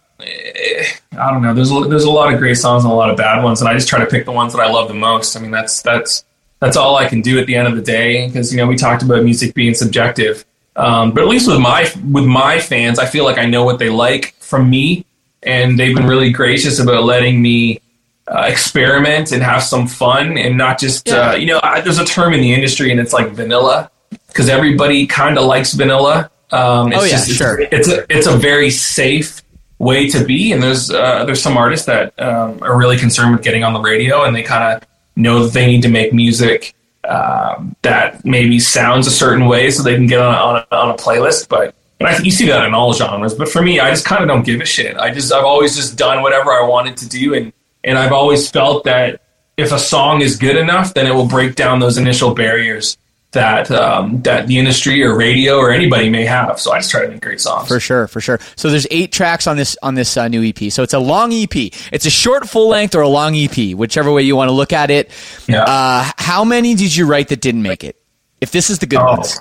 I 1.19 1.31
don't 1.31 1.43
know. 1.43 1.55
There's 1.55 1.71
a, 1.71 1.81
there's 1.89 2.05
a 2.05 2.11
lot 2.11 2.33
of 2.33 2.39
great 2.39 2.57
songs 2.57 2.85
and 2.85 2.93
a 2.93 2.97
lot 2.97 3.11
of 3.11 3.17
bad 3.17 3.43
ones, 3.43 3.61
and 3.61 3.69
I 3.69 3.75
just 3.75 3.89
try 3.89 4.01
to 4.01 4.07
pick 4.07 4.25
the 4.25 4.33
ones 4.33 4.53
that 4.53 4.61
I 4.61 4.71
love 4.71 4.89
the 4.89 4.95
most. 4.95 5.37
I 5.37 5.41
mean, 5.41 5.51
that's 5.51 5.83
that's 5.83 6.25
that's 6.61 6.77
all 6.77 6.97
I 6.97 7.09
can 7.09 7.21
do 7.21 7.39
at 7.39 7.47
the 7.47 7.57
end 7.57 7.69
of 7.69 7.77
the 7.77 7.83
day 7.83 8.27
because 8.27 8.53
you 8.53 8.57
know 8.57 8.67
we 8.67 8.77
talked 8.77 9.03
about 9.03 9.23
music 9.23 9.55
being 9.55 9.75
subjective. 9.75 10.45
Um, 10.77 11.13
but 11.13 11.23
at 11.23 11.29
least 11.29 11.47
with 11.47 11.61
my 11.61 11.91
with 12.11 12.25
my 12.25 12.59
fans, 12.59 12.99
I 12.99 13.07
feel 13.07 13.25
like 13.25 13.39
I 13.39 13.47
know 13.47 13.65
what 13.65 13.79
they 13.79 13.91
like 13.91 14.35
from 14.41 14.69
me, 14.69 15.07
and 15.43 15.79
they've 15.79 15.95
been 15.95 16.07
really 16.07 16.31
gracious 16.31 16.81
about 16.81 17.05
letting 17.05 17.41
me 17.41 17.81
uh, 18.27 18.47
experiment 18.49 19.31
and 19.33 19.43
have 19.43 19.63
some 19.63 19.87
fun, 19.87 20.37
and 20.37 20.57
not 20.57 20.79
just 20.79 21.07
yeah. 21.07 21.31
uh, 21.31 21.35
you 21.35 21.47
know. 21.47 21.61
I, 21.63 21.81
there's 21.81 21.99
a 21.99 22.05
term 22.05 22.33
in 22.35 22.41
the 22.41 22.53
industry, 22.53 22.91
and 22.91 22.99
it's 22.99 23.13
like 23.13 23.31
vanilla, 23.31 23.91
because 24.29 24.49
everybody 24.49 25.07
kind 25.07 25.39
of 25.39 25.45
likes 25.45 25.75
vanilla. 25.75 26.31
Um, 26.51 26.93
it's 26.93 27.03
oh 27.03 27.05
yeah, 27.05 27.11
just, 27.11 27.31
sure. 27.31 27.61
It's, 27.61 27.73
it's 27.73 27.89
a 27.89 28.07
it's 28.09 28.27
a 28.27 28.37
very 28.37 28.71
safe 28.71 29.44
way 29.85 30.09
to 30.09 30.25
be, 30.25 30.53
and 30.53 30.63
there's 30.63 30.91
uh, 30.91 31.25
there's 31.25 31.43
some 31.43 31.57
artists 31.57 31.87
that 31.87 32.19
um, 32.21 32.59
are 32.63 32.77
really 32.77 32.97
concerned 32.97 33.37
with 33.37 33.45
getting 33.45 33.63
on 33.63 33.73
the 33.73 33.81
radio, 33.81 34.25
and 34.25 34.35
they 34.35 34.43
kind 34.43 34.65
of 34.65 34.89
know 35.17 35.45
that 35.45 35.53
they 35.53 35.67
need 35.67 35.83
to 35.83 35.89
make 35.89 36.13
music 36.13 36.75
um, 37.09 37.77
that 37.83 38.25
maybe 38.25 38.59
sounds 38.59 39.07
a 39.07 39.11
certain 39.11 39.47
way 39.47 39.71
so 39.71 39.83
they 39.83 39.95
can 39.95 40.07
get 40.07 40.21
on, 40.21 40.35
on, 40.35 40.65
a, 40.71 40.75
on 40.75 40.91
a 40.91 40.95
playlist. 40.95 41.49
But 41.49 41.75
and 42.01 42.09
I, 42.09 42.19
you 42.19 42.31
see 42.31 42.47
that 42.47 42.67
in 42.67 42.75
all 42.75 42.93
genres. 42.95 43.35
But 43.35 43.49
for 43.49 43.63
me, 43.63 43.79
I 43.79 43.91
just 43.91 44.05
kind 44.05 44.23
of 44.23 44.29
don't 44.29 44.45
give 44.45 44.61
a 44.61 44.67
shit. 44.67 44.97
I 44.97 45.13
just 45.13 45.33
I've 45.33 45.45
always 45.45 45.77
just 45.77 45.97
done 45.97 46.23
whatever 46.23 46.51
I 46.51 46.67
wanted 46.67 46.97
to 46.99 47.09
do, 47.09 47.35
and 47.35 47.53
and 47.85 47.99
I've 47.99 48.13
always 48.13 48.51
felt 48.51 48.85
that 48.85 49.21
if 49.57 49.71
a 49.71 49.79
song 49.79 50.23
is 50.23 50.37
good 50.37 50.57
enough, 50.57 50.95
then 50.95 51.07
it 51.07 51.15
will 51.15 51.29
break 51.29 51.55
down 51.55 51.79
those 51.79 51.99
initial 51.99 52.35
barriers 52.35 52.97
that 53.35 53.71
um, 53.71 54.21
that 54.23 54.47
the 54.49 54.59
industry 54.59 55.03
or 55.05 55.17
radio 55.17 55.57
or 55.59 55.71
anybody 55.71 56.09
may 56.11 56.25
have. 56.25 56.59
So 56.59 56.73
I 56.73 56.79
just 56.79 56.91
try 56.91 57.03
to 57.03 57.09
make 57.09 57.21
great 57.21 57.41
songs. 57.41 57.69
For 57.69 57.79
sure, 57.79 58.09
for 58.09 58.21
sure. 58.21 58.41
So 58.57 58.71
there's 58.71 58.87
eight 58.91 59.13
tracks 59.13 59.47
on 59.47 59.57
this 59.57 59.77
on 59.83 59.95
this 59.95 60.17
uh, 60.17 60.27
new 60.27 60.43
EP. 60.43 60.73
So 60.73 60.83
it's 60.83 60.95
a 60.95 60.99
long 60.99 61.33
EP. 61.33 61.55
It's 61.93 62.07
a 62.07 62.11
short 62.11 62.49
full 62.49 62.69
length 62.69 62.95
or 62.95 63.03
a 63.03 63.09
long 63.09 63.37
EP, 63.37 63.75
whichever 63.77 64.11
way 64.11 64.23
you 64.23 64.35
want 64.35 64.49
to 64.49 64.53
look 64.55 64.73
at 64.73 64.91
it. 64.91 65.11
Yeah. 65.47 65.63
Uh, 65.65 66.11
how 66.17 66.45
many 66.45 66.75
did 66.75 66.97
you 66.97 67.07
write 67.07 67.29
that 67.29 67.41
didn't 67.41 67.63
make 67.63 67.85
it? 67.85 68.01
If 68.41 68.51
this 68.51 68.71
is 68.71 68.79
the 68.81 68.87
good 68.87 68.99
Oh. 69.01 69.13
ones, 69.13 69.41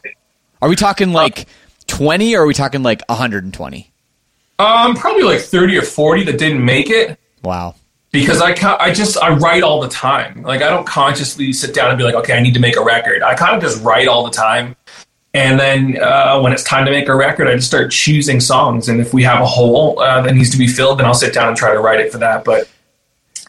are 0.61 0.69
we 0.69 0.75
talking 0.75 1.11
like 1.13 1.47
20 1.87 2.35
or 2.35 2.43
are 2.43 2.45
we 2.45 2.53
talking 2.53 2.83
like 2.83 3.01
120? 3.09 3.91
Um, 4.59 4.95
probably 4.95 5.23
like 5.23 5.39
thirty 5.41 5.75
or 5.77 5.81
forty 5.81 6.23
that 6.25 6.37
didn't 6.37 6.63
make 6.63 6.89
it. 6.89 7.19
Wow. 7.43 7.75
Because 8.14 8.41
I 8.41 8.53
I 8.80 8.93
just 8.93 9.18
I 9.18 9.34
write 9.34 9.64
all 9.64 9.82
the 9.82 9.89
time. 9.89 10.43
Like 10.43 10.61
I 10.61 10.70
don't 10.70 10.88
consciously 10.88 11.51
sit 11.51 11.74
down 11.74 11.89
and 11.89 11.97
be 11.97 12.05
like, 12.05 12.16
okay, 12.16 12.34
I 12.34 12.39
need 12.39 12.53
to 12.53 12.61
make 12.61 12.78
a 12.78 12.84
record. 12.84 13.22
I 13.24 13.34
kind 13.36 13.57
of 13.57 13.61
just 13.61 13.84
write 13.84 14.07
all 14.07 14.24
the 14.24 14.32
time, 14.32 14.78
and 15.34 15.59
then 15.59 16.01
uh, 16.01 16.39
when 16.39 16.53
it's 16.53 16.64
time 16.64 16.86
to 16.86 16.91
make 16.91 17.09
a 17.09 17.16
record, 17.16 17.47
I 17.49 17.55
just 17.55 17.68
start 17.68 17.91
choosing 17.91 18.39
songs. 18.39 18.88
And 18.88 19.01
if 19.01 19.14
we 19.14 19.24
have 19.24 19.41
a 19.41 19.45
hole 19.45 19.99
uh, 19.99 20.22
that 20.22 20.34
needs 20.34 20.51
to 20.51 20.57
be 20.57 20.68
filled, 20.68 20.99
then 20.99 21.07
I'll 21.07 21.16
sit 21.16 21.34
down 21.34 21.49
and 21.49 21.57
try 21.57 21.74
to 21.74 21.80
write 21.80 21.99
it 21.99 22.11
for 22.11 22.20
that. 22.20 22.45
But 22.45 22.70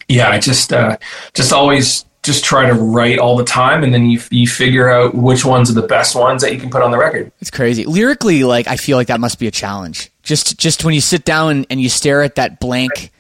yeah, 0.09 0.31
I 0.31 0.41
just 0.41 0.73
uh, 0.73 0.97
just 1.35 1.53
always 1.53 2.07
just 2.23 2.43
try 2.43 2.67
to 2.67 2.73
write 2.73 3.19
all 3.19 3.37
the 3.37 3.45
time, 3.45 3.85
and 3.85 3.93
then 3.93 4.09
you 4.09 4.19
you 4.31 4.49
figure 4.49 4.89
out 4.89 5.15
which 5.15 5.45
ones 5.45 5.71
are 5.71 5.75
the 5.75 5.87
best 5.87 6.17
ones 6.17 6.41
that 6.41 6.55
you 6.55 6.59
can 6.59 6.71
put 6.71 6.81
on 6.81 6.91
the 6.91 6.97
record. 6.97 7.31
It's 7.43 7.51
crazy. 7.51 7.85
Lyrically, 7.85 8.45
like 8.45 8.67
I 8.67 8.79
feel 8.79 8.97
like 8.97 9.09
that 9.09 9.21
must 9.21 9.39
be 9.39 9.47
a 9.47 9.51
challenge. 9.51 10.11
Just 10.23 10.59
just 10.59 10.87
when 10.87 10.95
you 10.95 11.03
sit 11.03 11.27
down 11.27 11.67
and 11.69 11.83
you 11.83 11.91
stare 11.91 12.23
at 12.23 12.37
that 12.37 12.61
blank 12.61 13.13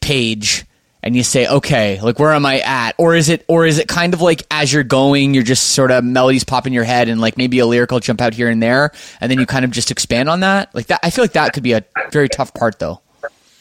page 0.00 0.64
and 1.02 1.16
you 1.16 1.22
say, 1.22 1.46
okay, 1.46 2.00
like 2.00 2.18
where 2.18 2.32
am 2.32 2.44
I 2.46 2.60
at? 2.60 2.94
Or 2.98 3.14
is 3.14 3.28
it 3.28 3.44
or 3.48 3.66
is 3.66 3.78
it 3.78 3.88
kind 3.88 4.14
of 4.14 4.20
like 4.20 4.42
as 4.50 4.72
you're 4.72 4.84
going, 4.84 5.34
you're 5.34 5.42
just 5.42 5.68
sort 5.68 5.90
of 5.90 6.04
melodies 6.04 6.44
pop 6.44 6.66
in 6.66 6.72
your 6.72 6.84
head 6.84 7.08
and 7.08 7.20
like 7.20 7.36
maybe 7.36 7.58
a 7.58 7.66
lyrical 7.66 8.00
jump 8.00 8.20
out 8.20 8.34
here 8.34 8.48
and 8.48 8.62
there, 8.62 8.92
and 9.20 9.30
then 9.30 9.38
you 9.38 9.46
kind 9.46 9.64
of 9.64 9.70
just 9.70 9.90
expand 9.90 10.28
on 10.28 10.40
that? 10.40 10.74
Like 10.74 10.86
that 10.86 11.00
I 11.02 11.10
feel 11.10 11.24
like 11.24 11.32
that 11.32 11.52
could 11.52 11.62
be 11.62 11.72
a 11.72 11.84
very 12.10 12.28
tough 12.28 12.54
part 12.54 12.78
though. 12.78 13.00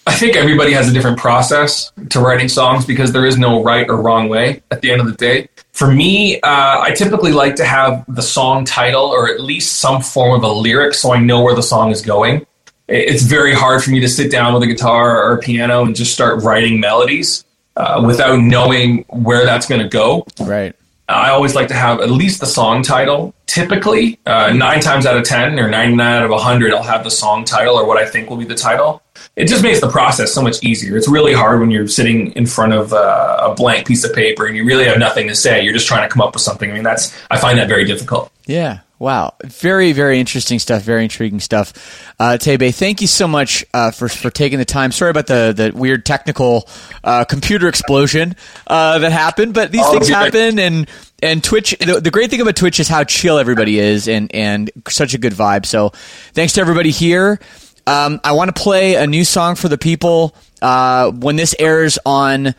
I 0.07 0.13
think 0.13 0.37
everybody 0.37 0.71
has 0.71 0.89
a 0.89 0.93
different 0.93 1.17
process 1.17 1.91
to 2.11 2.21
writing 2.21 2.47
songs 2.47 2.85
because 2.85 3.11
there 3.11 3.25
is 3.25 3.37
no 3.37 3.61
right 3.61 3.87
or 3.89 4.01
wrong 4.01 4.29
way 4.29 4.63
at 4.71 4.81
the 4.81 4.89
end 4.89 5.01
of 5.01 5.07
the 5.07 5.13
day. 5.13 5.49
For 5.73 5.91
me, 5.91 6.39
uh, 6.39 6.79
I 6.81 6.93
typically 6.95 7.33
like 7.33 7.55
to 7.55 7.65
have 7.65 8.05
the 8.07 8.21
song 8.21 8.63
title 8.63 9.03
or 9.03 9.29
at 9.29 9.41
least 9.41 9.79
some 9.79 10.01
form 10.01 10.31
of 10.31 10.43
a 10.43 10.51
lyric 10.51 10.93
so 10.93 11.13
I 11.13 11.19
know 11.19 11.41
where 11.41 11.55
the 11.55 11.61
song 11.61 11.91
is 11.91 12.01
going. 12.01 12.47
It- 12.87 13.09
It's 13.09 13.23
very 13.23 13.53
hard 13.53 13.83
for 13.83 13.91
me 13.91 13.99
to 14.01 14.07
sit 14.09 14.31
down 14.31 14.53
with 14.53 14.63
a 14.63 14.67
guitar 14.67 15.23
or 15.23 15.33
a 15.33 15.37
piano 15.39 15.83
and 15.85 15.95
just 15.95 16.13
start 16.13 16.43
writing 16.43 16.79
melodies 16.79 17.43
uh, 17.75 18.01
without 18.05 18.39
knowing 18.39 19.05
where 19.09 19.45
that's 19.45 19.67
going 19.67 19.81
to 19.81 19.87
go. 19.89 20.25
Right. 20.39 20.73
I 21.09 21.29
always 21.29 21.55
like 21.55 21.69
to 21.69 21.73
have 21.73 22.01
at 22.01 22.09
least 22.09 22.41
the 22.41 22.45
song 22.45 22.83
title. 22.83 23.33
Typically, 23.45 24.19
uh, 24.25 24.51
nine 24.51 24.81
times 24.81 25.05
out 25.05 25.15
of 25.15 25.23
10 25.23 25.57
or 25.57 25.69
99 25.69 26.05
out 26.05 26.23
of 26.25 26.31
100, 26.31 26.73
I'll 26.73 26.83
have 26.83 27.05
the 27.05 27.09
song 27.09 27.45
title 27.45 27.75
or 27.75 27.85
what 27.87 27.97
I 27.97 28.05
think 28.05 28.29
will 28.29 28.35
be 28.37 28.43
the 28.45 28.55
title. 28.55 29.01
It 29.37 29.47
just 29.47 29.63
makes 29.63 29.79
the 29.79 29.89
process 29.89 30.33
so 30.33 30.41
much 30.41 30.61
easier. 30.63 30.97
It's 30.97 31.07
really 31.07 31.31
hard 31.33 31.61
when 31.61 31.71
you're 31.71 31.87
sitting 31.87 32.31
in 32.33 32.45
front 32.45 32.73
of 32.73 32.91
uh, 32.91 33.37
a 33.51 33.55
blank 33.55 33.87
piece 33.87 34.03
of 34.03 34.13
paper 34.13 34.47
and 34.47 34.57
you 34.57 34.65
really 34.65 34.83
have 34.85 34.99
nothing 34.99 35.27
to 35.29 35.35
say. 35.35 35.63
You're 35.63 35.73
just 35.73 35.87
trying 35.87 36.07
to 36.07 36.11
come 36.13 36.21
up 36.21 36.33
with 36.33 36.41
something. 36.43 36.69
I 36.69 36.73
mean, 36.73 36.83
that's, 36.83 37.15
I 37.31 37.39
find 37.39 37.57
that 37.57 37.69
very 37.69 37.85
difficult. 37.85 38.29
Yeah. 38.45 38.79
Wow. 38.99 39.35
Very, 39.43 39.91
very 39.91 40.19
interesting 40.19 40.57
stuff. 40.57 40.81
Very 40.81 41.03
intriguing 41.03 41.39
stuff. 41.39 41.71
Uh, 42.19 42.37
Tebey, 42.39 42.73
thank 42.73 42.99
you 42.99 43.05
so 43.07 43.27
much 43.27 43.63
uh, 43.73 43.91
for 43.91 44.09
for 44.09 44.31
taking 44.31 44.57
the 44.57 44.65
time. 44.65 44.91
Sorry 44.91 45.11
about 45.11 45.27
the 45.27 45.53
the 45.55 45.71
weird 45.77 46.03
technical 46.05 46.67
uh, 47.03 47.23
computer 47.25 47.67
explosion 47.67 48.35
uh, 48.65 48.97
that 48.99 49.11
happened, 49.11 49.53
but 49.53 49.71
these 49.71 49.83
Oh, 49.85 49.91
things 49.91 50.07
good. 50.07 50.15
happen. 50.15 50.57
And 50.59 50.89
and 51.21 51.43
Twitch. 51.43 51.75
The, 51.79 51.99
the 52.01 52.09
great 52.11 52.31
thing 52.31 52.41
about 52.41 52.55
Twitch 52.55 52.79
is 52.79 52.87
how 52.87 53.03
chill 53.03 53.37
everybody 53.37 53.77
is, 53.77 54.07
and 54.07 54.33
and 54.33 54.71
such 54.89 55.13
a 55.13 55.19
good 55.19 55.33
vibe. 55.33 55.67
So 55.67 55.89
thanks 56.33 56.53
to 56.53 56.61
everybody 56.61 56.89
here. 56.89 57.39
Um, 57.85 58.19
I 58.23 58.31
want 58.33 58.53
to 58.53 58.59
play 58.61 58.95
a 58.95 59.05
new 59.07 59.23
song 59.23 59.55
for 59.55 59.69
the 59.69 59.77
people 59.77 60.35
uh, 60.61 61.11
when 61.11 61.35
this 61.35 61.55
airs 61.59 61.99
on 62.05 62.53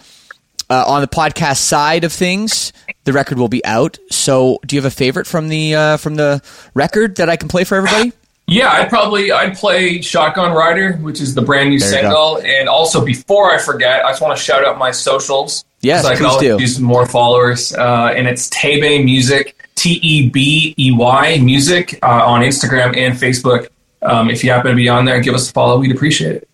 uh, 0.70 0.84
on 0.86 1.00
the 1.00 1.08
podcast 1.08 1.58
side 1.58 2.04
of 2.04 2.12
things, 2.12 2.72
the 3.04 3.12
record 3.12 3.38
will 3.38 3.48
be 3.48 3.64
out. 3.64 3.98
So, 4.10 4.58
do 4.66 4.76
you 4.76 4.82
have 4.82 4.90
a 4.90 4.94
favorite 4.94 5.26
from 5.26 5.48
the 5.48 5.74
uh, 5.74 5.96
from 5.96 6.16
the 6.16 6.42
record 6.74 7.16
that 7.16 7.28
I 7.28 7.36
can 7.36 7.48
play 7.48 7.64
for 7.64 7.76
everybody? 7.76 8.12
Yeah, 8.46 8.70
I'd 8.70 8.88
probably 8.88 9.30
I'd 9.30 9.56
play 9.56 10.00
Shotgun 10.00 10.54
Rider, 10.54 10.94
which 10.94 11.20
is 11.20 11.34
the 11.34 11.42
brand 11.42 11.68
new 11.68 11.78
There 11.78 11.88
single. 11.88 12.40
And 12.42 12.68
also, 12.68 13.04
before 13.04 13.52
I 13.52 13.58
forget, 13.58 14.04
I 14.04 14.10
just 14.10 14.22
want 14.22 14.36
to 14.36 14.42
shout 14.42 14.64
out 14.64 14.78
my 14.78 14.90
socials. 14.90 15.64
Yes, 15.80 16.04
I 16.04 16.16
can 16.16 16.24
please 16.26 16.40
do. 16.40 16.56
use 16.58 16.80
more 16.80 17.06
followers. 17.06 17.74
Uh, 17.74 18.12
and 18.16 18.26
it's 18.26 18.48
Tebey 18.48 19.04
Music, 19.04 19.68
T 19.74 20.00
E 20.02 20.30
B 20.30 20.74
E 20.78 20.92
Y 20.92 21.38
Music, 21.42 21.98
uh, 22.02 22.24
on 22.26 22.40
Instagram 22.40 22.96
and 22.96 23.14
Facebook. 23.14 23.68
Um, 24.00 24.30
if 24.30 24.42
you 24.42 24.50
happen 24.50 24.70
to 24.70 24.76
be 24.76 24.88
on 24.88 25.04
there, 25.04 25.20
give 25.20 25.34
us 25.34 25.50
a 25.50 25.52
follow. 25.52 25.78
We'd 25.78 25.94
appreciate 25.94 26.36
it. 26.36 26.48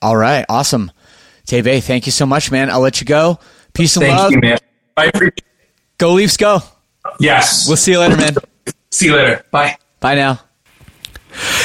All 0.00 0.16
right, 0.16 0.46
awesome. 0.48 0.92
Tebey, 1.46 1.82
thank 1.82 2.06
you 2.06 2.12
so 2.12 2.26
much, 2.26 2.50
man. 2.50 2.70
I'll 2.70 2.80
let 2.80 3.00
you 3.00 3.06
go. 3.06 3.38
Peace 3.74 3.96
and 3.96 4.04
Thank 4.06 4.18
love. 4.18 4.32
you, 4.32 4.38
man. 4.40 4.58
I 4.96 5.06
appreciate 5.06 5.42
Go 5.98 6.12
Leafs, 6.12 6.36
go. 6.36 6.60
Yes. 7.20 7.66
We'll 7.68 7.76
see 7.76 7.92
you 7.92 7.98
later, 8.00 8.16
man. 8.16 8.34
See 8.90 9.06
you 9.06 9.16
later. 9.16 9.44
Bye. 9.50 9.76
Bye 10.00 10.14
now. 10.16 10.40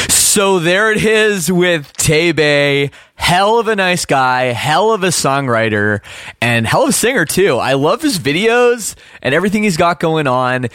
So 0.09 0.59
there 0.59 0.91
it 0.91 1.03
is 1.03 1.51
with 1.51 1.91
Tebey. 1.93 2.91
Hell 3.15 3.59
of 3.59 3.67
a 3.67 3.75
nice 3.75 4.05
guy, 4.05 4.43
hell 4.53 4.93
of 4.93 5.03
a 5.03 5.07
songwriter, 5.07 6.01
and 6.39 6.67
hell 6.67 6.83
of 6.83 6.89
a 6.89 6.93
singer 6.93 7.25
too. 7.25 7.57
I 7.57 7.73
love 7.73 8.01
his 8.01 8.19
videos 8.19 8.95
and 9.23 9.33
everything 9.33 9.63
he's 9.63 9.75
got 9.75 9.99
going 9.99 10.27
on. 10.27 10.67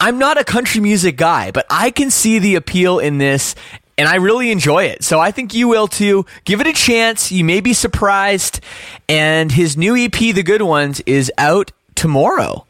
I'm 0.00 0.18
not 0.18 0.40
a 0.40 0.44
country 0.44 0.80
music 0.80 1.16
guy, 1.16 1.50
but 1.50 1.66
I 1.68 1.90
can 1.90 2.10
see 2.10 2.38
the 2.38 2.54
appeal 2.54 2.98
in 2.98 3.18
this 3.18 3.54
and 4.00 4.08
I 4.08 4.14
really 4.14 4.50
enjoy 4.50 4.84
it. 4.84 5.04
So 5.04 5.20
I 5.20 5.30
think 5.30 5.52
you 5.52 5.68
will 5.68 5.86
too. 5.86 6.24
Give 6.46 6.62
it 6.62 6.66
a 6.66 6.72
chance. 6.72 7.30
You 7.30 7.44
may 7.44 7.60
be 7.60 7.74
surprised. 7.74 8.60
And 9.10 9.52
his 9.52 9.76
new 9.76 9.94
EP, 9.94 10.12
The 10.14 10.42
Good 10.42 10.62
Ones, 10.62 11.02
is 11.04 11.30
out 11.36 11.70
tomorrow. 11.94 12.64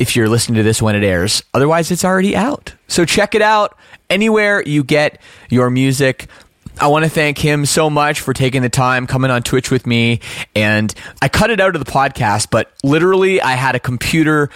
if 0.00 0.16
you're 0.16 0.28
listening 0.28 0.56
to 0.56 0.64
this 0.64 0.82
when 0.82 0.96
it 0.96 1.04
airs. 1.04 1.44
Otherwise, 1.54 1.92
it's 1.92 2.04
already 2.04 2.34
out. 2.34 2.74
So 2.88 3.04
check 3.04 3.36
it 3.36 3.42
out 3.42 3.78
anywhere 4.10 4.64
you 4.66 4.82
get 4.82 5.20
your 5.48 5.70
music. 5.70 6.26
I 6.80 6.88
want 6.88 7.04
to 7.04 7.08
thank 7.08 7.38
him 7.38 7.66
so 7.66 7.88
much 7.88 8.20
for 8.20 8.34
taking 8.34 8.62
the 8.62 8.68
time 8.68 9.06
coming 9.06 9.30
on 9.30 9.44
Twitch 9.44 9.70
with 9.70 9.86
me. 9.86 10.18
And 10.56 10.92
I 11.22 11.28
cut 11.28 11.50
it 11.50 11.60
out 11.60 11.76
of 11.76 11.84
the 11.84 11.88
podcast, 11.88 12.48
but 12.50 12.72
literally, 12.82 13.40
I 13.40 13.52
had 13.52 13.76
a 13.76 13.80
computer 13.80 14.50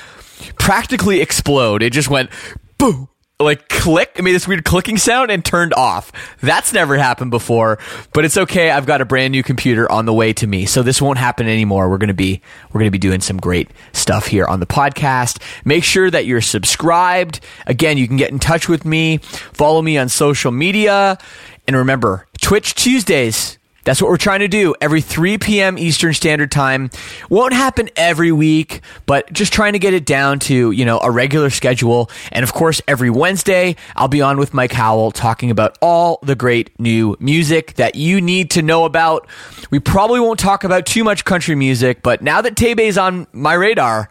practically 0.58 1.20
explode. 1.20 1.84
It 1.84 1.92
just 1.92 2.10
went 2.10 2.30
boom 2.76 3.08
like 3.40 3.68
click 3.68 4.10
it 4.16 4.22
made 4.22 4.32
this 4.32 4.48
weird 4.48 4.64
clicking 4.64 4.96
sound 4.96 5.30
and 5.30 5.44
turned 5.44 5.72
off. 5.74 6.10
That's 6.40 6.72
never 6.72 6.96
happened 6.96 7.30
before 7.30 7.78
but 8.12 8.24
it's 8.24 8.36
okay. 8.36 8.70
I've 8.70 8.86
got 8.86 9.00
a 9.00 9.04
brand 9.04 9.32
new 9.32 9.42
computer 9.42 9.90
on 9.90 10.06
the 10.06 10.12
way 10.12 10.32
to 10.34 10.46
me. 10.46 10.66
So 10.66 10.82
this 10.82 11.00
won't 11.00 11.18
happen 11.18 11.46
anymore. 11.46 11.88
We're 11.88 11.98
to 12.08 12.14
be 12.14 12.42
we're 12.72 12.80
to 12.86 12.90
be 12.90 12.98
doing 12.98 13.20
some 13.20 13.36
great 13.36 13.70
stuff 13.92 14.26
here 14.26 14.44
on 14.46 14.60
the 14.60 14.66
podcast. 14.66 15.40
Make 15.64 15.84
sure 15.84 16.10
that 16.10 16.26
you're 16.26 16.40
subscribed. 16.40 17.40
Again 17.66 17.98
you 17.98 18.08
can 18.08 18.16
get 18.16 18.30
in 18.30 18.38
touch 18.38 18.68
with 18.68 18.84
me. 18.84 19.18
Follow 19.18 19.82
me 19.82 19.98
on 19.98 20.08
social 20.08 20.50
media. 20.50 21.18
And 21.66 21.76
remember 21.76 22.26
twitch 22.40 22.74
tuesdays 22.74 23.57
that's 23.88 24.02
what 24.02 24.10
we're 24.10 24.18
trying 24.18 24.40
to 24.40 24.48
do 24.48 24.74
every 24.82 25.00
3 25.00 25.38
p.m. 25.38 25.78
Eastern 25.78 26.12
Standard 26.12 26.50
Time. 26.50 26.90
Won't 27.30 27.54
happen 27.54 27.88
every 27.96 28.30
week, 28.30 28.82
but 29.06 29.32
just 29.32 29.50
trying 29.50 29.72
to 29.72 29.78
get 29.78 29.94
it 29.94 30.04
down 30.04 30.40
to, 30.40 30.70
you 30.72 30.84
know, 30.84 31.00
a 31.02 31.10
regular 31.10 31.48
schedule. 31.48 32.10
And 32.30 32.42
of 32.42 32.52
course, 32.52 32.82
every 32.86 33.08
Wednesday, 33.08 33.76
I'll 33.96 34.06
be 34.06 34.20
on 34.20 34.36
with 34.36 34.52
Mike 34.52 34.72
Howell 34.72 35.12
talking 35.12 35.50
about 35.50 35.78
all 35.80 36.18
the 36.22 36.34
great 36.34 36.78
new 36.78 37.16
music 37.18 37.76
that 37.76 37.94
you 37.94 38.20
need 38.20 38.50
to 38.50 38.60
know 38.60 38.84
about. 38.84 39.26
We 39.70 39.78
probably 39.78 40.20
won't 40.20 40.38
talk 40.38 40.64
about 40.64 40.84
too 40.84 41.02
much 41.02 41.24
country 41.24 41.54
music, 41.54 42.02
but 42.02 42.20
now 42.20 42.42
that 42.42 42.56
Tebey's 42.56 42.98
on 42.98 43.26
my 43.32 43.54
radar, 43.54 44.10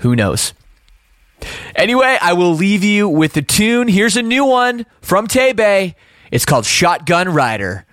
who 0.00 0.14
knows? 0.14 0.52
Anyway, 1.74 2.18
I 2.20 2.34
will 2.34 2.52
leave 2.52 2.84
you 2.84 3.08
with 3.08 3.32
the 3.32 3.40
tune. 3.40 3.88
Here's 3.88 4.18
a 4.18 4.22
new 4.22 4.44
one 4.44 4.84
from 5.00 5.26
Tebey. 5.26 5.94
It's 6.30 6.44
called 6.44 6.66
Shotgun 6.66 7.30
Rider 7.30 7.86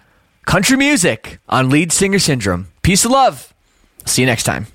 country 0.45 0.77
music 0.77 1.39
on 1.49 1.69
Lead 1.69 1.91
Singer 1.91 2.19
Syndrome. 2.19 2.67
Peace 2.81 3.05
of 3.05 3.11
love. 3.11 3.53
See 4.05 4.21
you 4.21 4.25
next 4.25 4.43
time. 4.43 4.67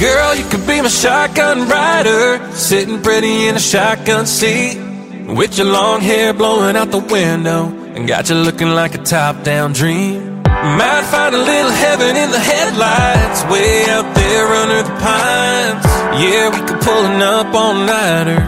Girl, 0.00 0.34
you 0.36 0.44
could 0.48 0.64
be 0.64 0.80
my 0.80 0.88
shotgun 0.88 1.68
rider, 1.68 2.52
sitting 2.52 3.02
pretty 3.02 3.48
in 3.48 3.56
a 3.56 3.58
shotgun 3.58 4.26
seat. 4.26 4.78
With 5.26 5.58
your 5.58 5.66
long 5.66 6.00
hair 6.00 6.32
blowing 6.32 6.76
out 6.76 6.92
the 6.92 7.00
window, 7.00 7.66
and 7.66 8.06
got 8.06 8.30
you 8.30 8.36
looking 8.36 8.68
like 8.68 8.94
a 8.94 8.98
top 8.98 9.42
down 9.42 9.72
dream. 9.72 10.27
Might 10.58 11.04
find 11.04 11.34
a 11.36 11.38
little 11.38 11.70
heaven 11.70 12.16
in 12.16 12.30
the 12.32 12.38
headlights, 12.38 13.44
way 13.44 13.88
out 13.90 14.12
there 14.14 14.46
under 14.60 14.82
the 14.82 14.96
pines. 14.98 15.86
Yeah, 16.20 16.50
we 16.50 16.58
could 16.66 16.80
pull 16.80 17.06
an 17.06 17.22
up 17.22 17.54
all 17.54 17.74
nighter, 17.74 18.40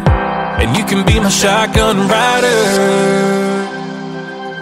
and 0.61 0.77
you 0.77 0.85
can 0.85 1.07
be 1.07 1.21
my 1.21 1.29
shotgun 1.29 2.09
rider. 2.09 2.63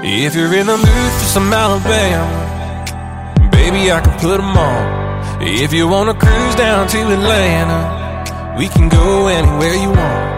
If 0.03 0.35
you're 0.35 0.55
in 0.55 0.67
the 0.67 0.77
mood 0.77 1.13
for 1.19 1.25
some 1.25 1.51
Alabama, 1.51 2.29
baby, 3.51 3.91
I 3.91 4.01
can 4.01 4.13
put 4.21 4.29
put 4.29 4.41
'em 4.41 4.57
on. 4.57 5.41
If 5.41 5.73
you 5.73 5.89
wanna 5.89 6.15
cruise 6.15 6.55
down 6.55 6.87
to 6.89 6.99
Atlanta, 7.17 7.81
we 8.59 8.69
can 8.69 8.91
go 8.91 9.29
anywhere 9.29 9.75
you 9.75 9.91
want. 9.91 10.38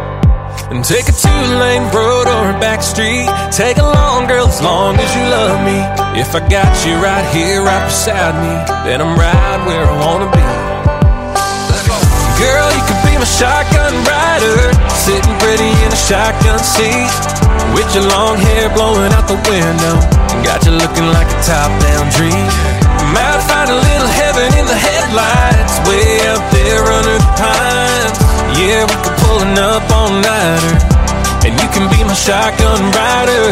And 0.70 0.84
take 0.86 1.10
a 1.10 1.12
two 1.12 1.42
lane 1.58 1.82
road 1.90 2.30
or 2.30 2.54
a 2.54 2.56
back 2.62 2.78
street. 2.78 3.26
Take 3.50 3.78
a 3.78 3.82
long 3.82 4.30
girl 4.30 4.46
as 4.46 4.62
long 4.62 4.94
as 4.94 5.10
you 5.18 5.24
love 5.26 5.58
me. 5.66 5.74
If 6.14 6.30
I 6.30 6.46
got 6.46 6.70
you 6.86 6.94
right 7.02 7.26
here, 7.34 7.58
right 7.66 7.82
beside 7.90 8.38
me, 8.38 8.54
then 8.86 9.02
I'm 9.02 9.18
right 9.18 9.60
where 9.66 9.82
I 9.82 9.94
wanna 9.98 10.30
be. 10.30 10.46
Girl, 12.38 12.68
you 12.70 12.82
could 12.86 13.02
be 13.02 13.18
my 13.18 13.26
shotgun 13.26 13.98
rider, 14.06 14.70
sitting 14.94 15.34
pretty 15.42 15.74
in 15.74 15.90
a 15.90 16.00
shotgun 16.06 16.62
seat. 16.62 17.10
With 17.74 17.90
your 17.90 18.06
long 18.06 18.38
hair 18.38 18.70
blowing 18.70 19.10
out 19.10 19.26
the 19.26 19.42
window, 19.50 19.98
got 20.46 20.62
you 20.62 20.70
looking 20.70 21.10
like 21.10 21.26
a 21.26 21.38
top 21.42 21.70
down 21.82 22.06
dream. 22.14 22.46
Might 23.10 23.42
find 23.42 23.74
a 23.74 23.74
little 23.74 24.10
heaven 24.22 24.54
in 24.54 24.66
the 24.70 24.78
headlights, 24.78 25.49
Yeah, 28.70 28.84
we 28.84 28.94
could 29.02 29.18
pull 29.18 29.40
an 29.40 29.58
up 29.58 29.82
all 29.90 30.10
nighter, 30.10 30.76
and 31.44 31.60
you 31.60 31.68
can 31.74 31.90
be 31.90 32.04
my 32.04 32.14
shotgun 32.14 32.80
rider. 32.94 33.50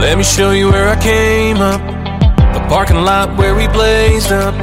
Let 0.00 0.18
me 0.18 0.24
show 0.24 0.50
you 0.50 0.72
where 0.72 0.88
I 0.88 1.00
came 1.00 1.58
up. 1.58 1.80
The 2.54 2.60
parking 2.68 3.04
lot 3.04 3.38
where 3.38 3.54
we 3.54 3.68
blazed 3.68 4.32
up. 4.32 4.54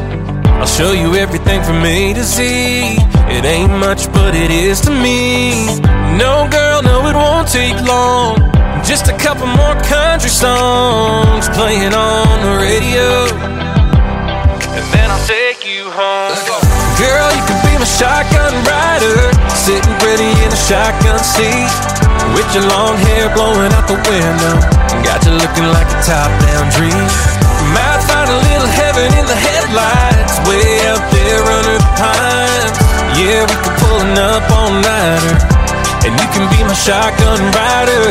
I'll 0.59 0.65
show 0.65 0.91
you 0.91 1.15
everything 1.15 1.63
from 1.63 1.86
A 1.86 2.13
to 2.13 2.24
Z. 2.24 2.97
It 3.30 3.45
ain't 3.45 3.72
much, 3.72 4.11
but 4.11 4.36
it 4.36 4.51
is 4.51 4.82
to 4.82 4.91
me. 4.91 5.97
No, 6.18 6.49
girl, 6.49 6.82
no, 6.82 7.05
it 7.05 7.13
won't 7.13 7.45
take 7.45 7.78
long. 7.86 8.41
Just 8.82 9.05
a 9.05 9.13
couple 9.22 9.45
more 9.45 9.78
country 9.86 10.34
songs 10.34 11.45
playing 11.53 11.93
on 11.93 12.41
the 12.41 12.57
radio. 12.57 13.30
And 14.74 14.86
then 14.89 15.13
I'll 15.13 15.28
take 15.30 15.61
you 15.61 15.93
home. 15.93 16.34
Girl, 16.97 17.30
you 17.38 17.43
can 17.45 17.61
be 17.61 17.78
my 17.78 17.86
shotgun 17.86 18.49
rider. 18.65 19.30
Sitting 19.53 19.93
pretty 20.01 20.26
in 20.41 20.49
a 20.49 20.61
shotgun 20.65 21.22
seat. 21.22 21.70
With 22.34 22.49
your 22.49 22.65
long 22.65 22.97
hair 22.97 23.30
blowing 23.38 23.70
out 23.78 23.86
the 23.86 24.01
window. 24.09 24.57
Got 25.05 25.22
you 25.22 25.38
looking 25.38 25.70
like 25.70 25.86
a 25.86 25.99
top 26.01 26.34
down 26.49 26.65
dream. 26.74 27.05
Might 27.78 28.01
find 28.09 28.26
a 28.26 28.39
little 28.41 28.72
heaven 28.74 29.05
in 29.13 29.26
the 29.30 29.38
headlights. 29.38 30.41
Way 30.49 30.82
up 30.89 31.03
there 31.13 31.45
under 31.45 31.78
the 31.78 31.91
pines. 31.93 32.78
Yeah, 33.22 33.45
we 33.45 33.53
could 33.61 33.78
pull 33.86 34.01
up 34.18 34.49
all 34.49 34.74
nighter. 34.82 35.66
And 36.08 36.16
you 36.22 36.28
can 36.32 36.47
be 36.49 36.64
my 36.64 36.74
shotgun 36.74 37.39
rider. 37.51 38.05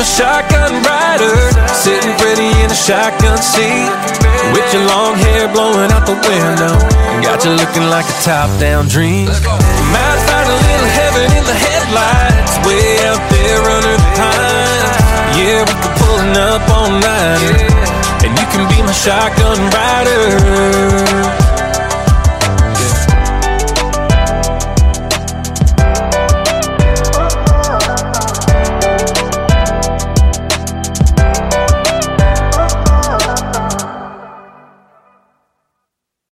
Shotgun 0.00 0.82
rider, 0.82 1.36
sitting 1.68 2.14
pretty 2.18 2.48
in 2.60 2.70
a 2.70 2.74
shotgun 2.74 3.38
seat, 3.38 3.88
with 4.52 4.72
your 4.74 4.84
long 4.84 5.14
hair 5.16 5.48
blowing 5.48 5.90
out 5.92 6.04
the 6.04 6.12
window, 6.12 6.76
got 7.22 7.44
you 7.44 7.52
looking 7.52 7.88
like 7.88 8.04
a 8.04 8.16
top-down 8.24 8.88
dream. 8.88 9.26
Might 9.28 10.20
find 10.28 10.48
a 10.48 10.56
little 10.66 10.90
heaven 11.00 11.32
in 11.38 11.44
the 11.44 11.54
headlights, 11.54 12.29
Yeah, 15.60 15.66
we 15.66 15.82
could 15.82 15.96
pull 15.98 16.18
an 16.20 16.36
up 16.38 16.70
all 16.70 16.88
nighter, 16.88 17.66
and 18.24 18.32
you 18.32 18.46
can 18.46 18.66
be 18.70 18.80
my 18.80 18.92
shotgun 18.92 19.60
rider. 19.68 21.49